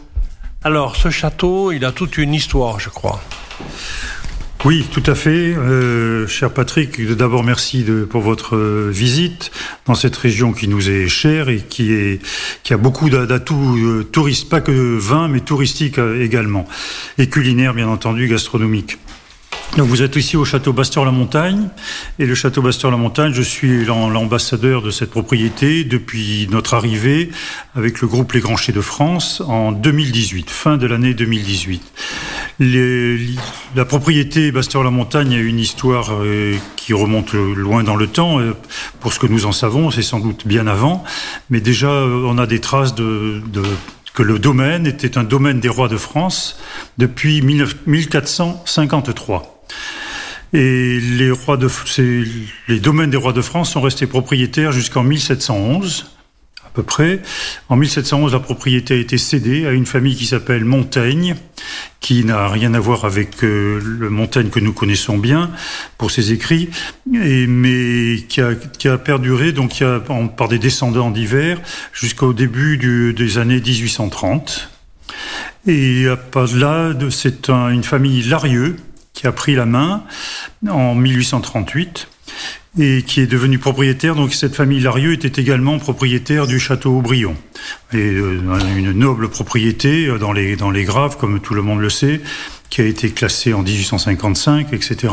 Alors, 0.64 0.96
ce 0.96 1.11
château, 1.11 1.70
il 1.70 1.85
a 1.85 1.92
toute 1.92 2.18
une 2.18 2.35
histoire, 2.35 2.80
je 2.80 2.88
crois. 2.88 3.20
Oui, 4.64 4.85
tout 4.90 5.04
à 5.07 5.14
fait. 5.14 5.54
Euh, 5.54 6.26
cher 6.26 6.50
Patrick, 6.50 7.00
d'abord 7.12 7.44
merci 7.44 7.85
de, 7.85 8.02
pour 8.02 8.22
votre 8.22 8.57
visite 8.88 9.52
dans 9.87 9.94
cette 9.94 10.16
région 10.16 10.52
qui 10.52 10.66
nous 10.66 10.90
est 10.90 11.07
chère 11.07 11.48
et 11.48 11.59
qui, 11.59 11.92
est, 11.92 12.20
qui 12.64 12.74
a 12.74 12.76
beaucoup 12.76 13.09
d'atouts 13.09 13.76
euh, 13.76 14.02
touristes, 14.02 14.48
pas 14.48 14.61
que 14.61 14.98
vin, 14.98 15.28
mais 15.28 15.38
touristique 15.38 15.98
également. 15.98 16.66
Et 17.18 17.28
culinaire, 17.28 17.72
bien 17.72 17.87
entendu, 17.87 18.26
gastronomique. 18.26 18.98
Donc 19.77 19.88
vous 19.88 20.03
êtes 20.03 20.14
ici 20.14 20.37
au 20.37 20.44
château 20.44 20.72
Basteur-la-Montagne 20.72 21.68
et 22.20 22.27
le 22.27 22.35
château 22.37 22.62
Basteur-la-Montagne, 22.62 23.33
je 23.35 23.42
suis 23.42 23.85
l'ambassadeur 23.85 24.83
de 24.83 24.90
cette 24.90 25.11
propriété 25.11 25.83
depuis 25.83 26.46
notre 26.50 26.74
arrivée 26.74 27.31
avec 27.74 28.00
le 28.00 28.07
groupe 28.07 28.33
Les 28.33 28.40
Grands 28.40 28.57
Chais 28.57 28.70
de 28.70 28.81
France 28.81 29.42
en 29.44 29.72
2018, 29.72 30.48
fin 30.48 30.77
de 30.77 30.87
l'année 30.87 31.12
2018. 31.12 31.83
Les, 32.61 33.18
la 33.74 33.85
propriété 33.85 34.53
Basteur-la-Montagne 34.53 35.35
a 35.35 35.38
une 35.38 35.59
histoire 35.59 36.11
euh, 36.12 36.55
qui 36.77 36.92
remonte 36.92 37.35
loin 37.35 37.83
dans 37.83 37.96
le 37.96 38.07
temps. 38.07 38.38
Euh, 38.38 38.55
pour 39.00 39.12
ce 39.12 39.18
que 39.18 39.27
nous 39.27 39.44
en 39.44 39.53
savons, 39.53 39.90
c'est 39.90 40.03
sans 40.03 40.20
doute 40.20 40.46
bien 40.46 40.68
avant, 40.68 41.03
mais 41.50 41.61
déjà 41.61 41.90
on 41.90 42.38
a 42.38 42.46
des 42.46 42.61
traces 42.61 42.94
de 42.94 43.42
que 44.14 44.22
le 44.22 44.38
domaine 44.38 44.87
était 44.87 45.18
un 45.18 45.24
domaine 45.24 45.61
des 45.61 45.68
rois 45.68 45.88
de 45.88 45.96
France 45.96 46.59
depuis 46.98 47.42
1453. 47.42 49.54
Et 50.55 51.01
les, 51.01 51.33
rois 51.33 51.57
de, 51.57 51.68
les 52.68 52.79
domaines 52.79 53.11
des 53.11 53.16
rois 53.16 53.33
de 53.33 53.43
France 53.43 53.72
sont 53.72 53.81
restés 53.81 54.07
propriétaires 54.07 54.70
jusqu'en 54.70 55.03
1711, 55.03 56.07
à 56.64 56.68
peu 56.72 56.85
près. 56.85 57.22
En 57.68 57.75
1711, 57.75 58.33
la 58.33 58.39
propriété 58.39 58.95
a 58.95 58.97
été 58.97 59.18
cédée 59.18 59.66
à 59.66 59.72
une 59.72 59.85
famille 59.85 60.14
qui 60.14 60.27
s'appelle 60.27 60.64
Montaigne, 60.64 61.35
qui 61.99 62.25
n'a 62.25 62.47
rien 62.47 62.72
à 62.75 62.79
voir 62.79 63.05
avec 63.05 63.43
euh, 63.43 63.81
le 63.83 64.11
Montaigne 64.11 64.49
que 64.51 64.61
nous 64.61 64.72
connaissons 64.72 65.18
bien 65.18 65.51
pour 65.99 66.12
ses 66.12 66.33
écrits, 66.33 66.70
mais 67.11 68.18
qui 68.29 68.41
a, 68.41 68.55
qui 68.55 68.87
a 68.87 68.97
perduré 68.97 69.51
donc 69.51 69.83
par 70.37 70.49
des 70.49 70.61
descendants 70.61 71.11
divers 71.11 71.61
jusqu'au 71.93 72.33
début 72.33 73.12
des 73.12 73.39
années 73.39 73.61
1830. 73.61 74.70
Et 75.66 76.07
à 76.07 76.16
part 76.16 76.55
là, 76.55 76.93
c'est 77.11 77.51
un, 77.51 77.70
une 77.70 77.83
famille 77.83 78.22
Larieux 78.22 78.77
a 79.27 79.33
pris 79.33 79.55
la 79.55 79.66
main 79.66 80.05
en 80.68 80.95
1838 80.95 82.09
et 82.79 83.03
qui 83.03 83.20
est 83.20 83.27
devenu 83.27 83.59
propriétaire. 83.59 84.14
Donc 84.14 84.35
cette 84.35 84.55
famille 84.55 84.81
Larieux 84.81 85.12
était 85.12 85.41
également 85.41 85.79
propriétaire 85.79 86.47
du 86.47 86.59
château 86.59 86.99
Aubryon. 86.99 87.37
Et 87.93 87.97
euh, 87.97 88.41
une 88.77 88.93
noble 88.93 89.29
propriété 89.29 90.09
dans 90.18 90.33
les, 90.33 90.57
dans 90.57 90.70
les 90.70 90.85
graves, 90.85 91.16
comme 91.16 91.41
tout 91.41 91.55
le 91.55 91.62
monde 91.62 91.81
le 91.81 91.91
sait, 91.91 92.20
qui 92.70 92.81
a 92.81 92.85
été 92.85 93.11
classée 93.11 93.53
en 93.53 93.62
1855, 93.62 94.72
etc. 94.72 95.12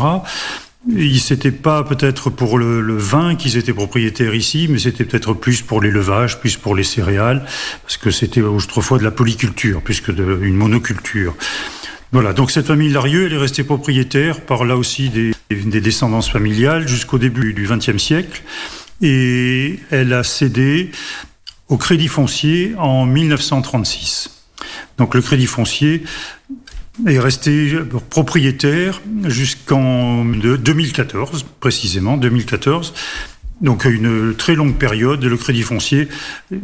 C'était 1.19 1.51
pas 1.51 1.83
peut-être 1.83 2.31
pour 2.31 2.57
le, 2.57 2.97
vin 2.97 3.35
qu'ils 3.35 3.57
étaient 3.57 3.73
propriétaires 3.73 4.33
ici, 4.33 4.67
mais 4.67 4.79
c'était 4.79 5.05
peut-être 5.05 5.35
plus 5.35 5.61
pour 5.61 5.79
l'élevage, 5.79 6.39
plus 6.39 6.57
pour 6.57 6.75
les 6.75 6.83
céréales, 6.83 7.45
parce 7.83 7.97
que 7.97 8.09
c'était 8.09 8.41
autrefois 8.41 8.97
de 8.97 9.03
la 9.03 9.11
polyculture, 9.11 9.81
plus 9.81 10.01
que 10.01 10.11
une 10.11 10.55
monoculture. 10.55 11.35
Voilà, 12.11 12.33
donc 12.33 12.51
cette 12.51 12.67
famille 12.67 12.89
Larieux, 12.89 13.27
elle 13.27 13.33
est 13.33 13.37
restée 13.37 13.63
propriétaire 13.63 14.41
par 14.41 14.65
là 14.65 14.75
aussi 14.75 15.09
des, 15.09 15.31
des 15.49 15.81
descendances 15.81 16.29
familiales 16.29 16.87
jusqu'au 16.87 17.17
début 17.17 17.53
du 17.53 17.65
XXe 17.65 17.97
siècle, 17.97 18.43
et 19.01 19.79
elle 19.91 20.11
a 20.11 20.23
cédé 20.23 20.91
au 21.69 21.77
Crédit 21.77 22.09
Foncier 22.09 22.73
en 22.77 23.05
1936. 23.05 24.43
Donc 24.97 25.15
le 25.15 25.21
Crédit 25.21 25.45
Foncier 25.45 26.03
est 27.07 27.19
resté 27.19 27.79
propriétaire 28.09 29.01
jusqu'en 29.23 30.25
2014, 30.25 31.45
précisément 31.61 32.17
2014. 32.17 32.93
Donc 33.61 33.85
une 33.85 34.33
très 34.35 34.55
longue 34.55 34.75
période. 34.75 35.23
Le 35.23 35.37
Crédit 35.37 35.61
Foncier, 35.61 36.07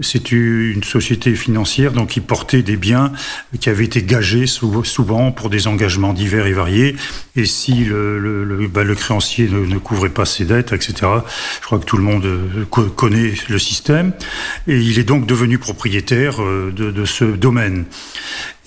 c'est 0.02 0.32
une 0.32 0.84
société 0.84 1.36
financière 1.36 1.94
donc 1.94 2.10
qui 2.10 2.22
portait 2.22 2.64
des 2.64 2.76
biens 2.76 3.12
qui 3.60 3.70
avaient 3.70 3.86
été 3.86 4.04
gagés 4.04 4.46
souvent 4.48 5.32
pour 5.32 5.50
des 5.50 5.68
engagements 5.68 6.14
divers 6.14 6.48
et 6.48 6.54
variés. 6.54 6.96
Et 7.36 7.46
si 7.46 7.86
le, 7.86 8.20
le, 8.20 8.68
bah, 8.68 8.84
le 8.84 8.96
créancier 8.96 9.48
ne, 9.48 9.60
ne, 9.60 9.78
couvrait 9.78 10.10
pas 10.10 10.26
ses 10.26 10.46
dettes, 10.46 10.74
etc., 10.74 10.96
je 11.62 11.66
crois 11.66 11.80
que 11.80 11.86
tout 11.86 11.98
le 11.98 12.04
monde 12.04 12.26
euh, 12.26 12.66
connaît 12.96 13.34
le 13.48 13.60
système. 13.60 14.14
Et 14.68 14.80
il 14.80 14.98
est 15.00 15.04
donc 15.04 15.28
devenu 15.28 15.58
propriétaire 15.58 16.42
euh, 16.42 16.72
de, 16.76 16.92
de 16.92 17.06
ce 17.06 17.26
domaine. 17.26 17.86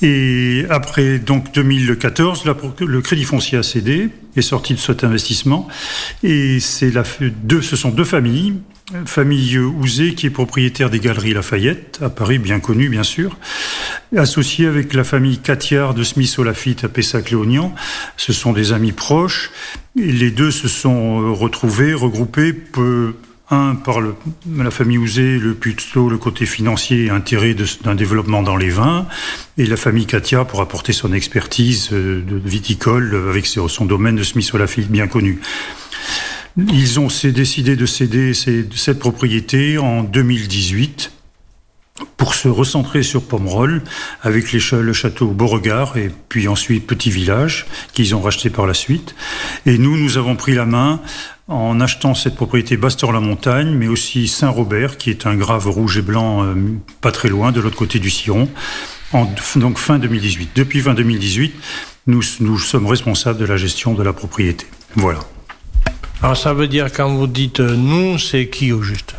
Et 0.02 0.64
après 0.70 1.18
donc 1.18 1.52
2014, 1.52 2.44
le 2.80 3.00
Crédit 3.00 3.24
Foncier 3.24 3.58
a 3.58 3.62
cédé, 3.62 4.08
est 4.36 4.42
sorti 4.42 4.74
de 4.74 4.78
cet 4.78 5.04
investissement, 5.04 5.68
et 6.22 6.58
c'est 6.60 6.90
la, 6.90 7.02
deux, 7.42 7.62
ce 7.62 7.76
sont 7.76 7.90
deux 7.90 8.04
familles. 8.04 8.54
Famille 9.06 9.56
Ouzé, 9.56 10.14
qui 10.14 10.26
est 10.26 10.30
propriétaire 10.30 10.90
des 10.90 10.98
Galeries 10.98 11.32
Lafayette, 11.32 12.00
à 12.02 12.10
Paris, 12.10 12.38
bien 12.38 12.58
connue, 12.58 12.88
bien 12.88 13.04
sûr, 13.04 13.38
associée 14.16 14.66
avec 14.66 14.94
la 14.94 15.04
famille 15.04 15.38
Catiard 15.38 15.94
de 15.94 16.02
Smith-Olafite 16.02 16.82
à 16.82 16.88
Pessac-Léognan. 16.88 17.72
Ce 18.16 18.32
sont 18.32 18.52
des 18.52 18.72
amis 18.72 18.90
proches. 18.90 19.52
Et 19.96 20.10
les 20.10 20.32
deux 20.32 20.50
se 20.50 20.66
sont 20.66 21.32
retrouvés, 21.34 21.94
regroupés 21.94 22.52
peu, 22.52 23.14
un, 23.50 23.74
par 23.74 24.00
la 24.00 24.70
famille 24.70 24.98
Ouzé, 24.98 25.38
le 25.38 25.54
plutôt 25.54 26.08
le 26.08 26.18
côté 26.18 26.46
financier 26.46 27.06
et 27.06 27.10
intérêt 27.10 27.54
d'un 27.82 27.94
développement 27.94 28.42
dans 28.42 28.56
les 28.56 28.70
vins, 28.70 29.06
et 29.58 29.66
la 29.66 29.76
famille 29.76 30.06
Katia 30.06 30.44
pour 30.44 30.60
apporter 30.60 30.92
son 30.92 31.12
expertise 31.12 31.90
euh, 31.92 32.22
viticole 32.44 33.14
avec 33.28 33.46
son 33.46 33.84
domaine 33.84 34.16
de 34.16 34.22
Smith 34.22 34.50
Olafite 34.54 34.90
bien 34.90 35.06
connu. 35.06 35.40
Ils 36.56 36.98
ont 36.98 37.08
décidé 37.24 37.76
de 37.76 37.86
céder 37.86 38.32
cette 38.34 38.98
propriété 38.98 39.78
en 39.78 40.02
2018 40.02 41.12
pour 42.16 42.34
se 42.34 42.48
recentrer 42.48 43.02
sur 43.02 43.22
Pomerol 43.22 43.82
avec 44.22 44.52
le 44.52 44.92
château 44.92 45.28
Beauregard 45.28 45.96
et 45.96 46.10
puis 46.28 46.48
ensuite 46.48 46.86
Petit 46.86 47.10
Village 47.10 47.66
qu'ils 47.92 48.14
ont 48.14 48.20
racheté 48.20 48.50
par 48.50 48.66
la 48.66 48.74
suite. 48.74 49.14
Et 49.66 49.78
nous, 49.78 49.96
nous 49.96 50.18
avons 50.18 50.36
pris 50.36 50.54
la 50.54 50.66
main 50.66 51.00
en 51.48 51.80
achetant 51.80 52.14
cette 52.14 52.36
propriété 52.36 52.76
Bastor-la-Montagne, 52.76 53.74
mais 53.74 53.88
aussi 53.88 54.28
Saint-Robert, 54.28 54.96
qui 54.98 55.10
est 55.10 55.26
un 55.26 55.34
grave 55.34 55.68
rouge 55.68 55.98
et 55.98 56.02
blanc 56.02 56.44
euh, 56.44 56.54
pas 57.00 57.10
très 57.10 57.28
loin, 57.28 57.50
de 57.50 57.60
l'autre 57.60 57.76
côté 57.76 57.98
du 57.98 58.08
Ciron, 58.08 58.48
en, 59.12 59.28
donc 59.56 59.78
fin 59.78 59.98
2018. 59.98 60.50
Depuis 60.54 60.80
fin 60.80 60.94
2018, 60.94 61.52
nous, 62.06 62.22
nous 62.40 62.58
sommes 62.58 62.86
responsables 62.86 63.38
de 63.38 63.44
la 63.44 63.56
gestion 63.56 63.94
de 63.94 64.02
la 64.02 64.12
propriété. 64.12 64.66
Voilà. 64.94 65.20
Alors 66.22 66.36
ça 66.36 66.52
veut 66.52 66.68
dire 66.68 66.92
quand 66.92 67.08
vous 67.08 67.26
dites 67.26 67.60
euh, 67.60 67.74
nous, 67.74 68.18
c'est 68.18 68.48
qui 68.48 68.72
au 68.72 68.82
juste? 68.82 69.16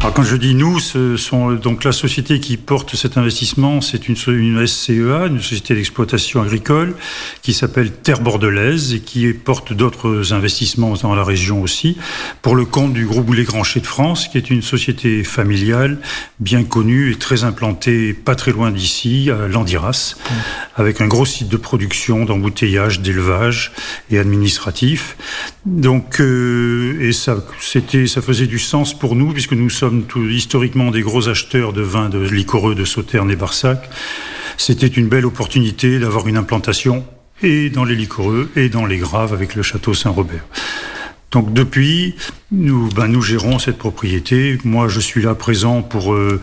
Alors 0.00 0.12
quand 0.12 0.22
je 0.22 0.36
dis 0.36 0.54
nous, 0.54 0.78
ce 0.80 1.16
sont 1.16 1.52
donc 1.52 1.84
la 1.84 1.92
société 1.92 2.40
qui 2.40 2.56
porte 2.56 2.94
cet 2.94 3.16
investissement, 3.16 3.80
c'est 3.80 4.08
une, 4.08 4.16
SCEA, 4.16 5.26
une 5.26 5.40
société 5.40 5.74
d'exploitation 5.74 6.42
agricole, 6.42 6.94
qui 7.42 7.52
s'appelle 7.52 7.92
Terre 7.92 8.20
Bordelaise 8.20 8.92
et 8.94 9.00
qui 9.00 9.32
porte 9.32 9.72
d'autres 9.72 10.32
investissements 10.32 10.94
dans 10.94 11.14
la 11.14 11.24
région 11.24 11.62
aussi, 11.62 11.96
pour 12.42 12.54
le 12.54 12.64
compte 12.64 12.92
du 12.92 13.06
groupe 13.06 13.32
Les 13.34 13.44
Granchers 13.44 13.80
de 13.80 13.86
France, 13.86 14.28
qui 14.28 14.38
est 14.38 14.50
une 14.50 14.62
société 14.62 15.24
familiale 15.24 15.98
bien 16.38 16.64
connue 16.64 17.12
et 17.12 17.16
très 17.16 17.44
implantée, 17.44 18.12
pas 18.12 18.34
très 18.34 18.52
loin 18.52 18.70
d'ici, 18.70 19.30
à 19.30 19.48
Landiras, 19.48 20.16
avec 20.76 21.00
un 21.00 21.08
gros 21.08 21.26
site 21.26 21.48
de 21.48 21.56
production, 21.56 22.24
d'embouteillage, 22.24 23.00
d'élevage 23.00 23.72
et 24.10 24.18
administratif. 24.18 25.16
Donc, 25.68 26.20
euh, 26.20 26.96
et 27.00 27.12
ça, 27.12 27.44
c'était, 27.60 28.06
ça 28.06 28.22
faisait 28.22 28.46
du 28.46 28.58
sens 28.58 28.98
pour 28.98 29.14
nous 29.14 29.32
puisque 29.32 29.52
nous 29.52 29.68
sommes 29.68 30.04
tout, 30.04 30.24
historiquement 30.26 30.90
des 30.90 31.02
gros 31.02 31.28
acheteurs 31.28 31.74
de 31.74 31.82
vins 31.82 32.08
de 32.08 32.18
liquoreux 32.18 32.74
de 32.74 32.84
Sauternes 32.84 33.30
et 33.30 33.36
Barsac. 33.36 33.88
C'était 34.56 34.86
une 34.86 35.08
belle 35.08 35.26
opportunité 35.26 35.98
d'avoir 35.98 36.26
une 36.26 36.38
implantation 36.38 37.04
et 37.42 37.68
dans 37.68 37.84
les 37.84 37.94
liquoreux 37.94 38.50
et 38.56 38.70
dans 38.70 38.86
les 38.86 38.96
graves 38.96 39.34
avec 39.34 39.54
le 39.54 39.62
château 39.62 39.92
Saint-Robert. 39.92 40.44
Donc 41.30 41.52
depuis, 41.52 42.14
nous, 42.50 42.88
ben, 42.88 43.06
nous 43.06 43.20
gérons 43.20 43.58
cette 43.58 43.76
propriété. 43.76 44.58
Moi, 44.64 44.88
je 44.88 45.00
suis 45.00 45.20
là 45.20 45.34
présent 45.34 45.82
pour 45.82 46.14
euh, 46.14 46.40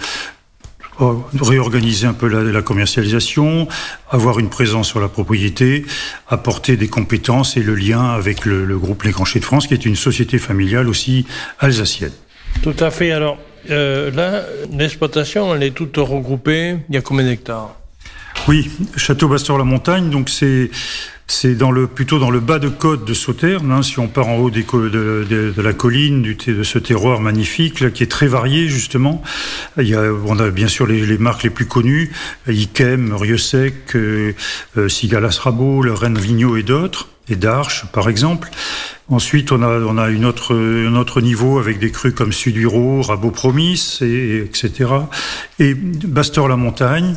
réorganiser 0.99 2.07
un 2.07 2.13
peu 2.13 2.27
la, 2.27 2.61
commercialisation, 2.61 3.67
avoir 4.09 4.39
une 4.39 4.49
présence 4.49 4.87
sur 4.87 4.99
la 4.99 5.07
propriété, 5.07 5.85
apporter 6.27 6.77
des 6.77 6.87
compétences 6.87 7.57
et 7.57 7.63
le 7.63 7.75
lien 7.75 8.11
avec 8.11 8.45
le, 8.45 8.77
groupe 8.77 9.03
Les 9.03 9.11
Granchers 9.11 9.39
de 9.39 9.45
France, 9.45 9.67
qui 9.67 9.73
est 9.73 9.85
une 9.85 9.95
société 9.95 10.37
familiale 10.37 10.87
aussi 10.87 11.25
alsacienne. 11.59 12.13
Tout 12.61 12.75
à 12.79 12.91
fait. 12.91 13.11
Alors 13.11 13.37
euh, 13.69 14.11
là, 14.11 14.43
l'exploitation, 14.71 15.53
elle 15.55 15.63
est 15.63 15.71
toute 15.71 15.97
regroupée. 15.97 16.77
Il 16.89 16.95
y 16.95 16.97
a 16.97 17.01
combien 17.01 17.25
d'hectares? 17.25 17.75
Oui, 18.47 18.69
Château 18.95 19.27
Bastor-la-Montagne, 19.27 20.11
donc 20.11 20.29
c'est 20.29 20.69
c'est 21.27 21.55
dans 21.55 21.71
le, 21.71 21.87
plutôt 21.87 22.19
dans 22.19 22.29
le 22.29 22.39
bas 22.39 22.59
de 22.59 22.69
côte 22.69 23.03
de 23.05 23.15
Sauternes, 23.15 23.71
hein, 23.71 23.81
si 23.81 23.97
on 23.97 24.07
part 24.07 24.27
en 24.27 24.37
haut 24.37 24.51
de, 24.51 25.53
la 25.59 25.73
colline, 25.73 26.21
du, 26.21 26.35
de 26.35 26.61
ce 26.61 26.77
terroir 26.77 27.19
magnifique, 27.19 27.79
là, 27.79 27.89
qui 27.89 28.03
est 28.03 28.11
très 28.11 28.27
varié, 28.27 28.67
justement. 28.67 29.23
Il 29.77 29.87
y 29.87 29.95
a, 29.95 30.03
on 30.27 30.37
a 30.37 30.51
bien 30.51 30.67
sûr 30.67 30.85
les, 30.85 31.17
marques 31.17 31.41
les 31.41 31.49
plus 31.49 31.65
connues, 31.65 32.11
Ikem, 32.47 33.15
Rieusec, 33.15 33.95
euh, 33.95 34.33
euh, 34.77 34.87
Sigalas 34.87 35.39
Rabot, 35.41 35.81
le 35.81 35.93
Rennes 35.93 36.19
Vigneault 36.19 36.57
et 36.57 36.63
d'autres 36.63 37.09
et 37.29 37.35
d'Arche, 37.35 37.85
par 37.91 38.09
exemple. 38.09 38.49
Ensuite, 39.07 39.51
on 39.51 39.61
a, 39.61 39.79
on 39.81 39.97
a 39.97 40.09
une 40.09 40.25
autre, 40.25 40.55
un 40.55 40.95
autre 40.95 41.21
niveau 41.21 41.59
avec 41.59 41.77
des 41.77 41.91
crues 41.91 42.13
comme 42.13 42.33
Suduro, 42.33 43.01
Rabot 43.03 43.29
Promis, 43.29 43.99
et, 44.01 44.37
etc. 44.37 44.71
Et 45.59 45.75
Bastor-la-Montagne, 45.75 47.15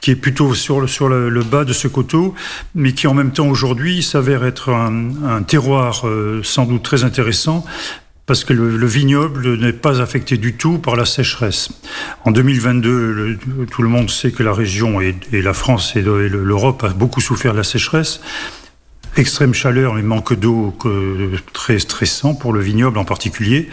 qui 0.00 0.10
est 0.10 0.16
plutôt 0.16 0.54
sur, 0.54 0.80
le, 0.80 0.88
sur 0.88 1.08
le, 1.08 1.42
bas 1.42 1.64
de 1.64 1.72
ce 1.72 1.86
coteau, 1.86 2.34
mais 2.74 2.92
qui 2.92 3.06
en 3.06 3.14
même 3.14 3.30
temps 3.30 3.48
aujourd'hui 3.48 4.02
s'avère 4.02 4.44
être 4.44 4.70
un, 4.70 5.10
un 5.24 5.42
terroir 5.42 6.06
euh, 6.06 6.40
sans 6.42 6.66
doute 6.66 6.82
très 6.82 7.04
intéressant 7.04 7.64
parce 8.26 8.44
que 8.44 8.52
le, 8.52 8.76
le 8.76 8.86
vignoble 8.86 9.56
n'est 9.56 9.72
pas 9.72 10.02
affecté 10.02 10.36
du 10.36 10.54
tout 10.54 10.78
par 10.78 10.96
la 10.96 11.06
sécheresse. 11.06 11.70
En 12.26 12.30
2022, 12.30 13.38
tout 13.70 13.82
le 13.82 13.88
monde 13.88 14.10
sait 14.10 14.32
que 14.32 14.42
la 14.42 14.52
région 14.52 15.00
et, 15.00 15.16
et 15.32 15.40
la 15.40 15.54
France 15.54 15.96
et 15.96 16.02
l'Europe 16.02 16.84
a 16.84 16.90
beaucoup 16.90 17.22
souffert 17.22 17.52
de 17.52 17.58
la 17.58 17.64
sécheresse 17.64 18.20
extrême 19.16 19.54
chaleur 19.54 19.98
et 19.98 20.02
manque 20.02 20.34
d'eau 20.34 20.76
très 21.52 21.78
stressant 21.78 22.34
pour 22.34 22.52
le 22.52 22.60
vignoble 22.60 22.98
en 22.98 23.04
particulier. 23.04 23.68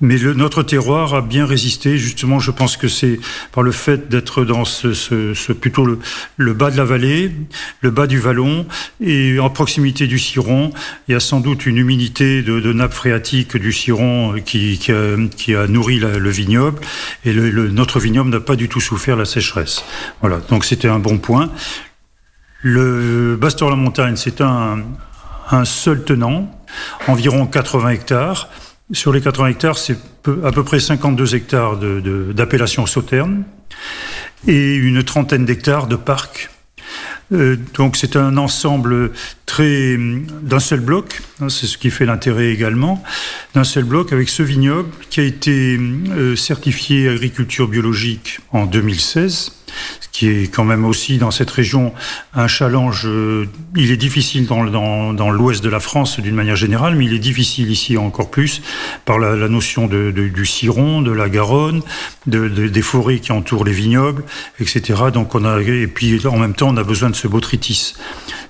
Mais 0.00 0.16
le, 0.16 0.32
notre 0.32 0.62
terroir 0.62 1.14
a 1.14 1.22
bien 1.22 1.44
résisté. 1.44 1.98
Justement, 1.98 2.38
je 2.38 2.50
pense 2.50 2.76
que 2.76 2.86
c'est 2.86 3.18
par 3.52 3.64
le 3.64 3.72
fait 3.72 4.08
d'être 4.08 4.44
dans 4.44 4.64
ce, 4.64 4.92
ce, 4.92 5.34
ce 5.34 5.52
plutôt 5.52 5.84
le, 5.84 5.98
le, 6.36 6.52
bas 6.52 6.70
de 6.70 6.76
la 6.76 6.84
vallée, 6.84 7.32
le 7.80 7.90
bas 7.90 8.06
du 8.06 8.18
vallon 8.18 8.66
et 9.00 9.40
en 9.40 9.50
proximité 9.50 10.06
du 10.06 10.18
Ciron. 10.18 10.70
Il 11.08 11.12
y 11.12 11.14
a 11.14 11.20
sans 11.20 11.40
doute 11.40 11.66
une 11.66 11.78
humidité 11.78 12.42
de, 12.42 12.60
de 12.60 12.72
nappe 12.72 12.92
phréatique 12.92 13.56
du 13.56 13.72
Ciron 13.72 14.34
qui, 14.44 14.78
qui, 14.78 14.92
a, 14.92 15.16
qui 15.36 15.54
a 15.56 15.66
nourri 15.66 15.98
le 15.98 16.30
vignoble 16.30 16.80
et 17.24 17.32
le, 17.32 17.68
notre 17.68 17.98
vignoble 17.98 18.30
n'a 18.30 18.40
pas 18.40 18.56
du 18.56 18.68
tout 18.68 18.80
souffert 18.80 19.16
la 19.16 19.24
sécheresse. 19.24 19.84
Voilà, 20.20 20.40
donc 20.48 20.64
c'était 20.64 20.88
un 20.88 20.98
bon 20.98 21.18
point. 21.18 21.50
Le 22.60 23.36
Bastor-la-Montagne, 23.40 24.16
c'est 24.16 24.40
un, 24.40 24.82
seul 25.64 26.02
tenant, 26.04 26.50
environ 27.06 27.46
80 27.46 27.90
hectares. 27.90 28.48
Sur 28.92 29.12
les 29.12 29.20
80 29.20 29.48
hectares, 29.48 29.78
c'est 29.78 29.98
à 30.44 30.50
peu 30.50 30.64
près 30.64 30.80
52 30.80 31.34
hectares 31.34 31.76
d'appellation 31.76 32.86
sauterne 32.86 33.44
et 34.46 34.74
une 34.74 35.04
trentaine 35.04 35.44
d'hectares 35.44 35.86
de 35.86 35.96
parcs. 35.96 36.50
Euh, 37.30 37.56
donc 37.74 37.96
c'est 37.96 38.16
un 38.16 38.38
ensemble 38.38 39.12
très 39.44 39.98
d'un 40.40 40.60
seul 40.60 40.80
bloc, 40.80 41.20
hein, 41.42 41.50
c'est 41.50 41.66
ce 41.66 41.76
qui 41.76 41.90
fait 41.90 42.06
l'intérêt 42.06 42.48
également, 42.48 43.04
d'un 43.54 43.64
seul 43.64 43.84
bloc 43.84 44.14
avec 44.14 44.30
ce 44.30 44.42
vignoble 44.42 44.88
qui 45.10 45.20
a 45.20 45.24
été 45.24 45.78
euh, 45.78 46.36
certifié 46.36 47.10
agriculture 47.10 47.68
biologique 47.68 48.40
en 48.52 48.64
2016 48.64 49.57
ce 50.00 50.08
qui 50.10 50.28
est 50.28 50.54
quand 50.54 50.64
même 50.64 50.84
aussi 50.84 51.18
dans 51.18 51.30
cette 51.30 51.50
région 51.50 51.92
un 52.34 52.48
challenge. 52.48 53.02
Euh, 53.06 53.46
il 53.76 53.90
est 53.90 53.96
difficile 53.96 54.46
dans, 54.46 55.30
l'ouest 55.30 55.62
de 55.62 55.68
la 55.68 55.80
France 55.80 56.20
d'une 56.20 56.34
manière 56.34 56.56
générale, 56.56 56.94
mais 56.96 57.04
il 57.04 57.14
est 57.14 57.18
difficile 57.18 57.70
ici 57.70 57.96
encore 57.96 58.30
plus 58.30 58.62
par 59.04 59.18
la, 59.18 59.48
notion 59.48 59.86
du 59.86 60.46
ciron, 60.46 61.02
de 61.02 61.12
la 61.12 61.28
Garonne, 61.28 61.82
de, 62.26 62.48
des 62.48 62.82
forêts 62.82 63.18
qui 63.18 63.32
entourent 63.32 63.64
les 63.64 63.72
vignobles, 63.72 64.24
etc. 64.60 65.04
Donc 65.12 65.34
on 65.34 65.44
a, 65.44 65.60
et 65.60 65.86
puis 65.86 66.26
en 66.26 66.38
même 66.38 66.54
temps, 66.54 66.68
on 66.68 66.76
a 66.76 66.84
besoin 66.84 67.10
de 67.10 67.16
ce 67.16 67.28
botrytis. 67.28 67.94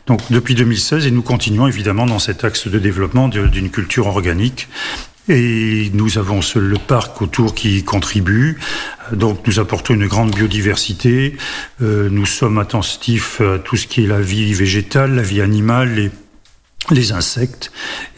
Donc 0.07 0.21
depuis 0.31 0.55
2016, 0.55 1.07
et 1.07 1.11
nous 1.11 1.23
continuons 1.23 1.67
évidemment 1.67 2.07
dans 2.07 2.19
cet 2.19 2.43
axe 2.45 2.67
de 2.67 2.79
développement 2.79 3.29
d'une 3.29 3.71
culture 3.71 4.07
organique 4.07 4.69
et 5.29 5.91
nous 5.93 6.19
avons 6.19 6.41
le 6.57 6.77
parc 6.79 7.23
autour 7.23 7.55
qui 7.55 7.85
contribue. 7.85 8.59
Donc 9.13 9.47
nous 9.47 9.59
apportons 9.59 9.95
une 9.95 10.07
grande 10.07 10.35
biodiversité. 10.35 11.37
Euh, 11.83 12.09
nous 12.11 12.27
sommes 12.27 12.59
attentifs 12.59 13.41
à 13.41 13.59
tout 13.59 13.77
ce 13.77 13.87
qui 13.87 14.05
est 14.05 14.07
la 14.07 14.21
vie 14.21 14.55
végétale, 14.55 15.15
la 15.15 15.23
vie 15.23 15.41
animale, 15.41 15.95
les 15.95 16.11
les 16.91 17.13
insectes 17.13 17.71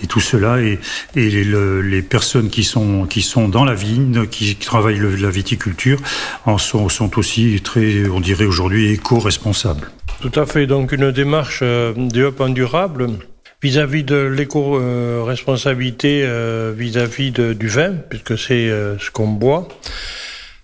et 0.02 0.06
tout 0.06 0.20
cela 0.20 0.60
et, 0.60 0.78
les, 1.16 2.02
personnes 2.02 2.50
qui 2.50 2.64
sont 2.64 3.06
qui 3.06 3.22
sont 3.22 3.48
dans 3.48 3.64
la 3.64 3.74
vigne 3.74 4.26
qui 4.26 4.54
travaillent 4.56 5.00
la 5.18 5.30
viticulture 5.30 5.98
en 6.46 6.58
sont, 6.58 6.88
sont 6.88 7.18
aussi 7.18 7.60
très 7.62 8.08
on 8.08 8.20
dirait 8.20 8.44
aujourd'hui 8.44 8.92
éco-responsables. 8.92 9.90
Tout 10.20 10.38
à 10.38 10.46
fait 10.46 10.66
donc 10.66 10.92
une 10.92 11.10
démarche 11.10 11.60
euh, 11.62 11.92
développement 11.96 12.48
durable 12.48 13.10
vis-à-vis 13.62 14.02
-vis 14.02 14.04
de 14.04 14.16
l'éco-responsabilité 14.16 16.22
euh, 16.24 16.72
vis-à-vis 16.76 17.32
du 17.32 17.68
vin 17.68 17.94
puisque 18.08 18.38
c'est 18.38 18.68
euh, 18.68 18.98
ce 18.98 19.10
qu'on 19.10 19.28
boit. 19.28 19.68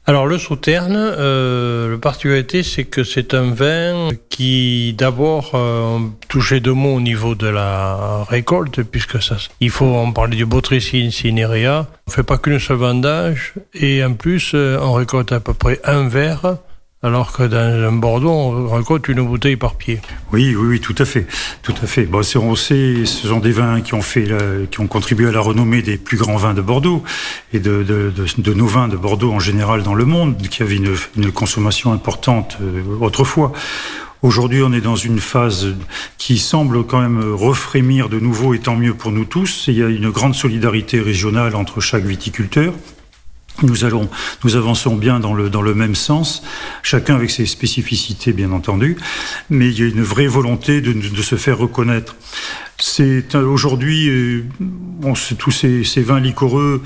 Alors 0.08 0.26
le 0.26 0.38
sauterne, 0.38 0.94
euh, 0.96 1.88
le 1.88 1.98
particularité, 1.98 2.62
c'est 2.62 2.84
que 2.84 3.02
c'est 3.02 3.34
un 3.34 3.50
vin 3.50 4.10
qui 4.28 4.94
d'abord 4.96 5.50
euh, 5.54 5.98
touchait 6.28 6.60
deux 6.60 6.74
mots 6.74 6.94
au 6.94 7.00
niveau 7.00 7.34
de 7.34 7.48
la 7.48 8.22
récolte, 8.22 8.84
puisque 8.84 9.20
ça, 9.20 9.36
il 9.58 9.70
faut 9.70 9.96
en 9.96 10.12
parler 10.12 10.36
du 10.36 10.46
Botrycine 10.46 11.10
cinerea. 11.10 11.88
On 12.06 12.12
fait 12.12 12.22
pas 12.22 12.38
qu'une 12.38 12.60
seule 12.60 12.76
vendage, 12.76 13.54
et 13.74 14.04
en 14.04 14.12
plus, 14.12 14.52
euh, 14.54 14.78
on 14.80 14.92
récolte 14.92 15.32
à 15.32 15.40
peu 15.40 15.54
près 15.54 15.80
un 15.82 16.06
verre 16.06 16.58
alors 17.02 17.32
que 17.32 17.42
dans 17.42 17.92
Bordeaux, 17.92 18.30
on 18.30 18.74
récolte 18.74 19.06
une 19.08 19.22
bouteille 19.22 19.56
par 19.56 19.76
pied. 19.76 20.00
Oui, 20.32 20.54
oui, 20.56 20.66
oui, 20.66 20.80
tout 20.80 20.94
à 20.98 21.04
fait, 21.04 21.26
tout 21.62 21.74
à 21.82 21.86
fait. 21.86 22.04
Bon, 22.04 22.22
on 22.36 22.56
sait, 22.56 23.04
ce 23.04 23.28
sont 23.28 23.38
des 23.38 23.52
vins 23.52 23.80
qui 23.80 23.94
ont 23.94 24.02
fait, 24.02 24.24
la, 24.24 24.66
qui 24.70 24.80
ont 24.80 24.86
contribué 24.86 25.28
à 25.28 25.32
la 25.32 25.40
renommée 25.40 25.82
des 25.82 25.98
plus 25.98 26.16
grands 26.16 26.36
vins 26.36 26.54
de 26.54 26.62
Bordeaux 26.62 27.04
et 27.52 27.60
de, 27.60 27.82
de, 27.82 28.10
de, 28.10 28.26
de 28.38 28.54
nos 28.54 28.66
vins 28.66 28.88
de 28.88 28.96
Bordeaux 28.96 29.32
en 29.32 29.40
général 29.40 29.82
dans 29.82 29.94
le 29.94 30.04
monde, 30.04 30.36
qui 30.48 30.62
avaient 30.62 30.76
une, 30.76 30.96
une 31.16 31.32
consommation 31.32 31.92
importante 31.92 32.58
euh, 32.60 32.82
autrefois. 33.00 33.52
Aujourd'hui, 34.22 34.62
on 34.62 34.72
est 34.72 34.80
dans 34.80 34.96
une 34.96 35.20
phase 35.20 35.74
qui 36.16 36.38
semble 36.38 36.84
quand 36.84 37.00
même 37.00 37.22
refrémir 37.34 38.08
de 38.08 38.18
nouveau, 38.18 38.54
et 38.54 38.58
tant 38.58 38.74
mieux 38.74 38.94
pour 38.94 39.12
nous 39.12 39.26
tous. 39.26 39.66
Il 39.68 39.74
y 39.74 39.82
a 39.82 39.88
une 39.88 40.10
grande 40.10 40.34
solidarité 40.34 41.00
régionale 41.00 41.54
entre 41.54 41.80
chaque 41.80 42.04
viticulteur. 42.04 42.72
Nous 43.62 43.84
allons, 43.84 44.08
nous 44.44 44.56
avançons 44.56 44.96
bien 44.96 45.18
dans 45.18 45.32
le, 45.32 45.48
dans 45.48 45.62
le 45.62 45.74
même 45.74 45.94
sens, 45.94 46.42
chacun 46.82 47.14
avec 47.14 47.30
ses 47.30 47.46
spécificités, 47.46 48.32
bien 48.32 48.52
entendu, 48.52 48.96
mais 49.48 49.68
il 49.68 49.78
y 49.78 49.82
a 49.82 49.86
une 49.86 50.02
vraie 50.02 50.26
volonté 50.26 50.80
de, 50.82 50.92
de 50.92 51.22
se 51.22 51.36
faire 51.36 51.56
reconnaître. 51.56 52.16
C'est 52.78 53.34
aujourd'hui, 53.34 54.08
euh, 54.10 54.44
bon, 54.60 55.14
tous 55.38 55.50
ces, 55.50 55.82
ces, 55.82 56.02
vins 56.02 56.20
liquoreux, 56.20 56.82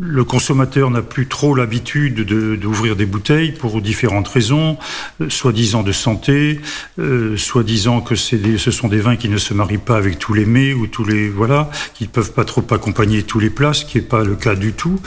le 0.00 0.24
consommateur 0.24 0.90
n'a 0.90 1.02
plus 1.02 1.26
trop 1.26 1.54
l'habitude 1.54 2.22
d'ouvrir 2.22 2.94
de, 2.94 3.00
des 3.00 3.06
bouteilles 3.06 3.52
pour 3.52 3.82
différentes 3.82 4.28
raisons, 4.28 4.78
euh, 5.20 5.28
soi-disant 5.28 5.82
de 5.82 5.92
santé, 5.92 6.60
euh, 6.98 7.36
soi-disant 7.36 8.00
que 8.00 8.14
ce 8.14 8.70
sont 8.70 8.88
des 8.88 9.00
vins 9.00 9.16
qui 9.16 9.28
ne 9.28 9.36
se 9.36 9.52
marient 9.52 9.76
pas 9.76 9.98
avec 9.98 10.18
tous 10.18 10.32
les 10.32 10.46
mets 10.46 10.72
ou 10.72 10.86
tous 10.86 11.04
les 11.04 11.28
voilà, 11.28 11.70
qui 11.92 12.04
ne 12.04 12.08
peuvent 12.08 12.32
pas 12.32 12.46
trop 12.46 12.64
accompagner 12.70 13.22
tous 13.22 13.38
les 13.38 13.50
plats, 13.50 13.74
ce 13.74 13.84
qui 13.84 13.98
n'est 13.98 14.04
pas 14.04 14.24
le 14.24 14.36
cas 14.36 14.54
du 14.54 14.72
tout, 14.72 14.98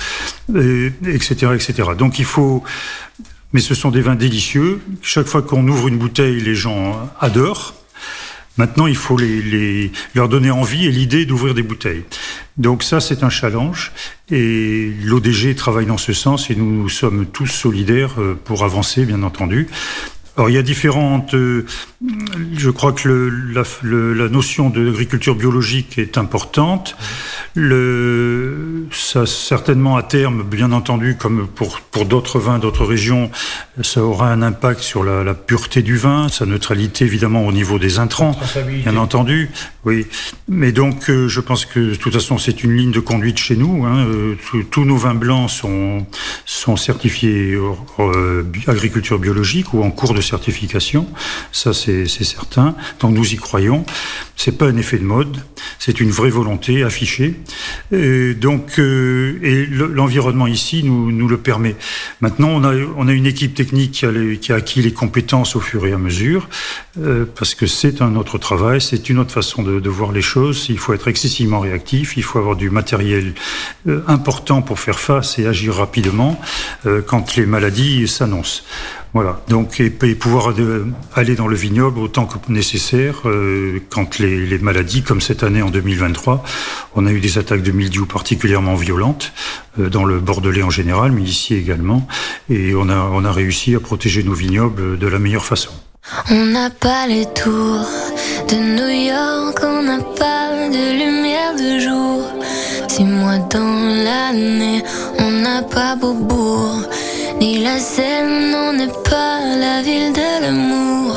et, 0.55 0.91
etc., 1.07 1.53
etc. 1.55 1.89
Donc 1.97 2.19
il 2.19 2.25
faut 2.25 2.63
mais 3.51 3.61
ce 3.61 3.73
sont 3.73 3.89
des 3.89 4.01
vins 4.01 4.15
délicieux. 4.15 4.79
Chaque 5.01 5.25
fois 5.25 5.41
qu'on 5.41 5.67
ouvre 5.67 5.87
une 5.87 5.97
bouteille, 5.97 6.39
les 6.39 6.53
gens 6.53 7.09
adorent. 7.19 7.78
Maintenant, 8.59 8.87
il 8.87 8.97
faut 8.97 9.15
les, 9.15 9.89
leur 10.15 10.27
donner 10.27 10.51
envie 10.51 10.85
et 10.85 10.91
l'idée 10.91 11.25
d'ouvrir 11.25 11.53
des 11.53 11.63
bouteilles. 11.63 12.03
Donc 12.57 12.83
ça, 12.83 12.99
c'est 12.99 13.23
un 13.23 13.29
challenge. 13.29 13.93
Et 14.31 14.91
l'ODG 15.01 15.55
travaille 15.55 15.85
dans 15.85 15.97
ce 15.97 16.11
sens 16.11 16.49
et 16.49 16.55
nous 16.55 16.89
sommes 16.89 17.25
tous 17.25 17.47
solidaires 17.47 18.19
euh, 18.19 18.37
pour 18.43 18.65
avancer, 18.65 19.05
bien 19.05 19.23
entendu. 19.23 19.69
Alors 20.39 20.49
il 20.49 20.53
y 20.53 20.57
a 20.57 20.61
différentes. 20.61 21.33
Euh, 21.33 21.65
je 22.55 22.69
crois 22.69 22.93
que 22.93 23.09
le, 23.09 23.29
la, 23.29 23.63
le, 23.81 24.13
la, 24.13 24.29
notion 24.29 24.69
de 24.69 24.79
l'agriculture 24.79 25.35
biologique 25.35 25.97
est 25.97 26.17
importante. 26.17 26.95
Le, 27.55 28.85
ça 28.89 29.25
certainement 29.25 29.97
à 29.97 30.03
terme, 30.03 30.43
bien 30.43 30.71
entendu, 30.71 31.17
comme 31.19 31.45
pour 31.45 31.81
pour 31.81 32.05
d'autres 32.05 32.39
vins, 32.39 32.57
d'autres 32.57 32.85
régions, 32.85 33.29
ça 33.81 34.01
aura 34.01 34.31
un 34.31 34.41
impact 34.41 34.79
sur 34.79 35.03
la, 35.03 35.25
la, 35.25 35.33
pureté 35.33 35.81
du 35.81 35.97
vin, 35.97 36.29
sa 36.29 36.45
neutralité 36.45 37.03
évidemment 37.03 37.45
au 37.45 37.51
niveau 37.51 37.77
des 37.77 37.99
intrants, 37.99 38.39
bien 38.65 38.95
entendu. 38.95 39.49
Oui, 39.83 40.07
mais 40.47 40.71
donc 40.71 41.09
euh, 41.09 41.27
je 41.27 41.41
pense 41.41 41.65
que 41.65 41.81
de 41.81 41.95
toute 41.95 42.13
façon 42.13 42.37
c'est 42.37 42.63
une 42.63 42.77
ligne 42.77 42.91
de 42.91 43.01
conduite 43.01 43.39
chez 43.39 43.57
nous. 43.57 43.85
Hein, 43.85 44.05
euh, 44.07 44.35
tous 44.71 44.85
nos 44.85 44.95
vins 44.95 45.15
blancs 45.15 45.49
sont 45.49 46.07
sont 46.45 46.77
certifiés 46.77 47.57
agriculture 48.67 49.19
biologique 49.19 49.73
ou 49.73 49.83
en 49.83 49.91
cours 49.91 50.13
de 50.13 50.21
certification. 50.29 51.07
Ça 51.51 51.73
c'est 51.73 52.07
certain. 52.07 52.75
Donc 52.99 53.13
nous 53.13 53.33
y 53.33 53.37
croyons. 53.37 53.85
C'est 54.35 54.57
pas 54.57 54.67
un 54.67 54.77
effet 54.77 54.97
de 54.97 55.03
mode. 55.03 55.37
C'est 55.79 55.99
une 55.99 56.11
vraie 56.11 56.29
volonté 56.29 56.83
affichée. 56.83 57.35
Et 57.91 58.33
donc 58.33 58.79
euh, 58.79 59.39
et 59.43 59.65
l'environnement 59.65 60.47
ici 60.47 60.83
nous 60.83 61.27
le 61.27 61.37
permet. 61.37 61.75
Maintenant 62.21 62.49
on 62.49 62.63
a 62.63 62.73
on 62.97 63.07
a 63.07 63.13
une 63.13 63.25
équipe 63.25 63.53
technique 63.53 63.91
qui 63.91 64.05
a, 64.05 64.11
qui 64.39 64.51
a 64.53 64.55
acquis 64.55 64.81
les 64.81 64.93
compétences 64.93 65.55
au 65.55 65.59
fur 65.59 65.85
et 65.85 65.93
à 65.93 65.97
mesure 65.97 66.47
euh, 66.99 67.25
parce 67.37 67.55
que 67.55 67.65
c'est 67.65 68.01
un 68.01 68.15
autre 68.15 68.37
travail, 68.37 68.81
c'est 68.81 69.09
une 69.09 69.19
autre 69.19 69.33
façon 69.33 69.63
de, 69.63 69.89
voir 69.89 70.11
les 70.11 70.21
choses. 70.21 70.67
Il 70.69 70.77
faut 70.77 70.93
être 70.93 71.07
excessivement 71.07 71.59
réactif, 71.59 72.15
il 72.15 72.23
faut 72.23 72.37
avoir 72.37 72.55
du 72.55 72.69
matériel 72.69 73.33
euh, 73.87 74.03
important 74.07 74.61
pour 74.61 74.79
faire 74.79 74.99
face 74.99 75.39
et 75.39 75.47
agir 75.47 75.75
rapidement 75.75 76.39
quand 77.07 77.35
les 77.35 77.45
maladies 77.45 78.07
s'annoncent. 78.07 78.63
Voilà. 79.13 79.41
Donc, 79.47 79.79
et, 79.79 79.89
pouvoir 79.89 80.53
de, 80.53 80.85
aller 81.15 81.35
dans 81.35 81.47
le 81.47 81.55
vignoble 81.55 81.99
autant 81.99 82.25
que 82.25 82.37
nécessaire 82.49 83.21
euh, 83.25 83.79
quand 83.89 84.19
les, 84.19 84.59
maladies, 84.59 85.01
comme 85.01 85.19
cette 85.19 85.41
année 85.41 85.61
en 85.61 85.69
2023, 85.69 86.43
on 86.95 87.05
a 87.07 87.11
eu 87.11 87.19
des 87.19 87.37
attaques 87.39 87.63
de 87.63 87.71
mildiou 87.71 88.05
particulièrement 88.05 88.75
violentes 88.75 89.33
euh, 89.79 89.89
dans 89.89 90.05
le 90.05 90.19
Bordelais 90.19 90.61
en 90.61 90.69
général, 90.69 91.11
mais 91.11 91.23
ici 91.23 91.55
également. 91.55 92.07
Et 92.49 92.75
on 92.75 92.87
a, 92.89 93.09
on 93.11 93.25
a 93.25 93.31
réussi 93.31 93.75
à 93.75 93.79
protéger 93.79 94.21
nos 94.23 94.33
vignobles 94.33 94.99
de 94.99 95.07
la 95.07 95.17
meilleure 95.17 95.45
façon. 95.45 95.71
On 96.29 96.45
n'a 96.45 96.69
pas 96.69 97.07
les 97.07 97.25
tours 97.25 97.87
de 98.47 98.55
New 98.55 99.09
York, 99.09 99.59
on 99.63 99.83
n'a 99.83 99.99
pas 99.99 100.69
de 100.69 100.97
lumière 100.97 101.55
de 101.55 101.79
jour. 101.79 102.23
Six 102.87 103.03
mois 103.03 103.37
dans 103.37 104.03
l'année, 104.03 104.83
on 105.17 105.31
n'a 105.31 105.63
pas 105.63 105.95
Beaubourg. 105.95 106.87
Ni 107.39 107.59
la 107.59 107.79
Seine, 107.79 108.53
on 108.53 108.73
n'est 108.73 108.87
pas 109.09 109.39
la 109.39 109.81
ville 109.81 110.11
de 110.11 110.41
l'amour. 110.41 111.15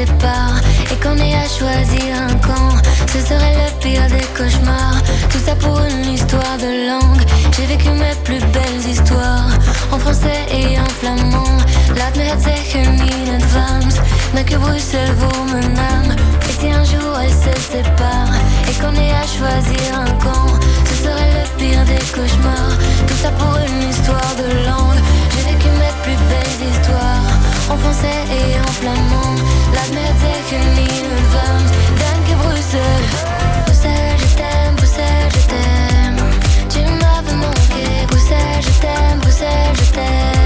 Et 0.00 0.96
qu'on 1.02 1.16
ait 1.16 1.34
à 1.34 1.48
choisir 1.48 2.14
un 2.22 2.34
camp, 2.46 2.70
ce 3.12 3.18
serait 3.18 3.54
le 3.54 3.80
pire 3.80 4.06
des 4.06 4.24
cauchemars. 4.36 5.02
Tout 5.28 5.40
ça 5.44 5.56
pour 5.56 5.80
une 5.80 6.12
histoire 6.12 6.56
de 6.58 6.88
langue. 6.88 7.22
J'ai 7.56 7.66
vécu 7.66 7.90
mes 7.90 8.14
plus 8.22 8.38
belles 8.38 8.86
histoires 8.88 9.50
en 9.90 9.98
français 9.98 10.46
et 10.52 10.78
en 10.78 10.88
flamand. 11.00 11.58
Laat 11.96 12.14
me 12.16 12.22
het 12.22 12.46
in 12.76 13.34
advance, 13.34 13.96
mais 14.34 14.44
que 14.44 14.56
Bruxelles 14.56 15.14
vaut 15.16 15.44
mon 15.46 15.66
âme. 15.66 16.14
Et 16.48 16.60
si 16.60 16.70
un 16.70 16.84
jour 16.84 17.18
elles 17.20 17.30
se 17.30 17.60
séparent 17.72 18.38
et 18.68 18.74
qu'on 18.80 18.94
ait 18.94 19.14
à 19.22 19.26
choisir 19.26 19.98
un 19.98 20.12
camp, 20.22 20.46
ce 20.84 20.94
serait 21.02 21.32
le 21.38 21.44
pire 21.58 21.84
des 21.86 22.04
cauchemars. 22.14 22.78
Tout 23.08 23.18
ça 23.20 23.30
pour 23.32 23.56
une 23.66 23.90
histoire 23.90 24.32
de 24.36 24.64
langue. 24.64 25.02
J'ai 25.32 25.52
vécu 25.52 25.68
mes 25.70 25.94
plus 26.04 26.18
belles 26.30 26.68
histoires 26.70 27.07
en 27.70 27.76
français 27.76 28.20
et 28.30 28.58
en 28.60 28.72
flamand. 28.72 29.34
Laat 29.74 29.90
me 29.92 30.00
in 30.56 31.10
advance, 31.18 31.70
denk 32.00 32.20
que 32.26 32.34
Bruxelles. 32.42 33.08
Bruxelles, 33.66 34.18
je 34.18 34.36
t'aime, 34.36 34.74
Bruxelles, 34.76 35.32
je 35.34 35.46
t'aime. 35.52 36.30
Tu 36.68 36.80
m'avais 36.80 37.36
manqué, 37.36 38.06
Bruxelles, 38.08 38.62
je 38.62 38.80
t'aime, 38.80 39.18
Bruxelles, 39.20 39.76
je 39.84 39.92
t'aime. 39.92 40.37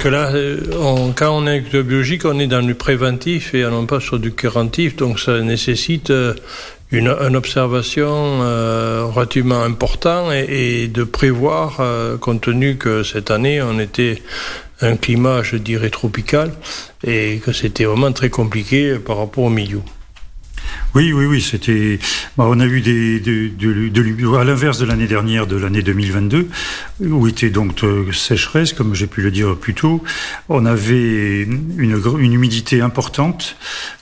Que 0.00 0.08
là, 0.08 0.30
euh, 0.34 0.58
on- 0.80 1.12
quand 1.12 1.30
on 1.36 1.46
est 1.46 1.50
avec 1.50 1.72
le 1.72 1.82
biologique, 1.82 2.24
on 2.24 2.38
est 2.38 2.46
dans 2.46 2.62
du 2.62 2.74
préventif 2.74 3.54
et 3.54 3.62
non 3.64 3.86
pas 3.86 4.00
sur 4.00 4.18
du 4.18 4.32
curatif, 4.32 4.96
donc 4.96 5.20
ça 5.20 5.40
nécessite 5.40 6.10
euh, 6.10 6.34
une, 6.90 7.08
une 7.08 7.36
observation 7.36 8.08
euh, 8.08 9.04
relativement 9.14 9.62
importante 9.62 10.32
et, 10.32 10.84
et 10.84 10.88
de 10.88 11.04
prévoir, 11.04 11.76
euh, 11.80 12.16
compte 12.16 12.40
tenu 12.40 12.76
que 12.76 13.02
cette 13.02 13.30
année, 13.30 13.60
on 13.62 13.78
était 13.78 14.22
un 14.80 14.96
climat, 14.96 15.42
je 15.42 15.56
dirais, 15.56 15.90
tropical 15.90 16.50
et 17.06 17.38
que 17.44 17.52
c'était 17.52 17.84
vraiment 17.84 18.12
très 18.12 18.30
compliqué 18.30 18.94
par 18.94 19.18
rapport 19.18 19.44
au 19.44 19.50
milieu. 19.50 19.80
Oui, 20.94 21.12
oui, 21.12 21.24
oui, 21.26 21.40
c'était. 21.40 22.00
bah, 22.36 22.44
on 22.48 22.58
a 22.58 22.66
eu 22.66 22.80
des, 22.80 23.20
de, 23.20 23.48
de- 23.48 23.88
de- 23.88 24.36
à 24.36 24.42
l'inverse 24.42 24.78
de 24.78 24.86
l'année 24.86 25.06
dernière, 25.06 25.46
de 25.46 25.56
l'année 25.56 25.82
2022, 25.82 26.48
où 27.02 27.28
était 27.28 27.50
donc 27.50 27.84
euh, 27.84 28.10
sécheresse, 28.12 28.72
comme 28.72 28.94
j'ai 28.96 29.06
pu 29.06 29.20
le 29.22 29.30
dire 29.30 29.54
plus 29.56 29.74
tôt. 29.74 30.02
On 30.48 30.66
avait 30.66 31.42
une, 31.42 31.74
une 31.78 32.32
humidité 32.32 32.80
importante, 32.80 33.56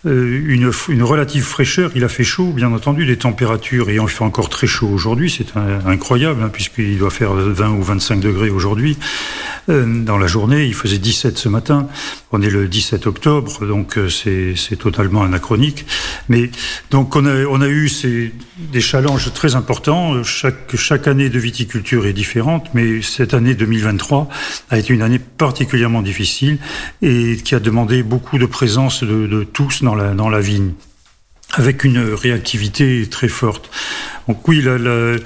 euh, 0.06 0.40
une, 0.46 0.70
une 0.88 1.02
relative 1.02 1.44
fraîcheur. 1.44 1.90
Il 1.94 2.04
a 2.04 2.08
fait 2.08 2.24
chaud, 2.24 2.52
bien 2.52 2.72
entendu, 2.72 3.04
des 3.04 3.18
températures, 3.18 3.90
et 3.90 3.96
il 3.96 4.08
fait 4.08 4.24
encore 4.24 4.48
très 4.48 4.66
chaud 4.66 4.88
aujourd'hui. 4.88 5.30
C'est 5.30 5.58
incroyable, 5.86 6.42
hein, 6.42 6.48
puisqu'il 6.50 6.96
doit 6.98 7.10
faire 7.10 7.34
20 7.34 7.70
ou 7.72 7.82
25 7.82 8.18
degrés 8.20 8.48
aujourd'hui. 8.50 8.96
Euh, 9.68 10.02
dans 10.04 10.18
la 10.18 10.26
journée, 10.26 10.64
il 10.64 10.74
faisait 10.74 10.98
17 10.98 11.36
ce 11.36 11.48
matin. 11.48 11.88
On 12.32 12.40
est 12.42 12.50
le 12.50 12.68
17 12.68 13.06
octobre, 13.06 13.66
donc 13.66 13.98
euh, 13.98 14.08
c'est 14.08 14.76
totalement 14.76 15.22
anachronique. 15.22 15.84
Mais 16.28 16.50
donc 16.90 17.16
on 17.16 17.26
a, 17.26 17.44
on 17.44 17.60
a 17.60 17.68
eu 17.68 17.88
ces, 17.88 18.32
des 18.58 18.80
challenges 18.80 19.32
très 19.32 19.54
importants. 19.54 20.22
Chaque, 20.22 20.76
chaque 20.76 21.06
année 21.06 21.28
de 21.28 21.38
viticulture 21.38 22.06
est 22.06 22.12
différente, 22.12 22.68
mais 22.74 23.02
cette 23.02 23.34
année 23.34 23.54
2023 23.54 24.28
a 24.70 24.78
été 24.78 24.94
une 24.94 25.02
année 25.02 25.18
particulièrement 25.18 26.02
difficile 26.02 26.58
et 27.02 27.36
qui 27.36 27.54
a 27.54 27.60
demandé 27.60 28.02
beaucoup 28.02 28.38
de 28.38 28.46
présence 28.46 29.04
de, 29.04 29.26
de 29.26 29.44
tous 29.44 29.82
dans 29.82 29.94
la, 29.94 30.14
dans 30.14 30.28
la 30.28 30.40
vigne 30.40 30.72
avec 31.54 31.84
une 31.84 31.98
réactivité 31.98 33.06
très 33.10 33.28
forte. 33.28 33.70
Donc 34.28 34.46
oui, 34.48 34.60
la, 34.60 34.76
la, 34.76 35.16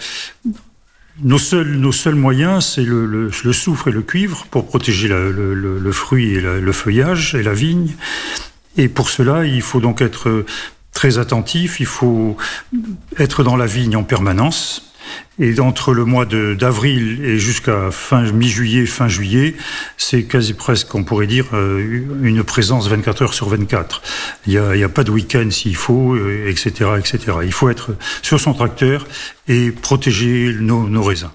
nos 1.20 1.38
seuls, 1.38 1.72
nos 1.76 1.92
seuls 1.92 2.14
moyens, 2.14 2.64
c'est 2.74 2.84
le, 2.84 3.06
le, 3.06 3.30
le 3.44 3.52
soufre 3.52 3.88
et 3.88 3.92
le 3.92 4.02
cuivre 4.02 4.46
pour 4.50 4.66
protéger 4.66 5.08
le, 5.08 5.30
le- 5.54 5.92
fruit 5.92 6.34
et 6.34 6.40
le 6.40 6.72
feuillage 6.72 7.34
et 7.34 7.42
la 7.42 7.52
vigne. 7.52 7.94
Et 8.76 8.88
pour 8.88 9.10
cela, 9.10 9.44
il 9.44 9.60
faut 9.62 9.80
donc 9.80 10.00
être 10.00 10.44
très 10.92 11.18
attentif, 11.18 11.80
il 11.80 11.86
faut 11.86 12.36
être 13.18 13.44
dans 13.44 13.56
la 13.56 13.66
vigne 13.66 13.96
en 13.96 14.04
permanence. 14.04 14.91
Et 15.38 15.58
entre 15.60 15.92
le 15.92 16.04
mois 16.04 16.26
d'avril 16.26 17.24
et 17.24 17.38
jusqu'à 17.38 17.90
fin 17.90 18.22
mi-juillet, 18.30 18.86
fin 18.86 19.08
juillet, 19.08 19.54
c'est 19.96 20.24
quasi 20.24 20.52
presque, 20.52 20.94
on 20.94 21.04
pourrait 21.04 21.26
dire, 21.26 21.46
euh, 21.54 22.02
une 22.22 22.44
présence 22.44 22.88
24 22.88 23.22
heures 23.22 23.34
sur 23.34 23.48
24. 23.48 24.02
Il 24.46 24.60
n'y 24.60 24.84
a, 24.84 24.88
pas 24.88 25.04
de 25.04 25.10
week-end 25.10 25.48
s'il 25.50 25.76
faut, 25.76 26.14
euh, 26.14 26.48
etc., 26.48 26.90
etc. 26.98 27.38
Il 27.44 27.52
faut 27.52 27.70
être 27.70 27.96
sur 28.20 28.38
son 28.40 28.52
tracteur 28.52 29.06
et 29.48 29.70
protéger 29.70 30.54
nos 30.60 31.02
raisins. 31.02 31.30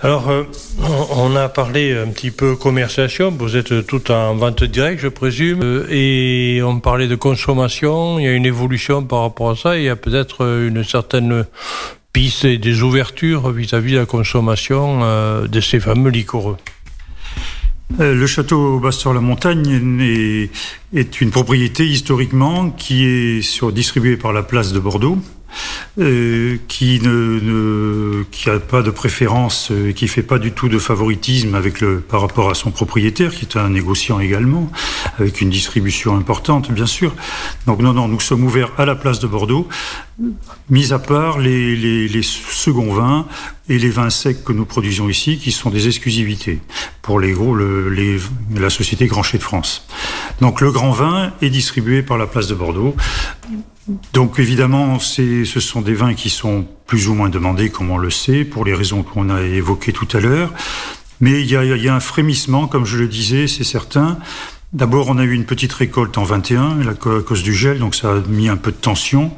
Alors, 0.00 0.30
euh, 0.30 0.44
on 1.16 1.34
a 1.34 1.48
parlé 1.48 1.92
un 1.92 2.08
petit 2.08 2.30
peu 2.30 2.54
commercialisation, 2.54 3.32
vous 3.32 3.56
êtes 3.56 3.84
tout 3.84 4.12
en 4.12 4.36
vente 4.36 4.62
directe, 4.62 5.00
je 5.02 5.08
présume, 5.08 5.60
euh, 5.64 5.86
et 5.90 6.62
on 6.62 6.78
parlait 6.78 7.08
de 7.08 7.16
consommation, 7.16 8.20
il 8.20 8.24
y 8.24 8.28
a 8.28 8.32
une 8.32 8.46
évolution 8.46 9.02
par 9.02 9.22
rapport 9.22 9.50
à 9.50 9.56
ça, 9.56 9.76
il 9.76 9.82
y 9.82 9.88
a 9.88 9.96
peut-être 9.96 10.46
une 10.46 10.84
certaine 10.84 11.44
piste 12.12 12.44
et 12.44 12.58
des 12.58 12.82
ouvertures 12.82 13.50
vis-à-vis 13.50 13.94
de 13.94 13.98
la 13.98 14.06
consommation 14.06 15.00
euh, 15.02 15.46
de 15.46 15.60
ces 15.60 15.80
fameux 15.80 16.10
liquoreux. 16.10 16.56
Euh, 18.00 18.14
Le 18.14 18.26
château 18.26 18.78
Basse-sur-la-Montagne 18.78 20.00
est, 20.92 21.20
une 21.20 21.30
propriété 21.30 21.86
historiquement 21.86 22.70
qui 22.70 23.04
est 23.04 23.70
distribuée 23.72 24.16
par 24.16 24.32
la 24.32 24.42
place 24.42 24.72
de 24.72 24.78
Bordeaux, 24.78 25.18
euh, 25.98 26.58
qui 26.68 27.00
ne, 27.02 28.24
a 28.46 28.58
pas 28.60 28.82
de 28.82 28.90
préférence, 28.90 29.70
euh, 29.72 29.92
qui 29.92 30.06
fait 30.06 30.22
pas 30.22 30.38
du 30.38 30.52
tout 30.52 30.68
de 30.68 30.78
favoritisme 30.78 31.54
avec 31.54 31.80
le 31.80 32.00
par 32.00 32.20
rapport 32.20 32.50
à 32.50 32.54
son 32.54 32.70
propriétaire, 32.70 33.34
qui 33.34 33.46
est 33.46 33.56
un 33.56 33.70
négociant 33.70 34.20
également, 34.20 34.70
avec 35.18 35.40
une 35.40 35.50
distribution 35.50 36.16
importante, 36.16 36.70
bien 36.70 36.86
sûr. 36.86 37.14
Donc 37.66 37.80
non, 37.80 37.92
non, 37.92 38.08
nous 38.08 38.20
sommes 38.20 38.44
ouverts 38.44 38.72
à 38.78 38.86
la 38.86 38.94
place 38.94 39.20
de 39.20 39.26
Bordeaux, 39.26 39.68
mis 40.70 40.92
à 40.92 40.98
part 40.98 41.38
les, 41.38 41.76
les, 41.76 42.08
les 42.08 42.22
seconds 42.22 42.92
vins 42.92 43.26
et 43.68 43.78
les 43.78 43.90
vins 43.90 44.10
secs 44.10 44.42
que 44.44 44.52
nous 44.52 44.64
produisons 44.64 45.08
ici, 45.08 45.38
qui 45.38 45.52
sont 45.52 45.70
des 45.70 45.86
exclusivités 45.86 46.60
pour 47.02 47.20
les 47.20 47.32
gros, 47.32 47.54
le, 47.54 47.90
les, 47.90 48.18
la 48.54 48.70
société 48.70 49.06
Grand 49.06 49.22
de 49.32 49.38
France. 49.38 49.86
Donc 50.40 50.60
le 50.60 50.70
grand 50.70 50.92
vin 50.92 51.32
est 51.42 51.50
distribué 51.50 52.02
par 52.02 52.18
la 52.18 52.26
place 52.26 52.46
de 52.46 52.54
Bordeaux. 52.54 52.94
Donc 54.12 54.38
évidemment, 54.38 54.98
ce 54.98 55.44
sont 55.44 55.80
des 55.80 55.94
vins 55.94 56.14
qui 56.14 56.30
sont 56.30 56.66
plus 56.86 57.08
ou 57.08 57.14
moins 57.14 57.28
demandés, 57.28 57.70
comme 57.70 57.90
on 57.90 57.98
le 57.98 58.10
sait, 58.10 58.44
pour 58.44 58.64
les 58.64 58.74
raisons 58.74 59.02
qu'on 59.02 59.28
a 59.30 59.42
évoquées 59.42 59.92
tout 59.92 60.08
à 60.12 60.20
l'heure. 60.20 60.52
Mais 61.20 61.40
il 61.40 61.50
y 61.50 61.56
a, 61.56 61.64
y 61.64 61.88
a 61.88 61.94
un 61.94 62.00
frémissement, 62.00 62.68
comme 62.68 62.84
je 62.84 62.96
le 62.96 63.08
disais, 63.08 63.48
c'est 63.48 63.64
certain. 63.64 64.18
D'abord, 64.74 65.08
on 65.08 65.16
a 65.16 65.24
eu 65.24 65.32
une 65.32 65.46
petite 65.46 65.72
récolte 65.72 66.18
en 66.18 66.24
21 66.24 66.86
à 66.88 66.94
cause 66.94 67.42
du 67.42 67.54
gel, 67.54 67.78
donc 67.78 67.94
ça 67.94 68.12
a 68.12 68.20
mis 68.28 68.50
un 68.50 68.56
peu 68.56 68.70
de 68.70 68.76
tension. 68.76 69.32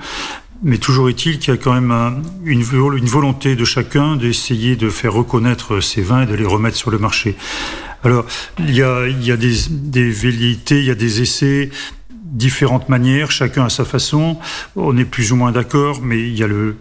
Mais 0.62 0.78
toujours 0.78 1.09
est-il 1.09 1.39
qu'il 1.39 1.55
y 1.55 1.57
a 1.57 1.61
quand 1.61 1.72
même 1.72 2.22
une, 2.45 2.62
volonté 2.62 3.55
de 3.55 3.64
chacun 3.64 4.16
d'essayer 4.16 4.76
de 4.76 4.91
faire 4.91 5.12
reconnaître 5.12 5.81
ces 5.81 6.03
vins 6.03 6.22
et 6.22 6.26
de 6.26 6.35
les 6.35 6.45
remettre 6.45 6.76
sur 6.76 6.91
le 6.91 6.99
marché. 6.99 7.37
Alors, 8.03 8.26
il 8.59 8.74
y 8.74 8.83
a, 8.83 9.37
des 9.37 10.11
velléités, 10.11 10.81
il 10.81 10.87
y 10.87 10.91
a 10.91 10.97
des 10.97 11.22
essais, 11.22 11.70
différentes 12.12 12.89
manières, 12.89 13.31
chacun 13.31 13.66
à 13.66 13.70
sa 13.70 13.85
façon. 13.85 14.37
On 14.74 14.99
est 14.99 15.05
plus 15.05 15.33
ou 15.33 15.37
moins 15.37 15.53
d'accord, 15.53 16.01
mais 16.03 16.20
il 16.20 16.37
y 16.37 16.43
a 16.43 16.49
le, 16.49 16.76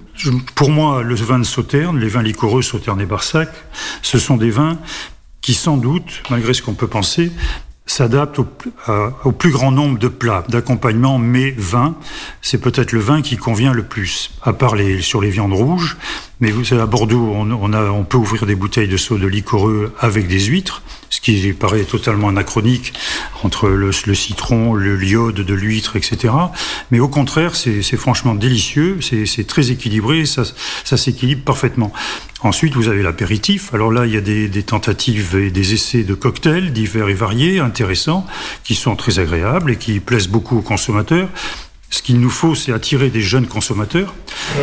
pour 0.55 0.71
moi, 0.71 1.03
le 1.03 1.15
vin 1.15 1.39
de 1.39 1.45
Sauterne, 1.45 1.99
les 1.99 2.09
vins 2.09 2.23
liquoreux 2.23 2.63
Sauterne 2.63 2.99
et 2.99 3.05
Barsac, 3.05 3.49
ce 4.01 4.17
sont 4.17 4.37
des 4.37 4.49
vins 4.49 4.79
qui, 5.41 5.53
sans 5.53 5.77
doute, 5.77 6.23
malgré 6.29 6.53
ce 6.53 6.61
qu'on 6.61 6.73
peut 6.73 6.87
penser, 6.87 7.31
s'adapte 7.91 8.39
au, 8.39 9.31
plus 9.31 9.51
grand 9.51 9.71
nombre 9.71 9.97
de 9.97 10.07
plats, 10.07 10.43
d'accompagnement, 10.47 11.17
mais 11.17 11.51
vin, 11.57 11.95
c'est 12.41 12.59
peut-être 12.59 12.91
le 12.91 12.99
vin 12.99 13.21
qui 13.21 13.35
convient 13.35 13.73
le 13.73 13.83
plus, 13.83 14.31
à 14.43 14.53
part 14.53 14.75
les, 14.75 15.01
sur 15.01 15.21
les 15.21 15.29
viandes 15.29 15.53
rouges. 15.53 15.97
Mais 16.39 16.51
vous 16.51 16.63
savez, 16.63 16.81
à 16.81 16.85
Bordeaux, 16.85 17.33
on, 17.35 17.73
a, 17.73 17.83
on 17.89 18.03
peut 18.03 18.17
ouvrir 18.17 18.45
des 18.45 18.55
bouteilles 18.55 18.87
de 18.87 18.95
saut 18.95 19.17
de 19.17 19.27
liquoreux 19.27 19.93
avec 19.99 20.27
des 20.27 20.39
huîtres, 20.39 20.83
ce 21.09 21.19
qui 21.19 21.51
paraît 21.51 21.83
totalement 21.83 22.29
anachronique 22.29 22.93
entre 23.43 23.67
le, 23.67 23.91
le 24.05 24.15
citron, 24.15 24.73
le 24.73 24.95
l'iode 24.95 25.35
de 25.35 25.53
l'huître, 25.53 25.95
etc. 25.95 26.33
Mais 26.91 26.99
au 26.99 27.09
contraire, 27.09 27.55
c'est 27.55 27.97
franchement 27.97 28.35
délicieux, 28.35 28.99
c'est 29.01 29.47
très 29.47 29.71
équilibré, 29.71 30.25
ça, 30.25 30.43
ça 30.83 30.95
s'équilibre 30.95 31.43
parfaitement. 31.43 31.91
Ensuite, 32.41 32.73
vous 32.73 32.87
avez 32.87 33.03
l'apéritif. 33.03 33.73
Alors 33.73 33.91
là, 33.91 34.05
il 34.05 34.13
y 34.13 34.17
a 34.17 34.21
des, 34.21 34.63
tentatives 34.63 35.35
et 35.35 35.51
des 35.51 35.73
essais 35.73 36.03
de 36.03 36.13
cocktails 36.13 36.71
divers 36.71 37.09
et 37.09 37.13
variés, 37.13 37.59
intéressants, 37.59 38.25
qui 38.63 38.75
sont 38.75 38.95
très 38.95 39.19
agréables 39.19 39.71
et 39.71 39.75
qui 39.75 39.99
plaisent 39.99 40.29
beaucoup 40.29 40.57
aux 40.57 40.61
consommateurs. 40.61 41.27
Ce 41.91 42.03
qu'il 42.03 42.19
nous 42.19 42.29
faut, 42.29 42.53
c'est 42.53 42.71
attirer 42.71 43.09
des 43.09 43.21
jeunes 43.21 43.47
consommateurs. 43.47 44.13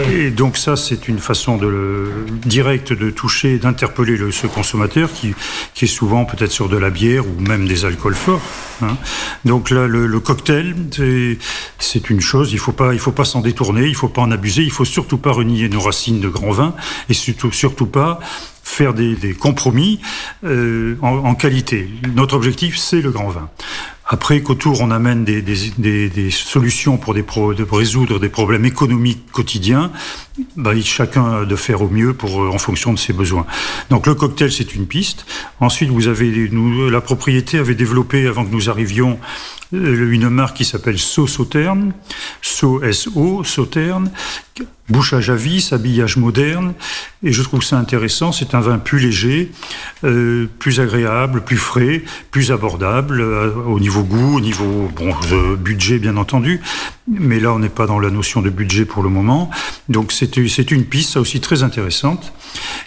Oui. 0.09 0.15
Et 0.15 0.31
donc 0.31 0.57
ça, 0.57 0.77
c'est 0.77 1.09
une 1.09 1.19
façon 1.19 1.57
de 1.57 1.67
le, 1.67 2.13
directe 2.45 2.93
de 2.93 3.11
toucher, 3.11 3.59
d'interpeller 3.59 4.17
ce 4.31 4.47
consommateur 4.47 5.13
qui, 5.13 5.35
qui 5.75 5.87
est 5.87 5.89
souvent 5.89 6.25
peut-être 6.25 6.53
sur 6.53 6.69
de 6.69 6.77
la 6.77 6.91
bière 6.91 7.27
ou 7.27 7.41
même 7.41 7.67
des 7.67 7.85
alcools 7.85 8.15
forts. 8.15 8.43
Hein. 8.83 8.97
Donc 9.45 9.71
là, 9.71 9.89
le, 9.89 10.07
le 10.07 10.21
cocktail, 10.21 10.75
c'est 11.81 12.11
une 12.11 12.21
chose. 12.21 12.53
Il 12.53 12.59
faut 12.59 12.73
pas, 12.73 12.93
il 12.95 13.01
faut 13.01 13.13
pas 13.13 13.25
s'en 13.25 13.41
détourner. 13.41 13.87
Il 13.87 13.97
faut 13.97 14.09
pas 14.09 14.23
en 14.23 14.31
abuser. 14.31 14.63
Il 14.63 14.73
faut 14.73 14.85
surtout 14.85 15.19
pas 15.19 15.33
renier 15.33 15.69
nos 15.69 15.81
racines 15.81 16.21
de 16.21 16.29
grand 16.29 16.53
vin 16.53 16.75
et 17.09 17.15
surtout, 17.15 17.51
surtout 17.51 17.87
pas 17.87 18.21
faire 18.63 18.95
des, 18.95 19.15
des 19.15 19.33
compromis 19.33 20.01
euh, 20.45 20.97
en, 21.01 21.19
en 21.19 21.35
qualité. 21.35 21.89
Notre 22.15 22.35
objectif, 22.37 22.77
c'est 22.77 23.01
le 23.01 23.11
grand 23.11 23.29
vin. 23.29 23.49
Après 24.09 24.41
qu'autour 24.41 24.81
on 24.81 24.91
amène 24.91 25.25
des, 25.25 25.43
des, 25.43 25.71
des, 25.79 26.09
des 26.09 26.31
solutions 26.31 26.97
pour, 26.97 27.15
pro, 27.27 27.55
de 27.55 27.65
résoudre 27.65 28.21
des 28.21 28.29
problèmes 28.29 28.65
économiques 28.65 29.31
quotidiens, 29.33 29.91
bah, 30.57 30.73
chacun 30.81 31.45
de 31.45 31.57
faire 31.57 31.83
au 31.83 31.89
mieux 31.89 32.15
pour 32.15 32.39
en 32.39 32.59
fonction 32.59 32.93
de 32.93 32.99
ses 32.99 33.13
besoins. 33.13 33.47
Donc 33.91 34.07
le 34.07 34.15
cocktail 34.15 34.53
c'est 34.53 34.75
une 34.75 34.87
piste. 34.87 35.27
Ensuite 35.61 35.91
vous 35.91 36.07
avez 36.07 36.49
nous, 36.51 36.89
la 36.89 37.01
propriété 37.01 37.59
avait 37.59 37.75
développé 37.75 38.27
avant 38.27 38.45
que 38.45 38.53
nous 38.53 38.71
arrivions 38.71 39.19
une 39.73 40.29
marque 40.29 40.59
qui 40.59 40.65
s'appelle 40.65 40.99
Sauterne, 40.99 41.93
So 42.43 42.81
SO 42.93 43.43
Sauterne, 43.43 44.13
bouchage 44.89 45.31
à 45.31 45.35
vis, 45.35 45.73
habillage 45.73 46.17
moderne, 46.17 46.75
et 47.23 47.33
je 47.33 47.43
trouve 47.43 47.63
ça 47.63 47.79
intéressant. 47.79 48.33
C'est 48.33 48.55
un 48.55 48.61
vin 48.61 48.79
plus 48.79 48.99
léger, 48.99 49.51
euh, 50.05 50.47
plus 50.59 50.81
agréable, 50.81 51.43
plus 51.43 51.57
frais, 51.57 52.03
plus 52.31 52.53
abordable 52.53 53.21
euh, 53.21 53.53
au 53.67 53.81
niveau 53.81 54.03
goût, 54.03 54.37
au 54.37 54.41
niveau 54.41 54.91
euh, 55.33 55.57
budget 55.57 55.99
bien 55.99 56.17
entendu. 56.17 56.61
Mais 57.09 57.41
là, 57.41 57.53
on 57.53 57.59
n'est 57.59 57.69
pas 57.69 57.87
dans 57.87 57.99
la 57.99 58.11
notion 58.11 58.43
de 58.43 58.51
budget 58.51 58.85
pour 58.85 59.03
le 59.03 59.09
moment. 59.09 59.51
Donc 59.89 60.13
c'est 60.13 60.71
une 60.71 60.85
piste, 60.85 61.13
ça 61.13 61.21
aussi 61.21 61.41
très 61.41 61.63
intéressante, 61.63 62.33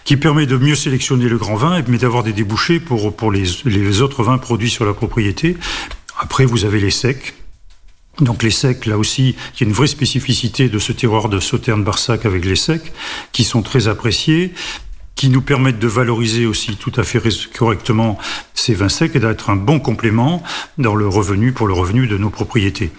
qui 0.04 0.18
permet 0.18 0.45
de 0.45 0.58
mieux 0.58 0.76
sélectionner 0.76 1.30
le 1.30 1.38
grand 1.38 1.56
vin, 1.56 1.82
mais 1.88 1.97
d'avoir 1.97 2.24
des 2.24 2.34
débouchés 2.34 2.80
pour 2.80 3.16
pour 3.16 3.32
les, 3.32 3.45
les 3.66 4.02
autres 4.02 4.24
vins 4.24 4.38
produits 4.38 4.70
sur 4.70 4.86
la 4.86 4.93
propriété. 4.93 5.58
Après, 6.20 6.45
vous 6.45 6.66
avez 6.66 6.82
les 6.82 6.91
secs 6.91 7.34
donc 8.22 8.43
les 8.43 8.51
secs, 8.51 8.86
là 8.86 8.97
aussi, 8.97 9.36
il 9.55 9.61
y 9.61 9.63
a 9.63 9.67
une 9.67 9.74
vraie 9.74 9.88
spécificité 9.88 10.70
de 10.70 10.80
ce 10.80 10.91
terroir 10.91 11.30
de 11.30 11.39
Sauterne-Barsac 11.39 12.26
avec 12.26 12.45
les 12.45 12.55
secs, 12.55 12.91
qui 13.32 13.43
sont 13.43 13.61
très 13.61 13.88
appréciés, 13.88 14.53
qui 15.15 15.30
nous 15.30 15.41
permettent 15.41 15.80
de 15.80 15.88
valoriser 15.88 16.45
aussi 16.45 16.76
tout 16.78 16.93
à 16.95 17.03
fait 17.03 17.22
correctement 17.57 18.17
ces 18.53 18.74
vins 18.74 18.89
secs 18.89 19.15
et 19.15 19.20
d'être 19.20 19.49
un 19.49 19.55
bon 19.55 19.80
complément 19.80 20.43
dans 20.78 20.95
le 20.95 21.07
revenu 21.07 21.51
pour 21.51 21.67
le 21.67 21.74
revenu 21.74 22.07
de 22.07 22.17
nos 22.17 22.30
propriétés. 22.30 22.91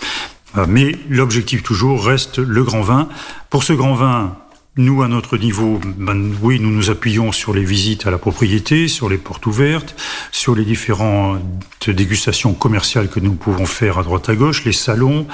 Mais 0.68 0.96
l'objectif 1.08 1.62
toujours 1.62 2.04
reste 2.04 2.38
le 2.38 2.64
grand 2.64 2.82
vin. 2.82 3.08
Pour 3.50 3.62
ce 3.62 3.72
grand 3.72 3.94
vin, 3.94 4.36
nous, 4.76 5.02
à 5.02 5.08
notre 5.08 5.36
niveau, 5.36 5.80
ben, 5.84 6.32
oui, 6.42 6.60
nous 6.60 6.70
nous 6.70 6.90
appuyons 6.90 7.32
sur 7.32 7.52
les 7.52 7.64
visites 7.64 8.06
à 8.06 8.10
la 8.10 8.18
propriété, 8.18 8.86
sur 8.86 9.08
les 9.08 9.18
portes 9.18 9.44
ouvertes, 9.46 9.96
sur 10.30 10.54
les 10.54 10.64
différentes 10.64 11.42
dégustations 11.88 12.54
commerciales 12.54 13.08
que 13.08 13.18
nous 13.18 13.34
pouvons 13.34 13.66
faire 13.66 13.98
à 13.98 14.04
droite 14.04 14.28
à 14.28 14.36
gauche, 14.36 14.64
les 14.64 14.72
salons, 14.72 15.26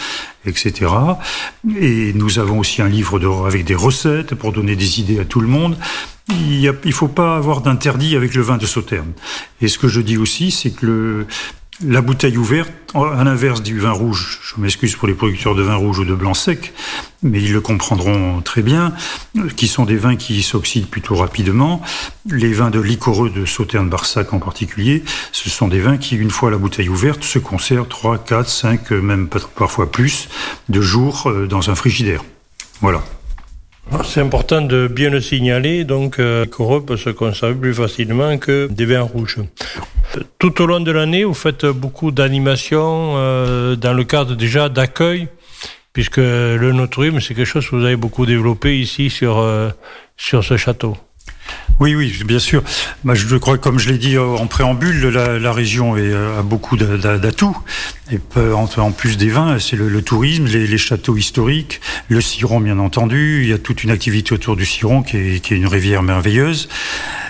etc. 0.47 0.91
Et 1.79 2.13
nous 2.15 2.39
avons 2.39 2.59
aussi 2.59 2.81
un 2.81 2.89
livre 2.89 3.19
de, 3.19 3.29
avec 3.47 3.65
des 3.65 3.75
recettes 3.75 4.35
pour 4.35 4.53
donner 4.53 4.75
des 4.75 5.01
idées 5.01 5.21
à 5.21 5.27
tout 5.27 5.41
le 5.41 5.49
monde. 5.49 5.77
Il 6.31 6.63
ne 6.63 6.93
faut 6.93 7.07
pas 7.07 7.37
avoir 7.37 7.61
d'interdit 7.61 8.17
avec 8.17 8.35
le 8.35 8.43
vin 8.43 8.57
de 8.57 8.67
Sauterne. 8.67 9.13
Et 9.61 9.69
ce 9.69 9.79
que 9.79 9.87
je 9.87 10.01
dis 10.01 10.17
aussi, 10.17 10.51
c'est 10.51 10.71
que 10.71 10.87
le, 10.87 11.27
la 11.85 12.01
bouteille 12.01 12.39
ouverte, 12.39 12.73
à 12.95 13.23
l'inverse 13.25 13.63
du 13.63 13.79
vin 13.79 13.91
rouge, 13.91 14.41
je 14.43 14.61
m'excuse 14.61 14.97
pour 14.97 15.07
les 15.09 15.15
producteurs 15.15 15.55
de 15.55 15.63
vin 15.63 15.75
rouge 15.75 15.99
ou 15.99 16.05
de 16.05 16.15
blanc 16.15 16.33
sec, 16.33 16.73
mais 17.23 17.43
ils 17.43 17.53
le 17.53 17.61
comprendront 17.61 18.41
très 18.41 18.63
bien, 18.63 18.95
qui 19.57 19.69
sont 19.69 19.85
des 19.85 19.97
vins 19.97 20.17
qui 20.17 20.43
s'oxydent 20.43 20.89
plutôt 20.89 21.17
rapidement. 21.17 21.83
Les 22.31 22.53
vins 22.53 22.71
de 22.71 22.81
liquoreux 22.81 23.29
de 23.29 23.45
Sauterne-Barsac 23.45 24.33
en 24.33 24.39
particulier, 24.39 25.05
ce 25.33 25.51
sont 25.51 25.69
des 25.69 25.81
vins 25.81 25.99
qui, 25.99 26.17
une 26.17 26.31
fois 26.31 26.51
la 26.51 26.59
bouteille 26.59 26.89
ouverte, 26.89 27.25
se 27.25 27.39
conservent 27.39 27.89
3, 27.89 28.19
4, 28.19 28.49
5, 28.49 28.91
même 28.93 29.29
parfois 29.29 29.91
plus, 29.91 30.29
de 30.71 30.81
jours 30.81 31.29
euh, 31.29 31.47
dans 31.47 31.69
un 31.71 31.75
frigidaire. 31.75 32.25
Voilà. 32.81 33.03
C'est 34.05 34.21
important 34.21 34.63
de 34.63 34.89
bien 34.89 35.11
le 35.11 35.21
signaler, 35.21 35.85
donc 35.85 36.19
euh, 36.19 36.45
Corot 36.45 36.81
peut 36.81 36.97
se 36.97 37.11
conserver 37.11 37.55
plus 37.55 37.75
facilement 37.75 38.37
que 38.37 38.67
des 38.71 38.85
vins 38.85 39.03
rouges. 39.03 39.39
Tout 40.39 40.61
au 40.61 40.67
long 40.67 40.81
de 40.81 40.91
l'année, 40.91 41.25
vous 41.25 41.35
faites 41.35 41.67
beaucoup 41.67 42.11
d'animations 42.11 43.15
euh, 43.17 43.77
dans 43.77 43.93
le 43.93 44.05
cadre 44.05 44.35
déjà 44.35 44.69
d'accueil, 44.69 45.29
puisque 45.93 46.17
le 46.19 46.73
notourisme, 46.73 47.21
c'est 47.21 47.35
quelque 47.35 47.47
chose 47.47 47.69
que 47.69 47.77
vous 47.77 47.85
avez 47.85 47.97
beaucoup 47.97 48.27
développé 48.27 48.79
ici 48.79 49.09
sur, 49.09 49.39
euh, 49.39 49.71
sur 50.17 50.45
ce 50.45 50.57
château. 50.57 50.97
Oui, 51.79 51.95
oui, 51.95 52.23
bien 52.25 52.39
sûr. 52.39 52.63
Bah, 53.05 53.15
je 53.15 53.37
crois, 53.37 53.59
comme 53.59 53.79
je 53.79 53.91
l'ai 53.91 53.99
dit 53.99 54.17
en 54.17 54.47
préambule, 54.47 55.09
la, 55.09 55.53
région 55.53 55.97
est, 55.97 56.13
a 56.13 56.43
beaucoup 56.43 56.77
d'atouts. 56.77 57.57
Et 58.11 58.19
en, 58.37 58.93
plus 58.93 59.17
des 59.17 59.29
vins, 59.29 59.59
c'est 59.59 59.77
le, 59.77 60.01
tourisme, 60.01 60.47
les, 60.47 60.79
châteaux 60.79 61.17
historiques, 61.17 61.81
le 62.09 62.21
Ciron, 62.21 62.61
bien 62.61 62.79
entendu. 62.79 63.43
Il 63.43 63.49
y 63.49 63.53
a 63.53 63.59
toute 63.59 63.85
une 63.85 63.91
activité 63.91 64.33
autour 64.33 64.57
du 64.57 64.65
Ciron 64.65 65.03
qui 65.03 65.17
est, 65.17 65.51
une 65.51 65.67
rivière 65.67 66.03
merveilleuse. 66.03 66.69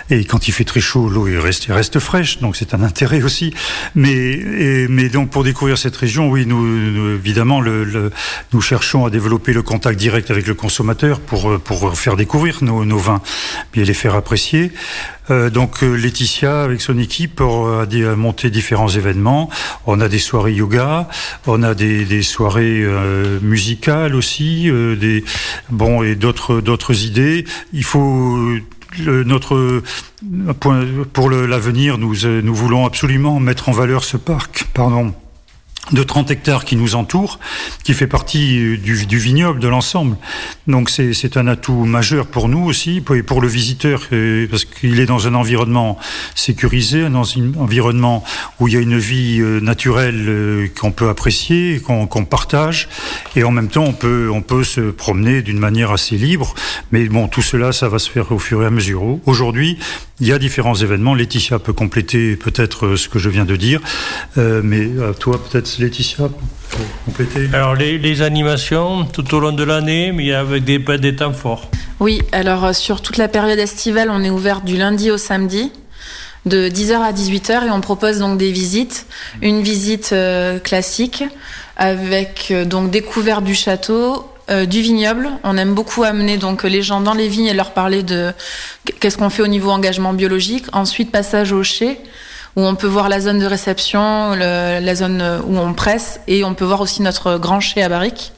Et 0.09 0.23
quand 0.23 0.47
il 0.47 0.53
fait 0.53 0.63
très 0.63 0.79
chaud, 0.79 1.09
l'eau 1.09 1.27
reste, 1.41 1.99
fraîche, 1.99 2.39
donc 2.39 2.55
c'est 2.55 2.73
un 2.73 2.83
intérêt 2.83 3.23
aussi. 3.23 3.53
Mais, 3.95 4.13
et, 4.13 4.87
donc 5.09 5.29
pour 5.29 5.43
découvrir 5.43 5.77
cette 5.77 5.97
région, 5.97 6.29
oui, 6.29 6.45
nous, 6.45 7.15
évidemment, 7.15 7.61
nous 7.61 8.61
cherchons 8.61 9.05
à 9.05 9.09
développer 9.09 9.51
le 9.51 9.63
contact 9.63 9.99
direct 9.99 10.31
avec 10.31 10.47
le 10.47 10.53
consommateur 10.53 11.19
pour, 11.19 11.59
pour 11.59 11.97
faire 11.97 12.15
découvrir 12.15 12.63
nos, 12.63 12.85
nos 12.85 12.97
vins, 12.97 13.21
les 13.75 13.93
faire 13.93 14.06
apprécier. 14.15 14.71
Euh, 15.29 15.49
donc 15.49 15.81
Laetitia, 15.81 16.63
avec 16.63 16.81
son 16.81 16.97
équipe, 16.97 17.41
a, 17.41 17.81
a 17.81 18.15
monté 18.15 18.49
différents 18.49 18.87
événements. 18.87 19.49
On 19.85 19.99
a 19.99 20.07
des 20.07 20.19
soirées 20.19 20.53
yoga, 20.53 21.07
on 21.45 21.63
a 21.63 21.73
des, 21.73 22.21
soirées 22.21 22.81
euh, 22.83 23.39
musicales 23.41 24.15
aussi, 24.15 24.69
euh, 24.69 24.95
des 24.95 25.23
bon 25.69 26.03
et 26.03 26.15
d'autres 26.15 26.61
d'autres 26.61 27.03
idées. 27.05 27.45
Il 27.73 27.83
faut 27.83 28.37
pour 31.13 31.29
l'avenir, 31.29 31.97
nous, 31.97 32.15
nous 32.25 32.55
voulons 32.55 32.85
absolument 32.85 33.39
mettre 33.39 33.69
en 33.69 33.71
valeur 33.71 34.03
ce 34.03 34.17
parc. 34.17 34.65
Pardon 34.73 35.13
de 35.91 36.03
30 36.03 36.31
hectares 36.31 36.65
qui 36.65 36.75
nous 36.75 36.95
entourent, 36.95 37.39
qui 37.83 37.93
fait 37.93 38.07
partie 38.07 38.77
du, 38.77 39.05
du 39.05 39.17
vignoble, 39.17 39.59
de 39.59 39.67
l'ensemble. 39.67 40.17
Donc 40.67 40.89
c'est 40.89 41.37
un 41.37 41.47
atout 41.47 41.85
majeur 41.85 42.27
pour 42.27 42.49
nous 42.49 42.63
aussi, 42.65 43.03
et 43.15 43.23
pour 43.23 43.41
le 43.41 43.47
visiteur, 43.47 44.01
euh, 44.11 44.47
parce 44.49 44.65
qu'il 44.65 44.99
est 44.99 45.05
dans 45.05 45.27
un 45.27 45.33
environnement 45.33 45.97
sécurisé, 46.35 47.09
dans 47.09 47.37
un 47.37 47.53
environnement 47.57 48.23
où 48.59 48.67
il 48.67 48.73
y 48.73 48.77
a 48.77 48.79
une 48.79 48.97
vie 48.97 49.39
euh, 49.39 49.59
naturelle 49.59 50.25
euh, 50.27 50.67
qu'on 50.79 50.91
peut 50.91 51.09
apprécier, 51.09 51.79
qu'on 51.79 52.07
qu 52.07 52.25
partage, 52.25 52.89
et 53.35 53.43
en 53.43 53.51
même 53.51 53.69
temps 53.69 53.85
on 53.85 53.93
peut, 53.93 54.29
on 54.31 54.41
peut 54.41 54.63
se 54.63 54.81
promener 54.81 55.41
d'une 55.41 55.59
manière 55.59 55.91
assez 55.91 56.17
libre. 56.17 56.53
Mais 56.91 57.05
bon, 57.07 57.27
tout 57.27 57.41
cela, 57.41 57.71
ça 57.71 57.87
va 57.89 57.99
se 57.99 58.09
faire 58.09 58.31
au 58.31 58.39
fur 58.39 58.63
et 58.63 58.65
à 58.65 58.69
mesure. 58.69 59.19
Aujourd'hui, 59.25 59.77
Il 60.19 60.27
y 60.27 60.33
a 60.33 60.39
différents 60.39 60.75
événements. 60.75 61.13
Laetitia 61.13 61.59
peut 61.59 61.73
compléter 61.73 62.35
peut-être 62.35 62.95
ce 62.95 63.07
que 63.07 63.19
je 63.19 63.29
viens 63.29 63.45
de 63.45 63.55
dire, 63.55 63.81
mais 64.35 64.89
toi 65.19 65.39
peut-être 65.43 65.77
Laetitia 65.77 66.27
pour 66.27 66.85
compléter. 67.05 67.49
Alors 67.53 67.75
les, 67.75 68.21
animations 68.23 69.05
tout 69.05 69.35
au 69.35 69.39
long 69.39 69.51
de 69.51 69.63
l'année, 69.63 70.11
mais 70.11 70.33
avec 70.33 70.63
des, 70.63 70.79
des 70.79 71.15
temps 71.15 71.33
forts. 71.33 71.69
Oui, 71.99 72.21
alors 72.31 72.73
sur 72.73 73.01
toute 73.01 73.17
la 73.17 73.27
période 73.27 73.59
estivale, 73.59 74.09
on 74.09 74.23
est 74.23 74.31
ouvert 74.31 74.61
du 74.61 74.75
lundi 74.75 75.11
au 75.11 75.17
samedi 75.17 75.71
de 76.47 76.69
10h 76.69 76.93
à 77.01 77.11
18h 77.11 77.67
et 77.67 77.71
on 77.71 77.81
propose 77.81 78.19
donc 78.19 78.37
des 78.37 78.51
visites. 78.51 79.05
Une 79.41 79.61
visite 79.61 80.09
euh, 80.13 80.59
classique 80.59 81.23
avec 81.75 82.47
euh, 82.51 82.65
donc 82.65 82.89
découverte 82.89 83.43
du 83.43 83.53
château, 83.53 84.25
euh, 84.49 84.65
du 84.65 84.81
vignoble. 84.81 85.29
On 85.43 85.57
aime 85.57 85.73
beaucoup 85.73 86.03
amener 86.03 86.37
donc 86.37 86.63
les 86.63 86.81
gens 86.81 87.01
dans 87.01 87.13
les 87.13 87.27
vignes 87.27 87.47
et 87.47 87.53
leur 87.53 87.71
parler 87.71 88.03
de 88.03 88.33
qu'est-ce 88.99 89.17
qu'on 89.17 89.29
fait 89.29 89.43
au 89.43 89.47
niveau 89.47 89.69
engagement 89.71 90.13
biologique. 90.13 90.65
Ensuite, 90.73 91.11
passage 91.11 91.51
au 91.51 91.63
chai 91.63 91.99
où 92.55 92.61
on 92.65 92.75
peut 92.75 92.87
voir 92.87 93.07
la 93.07 93.19
zone 93.19 93.37
de 93.37 93.45
réception, 93.45 94.33
la 94.33 94.95
zone 94.95 95.23
où 95.45 95.59
on 95.59 95.73
presse, 95.73 96.19
et 96.27 96.43
on 96.43 96.55
peut 96.55 96.65
voir 96.65 96.81
aussi 96.81 97.03
notre 97.03 97.37
grand 97.37 97.59
chai 97.59 97.83
à 97.83 97.89
barrique. 97.89 98.31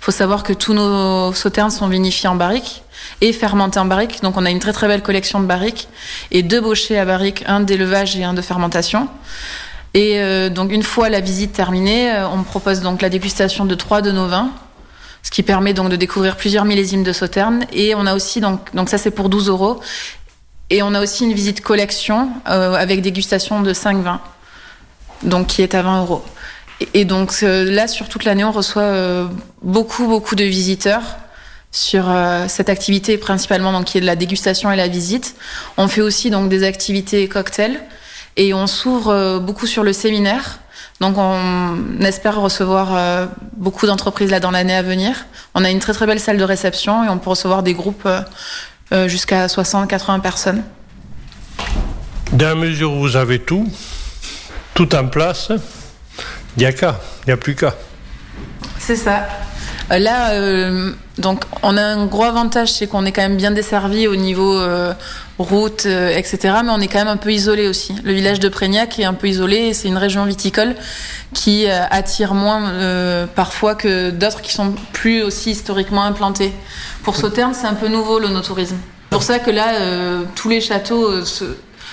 Faut 0.00 0.12
savoir 0.12 0.44
que 0.44 0.52
tous 0.52 0.74
nos 0.74 1.32
sauternes 1.32 1.72
sont 1.72 1.88
vinifiés 1.88 2.28
en 2.28 2.36
barrique 2.36 2.84
et 3.20 3.32
fermenté 3.32 3.80
en 3.80 3.84
barrique. 3.84 4.22
Donc 4.22 4.36
on 4.36 4.46
a 4.46 4.50
une 4.50 4.60
très 4.60 4.72
très 4.72 4.86
belle 4.86 5.02
collection 5.02 5.40
de 5.40 5.46
barriques 5.46 5.88
et 6.30 6.42
deux 6.42 6.60
bochets 6.60 6.98
à 6.98 7.04
barrique, 7.04 7.42
un 7.46 7.60
d'élevage 7.60 8.16
et 8.16 8.24
un 8.24 8.34
de 8.34 8.42
fermentation. 8.42 9.08
Et 9.94 10.20
euh, 10.20 10.50
donc 10.50 10.72
une 10.72 10.82
fois 10.82 11.08
la 11.08 11.20
visite 11.20 11.52
terminée, 11.52 12.12
euh, 12.12 12.28
on 12.28 12.42
propose 12.42 12.80
donc 12.80 13.00
la 13.00 13.08
dégustation 13.08 13.64
de 13.64 13.74
trois 13.74 14.02
de 14.02 14.10
nos 14.10 14.26
vins, 14.26 14.50
ce 15.24 15.30
qui 15.32 15.42
permet 15.42 15.74
donc 15.74 15.88
de 15.88 15.96
découvrir 15.96 16.36
plusieurs 16.36 16.64
millésimes 16.64 17.02
de 17.02 17.12
Sauternes. 17.12 17.66
Et 17.72 17.96
on 17.96 18.06
a 18.06 18.14
aussi 18.14 18.40
donc 18.40 18.72
donc 18.74 18.88
ça 18.88 18.98
c'est 18.98 19.10
pour 19.10 19.28
12 19.28 19.48
euros. 19.48 19.80
Et 20.70 20.82
on 20.82 20.94
a 20.94 21.02
aussi 21.02 21.24
une 21.24 21.34
visite 21.34 21.60
collection 21.60 22.30
euh, 22.48 22.74
avec 22.74 23.02
dégustation 23.02 23.60
de 23.60 23.72
5 23.72 23.98
vins, 23.98 24.20
donc 25.22 25.48
qui 25.48 25.62
est 25.62 25.74
à 25.74 25.82
20 25.82 26.02
euros. 26.02 26.24
Et, 26.92 27.04
donc 27.04 27.40
là 27.42 27.88
sur 27.88 28.08
toute 28.08 28.24
l'année 28.24 28.44
on 28.44 28.52
reçoit 28.52 29.28
beaucoup 29.62 30.06
beaucoup 30.06 30.34
de 30.34 30.44
visiteurs 30.44 31.02
sur 31.74 32.08
euh, 32.08 32.46
cette 32.46 32.68
activité 32.68 33.18
principalement 33.18 33.72
donc 33.72 33.86
qui 33.86 33.98
est 33.98 34.00
de 34.00 34.06
la 34.06 34.14
dégustation 34.14 34.70
et 34.70 34.76
la 34.76 34.86
visite. 34.86 35.34
On 35.76 35.88
fait 35.88 36.02
aussi 36.02 36.30
donc 36.30 36.48
des 36.48 36.62
activités 36.62 37.26
cocktails 37.26 37.80
et 38.36 38.54
on 38.54 38.68
s'ouvre 38.68 39.08
euh, 39.08 39.38
beaucoup 39.40 39.66
sur 39.66 39.82
le 39.82 39.92
séminaire. 39.92 40.60
Donc 41.00 41.16
on 41.18 42.00
espère 42.00 42.40
recevoir 42.40 42.94
euh, 42.94 43.26
beaucoup 43.56 43.86
d'entreprises 43.86 44.30
là 44.30 44.40
dans 44.40 44.50
l'année 44.50 44.74
à 44.74 44.82
venir. 44.82 45.26
On 45.54 45.64
a 45.64 45.70
une 45.70 45.80
très 45.80 45.92
très 45.92 46.06
belle 46.06 46.20
salle 46.20 46.38
de 46.38 46.44
réception 46.44 47.04
et 47.04 47.08
on 47.08 47.18
peut 47.18 47.30
recevoir 47.30 47.62
des 47.62 47.74
groupes 47.74 48.08
jusqu'à 49.06 49.46
60-80 49.46 50.20
personnes. 50.20 50.62
Dans 52.32 52.46
la 52.46 52.54
mesure 52.54 52.92
où 52.92 53.00
vous 53.00 53.16
avez 53.16 53.40
tout, 53.40 53.68
tout 54.74 54.94
en 54.94 55.08
place, 55.08 55.50
il 56.56 56.60
n'y 56.60 56.66
a 56.66 56.72
qu'à, 56.72 57.00
il 57.22 57.26
n'y 57.28 57.32
a 57.32 57.36
plus 57.36 57.54
qu'à. 57.54 57.74
C'est 58.78 58.96
ça. 58.96 59.26
Euh, 59.92 59.98
là, 59.98 60.32
euh, 60.32 60.92
donc, 61.18 61.44
on 61.62 61.76
a 61.76 61.82
un 61.82 62.06
gros 62.06 62.24
avantage, 62.24 62.72
c'est 62.72 62.86
qu'on 62.86 63.04
est 63.04 63.12
quand 63.12 63.22
même 63.22 63.36
bien 63.36 63.50
desservi 63.50 64.06
au 64.06 64.16
niveau 64.16 64.58
euh, 64.58 64.92
route, 65.38 65.86
etc. 65.86 66.38
Mais 66.64 66.70
on 66.70 66.80
est 66.80 66.88
quand 66.88 66.98
même 66.98 67.08
un 67.08 67.16
peu 67.16 67.32
isolé 67.32 67.68
aussi. 67.68 67.94
Le 68.04 68.12
village 68.12 68.40
de 68.40 68.48
Prégnac 68.48 68.98
est 68.98 69.04
un 69.04 69.14
peu 69.14 69.28
isolé. 69.28 69.74
C'est 69.74 69.88
une 69.88 69.96
région 69.96 70.24
viticole 70.24 70.74
qui 71.32 71.66
attire 71.66 72.34
moins 72.34 73.26
parfois 73.34 73.74
que 73.74 74.10
d'autres 74.10 74.42
qui 74.42 74.52
sont 74.52 74.74
plus 74.92 75.22
aussi 75.22 75.50
historiquement 75.50 76.04
implantés. 76.04 76.52
Pour 77.02 77.16
Sauternes, 77.16 77.54
c'est 77.54 77.66
un 77.66 77.74
peu 77.74 77.88
nouveau 77.88 78.18
le 78.18 78.28
no-tourisme. 78.28 78.76
C'est 78.76 79.10
pour 79.10 79.22
ça 79.22 79.38
que 79.38 79.50
là, 79.50 79.72
tous 80.34 80.48
les 80.48 80.60
châteaux 80.60 81.24
se, 81.24 81.44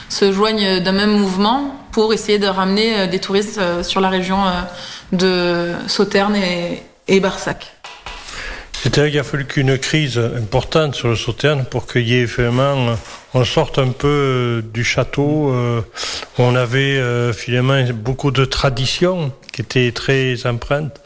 se 0.10 0.32
joignent 0.32 0.80
d'un 0.80 0.92
même 0.92 1.12
mouvement 1.12 1.76
pour 1.92 2.14
essayer 2.14 2.38
de 2.38 2.48
ramener 2.48 3.08
des 3.08 3.20
touristes 3.20 3.60
sur 3.84 4.02
la 4.02 4.10
région 4.10 4.38
de 5.12 5.72
Sauternes 5.88 6.36
et, 6.36 6.84
et 7.08 7.20
Barsac. 7.20 7.81
C'est-à-dire 8.82 9.12
qu'il 9.12 9.20
a 9.20 9.24
fallu 9.24 9.46
qu'une 9.46 9.78
crise 9.78 10.18
importante 10.18 10.96
sur 10.96 11.10
le 11.10 11.16
Sauternes 11.16 11.66
pour 11.70 11.86
qu'il 11.86 12.08
y 12.08 12.16
ait 12.16 12.26
euh, 12.40 12.96
on 13.36 13.46
sorte 13.46 13.78
un 13.78 13.92
peu 13.92 14.08
euh, 14.08 14.62
du 14.64 14.84
château 14.84 15.54
euh, 15.54 15.82
où 16.40 16.42
on 16.42 16.56
avait 16.56 17.00
finalement 17.32 17.84
beaucoup 17.94 18.32
de 18.32 18.44
traditions 18.44 19.32
qui 19.54 19.62
étaient 19.62 19.92
très 19.92 20.48
empreintes, 20.48 21.00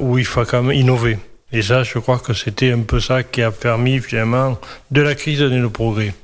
où 0.00 0.18
il 0.18 0.24
faut 0.24 0.44
quand 0.44 0.62
même 0.62 0.76
innover. 0.76 1.18
Et 1.50 1.62
ça, 1.62 1.82
je 1.82 1.98
crois 1.98 2.20
que 2.20 2.32
c'était 2.32 2.70
un 2.70 2.82
peu 2.82 3.00
ça 3.00 3.24
qui 3.24 3.42
a 3.42 3.50
permis 3.50 3.98
finalement 3.98 4.56
de 4.92 5.00
la 5.00 5.16
crise 5.16 5.40
de 5.40 5.48
nos 5.48 5.70
progrès. 5.70 6.14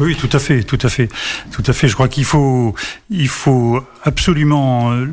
Oui, 0.00 0.16
tout 0.16 0.30
à 0.32 0.38
fait, 0.38 0.62
tout 0.62 0.78
à 0.82 0.88
fait, 0.88 1.08
tout 1.50 1.64
à 1.66 1.72
fait. 1.72 1.88
Je 1.88 1.94
crois 1.94 2.08
qu'il 2.08 2.24
faut, 2.24 2.74
il 3.10 3.28
faut 3.28 3.84
absolument 4.08 4.90
euh, 4.92 5.06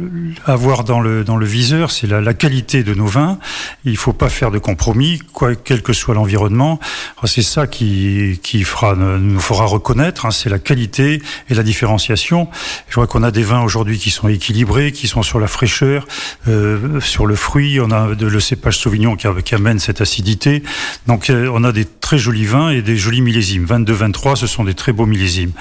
avoir 0.46 0.84
dans 0.84 1.00
le 1.00 1.24
dans 1.24 1.38
le 1.38 1.46
viseur, 1.46 1.92
c'est 1.92 2.08
la, 2.08 2.22
la, 2.22 2.34
qualité 2.34 2.84
de 2.84 2.94
nos 2.94 3.06
vins. 3.06 3.38
Il 3.84 3.98
faut 3.98 4.14
pas 4.14 4.30
faire 4.30 4.50
de 4.50 4.58
compromis, 4.58 5.20
quoi, 5.34 5.56
quel 5.56 5.84
que 5.84 5.94
soit 5.94 6.16
l'environnement. 6.16 6.80
C'est 7.26 7.44
ça 7.44 7.68
qui 7.68 8.40
qui 8.42 8.64
fera 8.64 8.96
nous 8.96 9.40
fera 9.40 9.66
reconnaître. 9.66 10.26
Hein, 10.26 10.32
c'est 10.32 10.50
la 10.50 10.60
qualité 10.60 11.22
et 11.50 11.54
la 11.54 11.64
différenciation. 11.64 12.48
Je 12.88 12.94
crois 12.94 13.08
qu'on 13.08 13.24
a 13.24 13.32
des 13.32 13.44
vins 13.44 13.62
aujourd'hui 13.62 14.00
qui 14.00 14.10
sont 14.10 14.28
équilibrés, 14.28 14.92
qui 14.92 15.08
sont 15.08 15.24
sur 15.24 15.40
la 15.40 15.48
fraîcheur, 15.48 16.08
euh, 16.48 17.00
sur 17.02 17.26
le 17.26 17.36
fruit. 17.36 17.80
On 17.80 17.92
a 17.92 18.16
de, 18.16 18.28
le 18.28 18.40
cépage 18.40 18.78
Sauvignon 18.78 19.16
qui, 19.16 19.56
amène 19.56 19.80
cette 19.80 20.02
acidité. 20.02 20.64
Donc 21.06 21.30
euh, 21.30 21.50
on 21.54 21.64
a 21.64 21.72
des 21.72 21.86
très 21.86 22.18
jolis 22.18 22.46
vins 22.46 22.70
et 22.70 22.82
des 22.82 22.98
jolis 22.98 23.22
millésimes. 23.22 23.66
22, 23.66 23.94
23, 23.94 24.36
ce 24.38 24.48
sont 24.48 24.64
des 24.64 24.74
très 24.74 24.94
beaux 24.94 25.06
millésimes. 25.06 25.52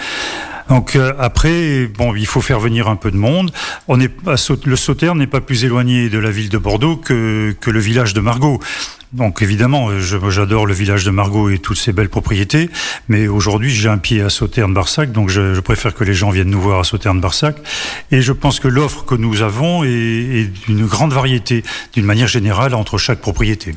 Donc 0.69 0.97
euh, 0.97 1.13
après, 1.19 1.87
bon, 1.87 2.15
il 2.15 2.27
faut 2.27 2.41
faire 2.41 2.61
venir 2.61 2.89
un 2.89 2.97
peu 2.97 3.11
de 3.11 3.17
monde. 3.17 3.53
On 3.89 4.01
est, 4.01 4.11
le 4.65 4.77
Sauternes 4.77 5.19
n'est 5.19 5.27
pas 5.27 5.41
plus 5.41 5.65
éloigné 5.65 6.09
de 6.09 6.19
la 6.19 6.31
ville 6.31 6.49
de 6.49 6.59
Bordeaux 6.59 6.97
que, 6.97 7.55
le 7.67 7.81
village 7.81 8.15
de 8.15 8.21
Margaux. 8.21 8.61
Donc 9.13 9.43
évidemment, 9.43 9.91
j'adore 10.01 10.67
le 10.67 10.75
village 10.75 11.05
de 11.05 11.11
Margaux 11.11 11.49
et 11.49 11.59
toutes 11.59 11.77
ses 11.77 11.93
belles 11.93 12.09
propriétés, 12.09 12.69
mais 13.09 13.29
aujourd'hui 13.29 13.71
j'ai 13.71 13.89
un 13.89 13.99
pied 13.99 14.21
à 14.23 14.29
Sauternes-Barsac, 14.29 15.13
donc 15.13 15.29
je, 15.29 15.61
préfère 15.61 15.95
que 15.95 16.03
les 16.03 16.15
gens 16.15 16.31
viennent 16.31 16.51
nous 16.51 16.61
voir 16.61 16.81
à 16.81 16.85
Sauternes-Barsac. 16.85 17.57
Et 18.11 18.23
je 18.23 18.33
pense 18.33 18.59
que 18.59 18.67
l'offre 18.67 19.05
que 19.05 19.15
nous 19.15 19.43
avons 19.43 19.85
est, 19.85 20.51
d'une 20.67 20.87
grande 20.87 21.13
variété, 21.13 21.63
d'une 21.93 22.07
manière 22.07 22.27
générale, 22.27 22.75
entre 22.75 22.99
chaque 22.99 23.21
propriété. 23.21 23.77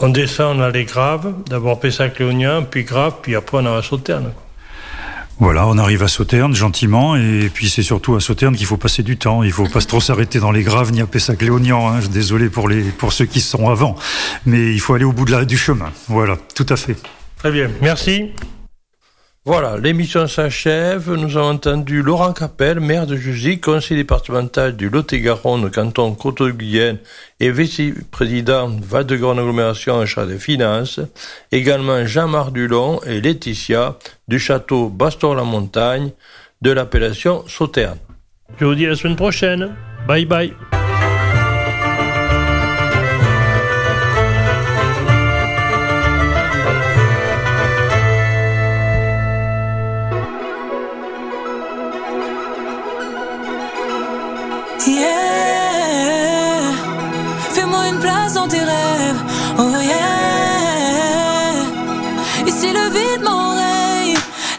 On 0.00 0.08
descend, 0.08 0.58
on 0.58 0.62
a 0.62 0.70
les 0.70 0.84
graves, 0.84 1.32
d'abord 1.48 1.78
Pessac-Léonien, 1.78 2.62
puis 2.62 2.82
Grave, 2.82 3.14
puis 3.22 3.36
après 3.36 3.58
on 3.58 3.66
a 3.66 3.76
la 3.76 3.82
Sauterne. 3.82 4.32
Voilà, 5.38 5.66
on 5.66 5.76
arrive 5.76 6.02
à 6.02 6.08
Sauterne 6.08 6.54
gentiment, 6.54 7.14
et 7.14 7.50
puis 7.52 7.68
c'est 7.68 7.82
surtout 7.82 8.14
à 8.14 8.20
Sauterne 8.20 8.56
qu'il 8.56 8.64
faut 8.64 8.78
passer 8.78 9.02
du 9.02 9.18
temps. 9.18 9.42
Il 9.42 9.52
faut 9.52 9.68
pas 9.68 9.82
trop 9.82 10.00
s'arrêter 10.00 10.38
dans 10.38 10.50
les 10.50 10.62
graves 10.62 10.92
ni 10.92 11.02
à 11.02 11.06
Pessac-Léognan. 11.06 11.88
Hein. 11.88 12.00
Désolé 12.10 12.48
pour, 12.48 12.68
les, 12.68 12.82
pour 12.82 13.12
ceux 13.12 13.26
qui 13.26 13.42
sont 13.42 13.68
avant, 13.68 13.96
mais 14.46 14.72
il 14.72 14.80
faut 14.80 14.94
aller 14.94 15.04
au 15.04 15.12
bout 15.12 15.26
de 15.26 15.32
la, 15.32 15.44
du 15.44 15.58
chemin. 15.58 15.92
Voilà, 16.08 16.38
tout 16.54 16.66
à 16.70 16.76
fait. 16.76 16.96
Très 17.36 17.52
bien, 17.52 17.70
merci. 17.82 18.30
Voilà, 19.48 19.78
l'émission 19.78 20.26
s'achève. 20.26 21.08
Nous 21.14 21.36
avons 21.36 21.50
entendu 21.50 22.02
Laurent 22.02 22.32
Capel, 22.32 22.80
maire 22.80 23.06
de 23.06 23.14
Jusy, 23.14 23.60
conseiller 23.60 24.02
départemental 24.02 24.76
du 24.76 24.88
Lot-et-Garonne, 24.88 25.70
canton 25.70 26.16
Côte-de-Guyenne 26.16 26.98
et 27.38 27.52
vice-président 27.52 28.68
Val-de-Grande 28.82 29.38
Agglomération 29.38 29.94
en 29.94 30.04
charge 30.04 30.30
des 30.30 30.40
finances. 30.40 30.98
Également 31.52 32.04
Jean-Marc 32.04 32.52
Dulon 32.54 33.00
et 33.06 33.20
Laetitia 33.20 33.96
du 34.26 34.40
château 34.40 34.88
Baston-la-Montagne 34.88 36.10
de 36.60 36.72
l'appellation 36.72 37.44
Sauterne. 37.46 37.98
Je 38.58 38.64
vous 38.64 38.74
dis 38.74 38.86
à 38.86 38.88
la 38.88 38.96
semaine 38.96 39.14
prochaine. 39.14 39.76
Bye 40.08 40.24
bye. 40.24 40.52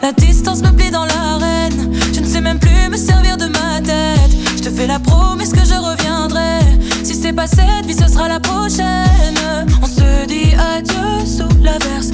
La 0.07 0.13
distance 0.13 0.61
me 0.61 0.71
plaît 0.71 0.89
dans 0.89 1.05
l'arène. 1.05 1.91
Je 2.13 2.21
ne 2.21 2.25
sais 2.25 2.39
même 2.39 2.59
plus 2.59 2.89
me 2.89 2.95
servir 2.95 3.35
de 3.35 3.47
ma 3.47 3.81
tête. 3.81 4.31
Je 4.55 4.63
te 4.63 4.69
fais 4.69 4.88
la 4.88 4.99
promesse 4.99 5.51
que 5.51 5.65
je 5.65 5.73
reviendrai. 5.73 6.59
Si 7.03 7.13
c'est 7.13 7.33
pas 7.33 7.47
cette 7.47 7.85
vie, 7.85 7.93
ce 7.93 8.07
sera 8.07 8.29
la 8.29 8.39
prochaine. 8.39 9.35
On 9.81 9.85
se 9.85 10.25
dit 10.27 10.53
adieu 10.55 11.25
sous 11.25 11.49
l'averse. 11.61 12.11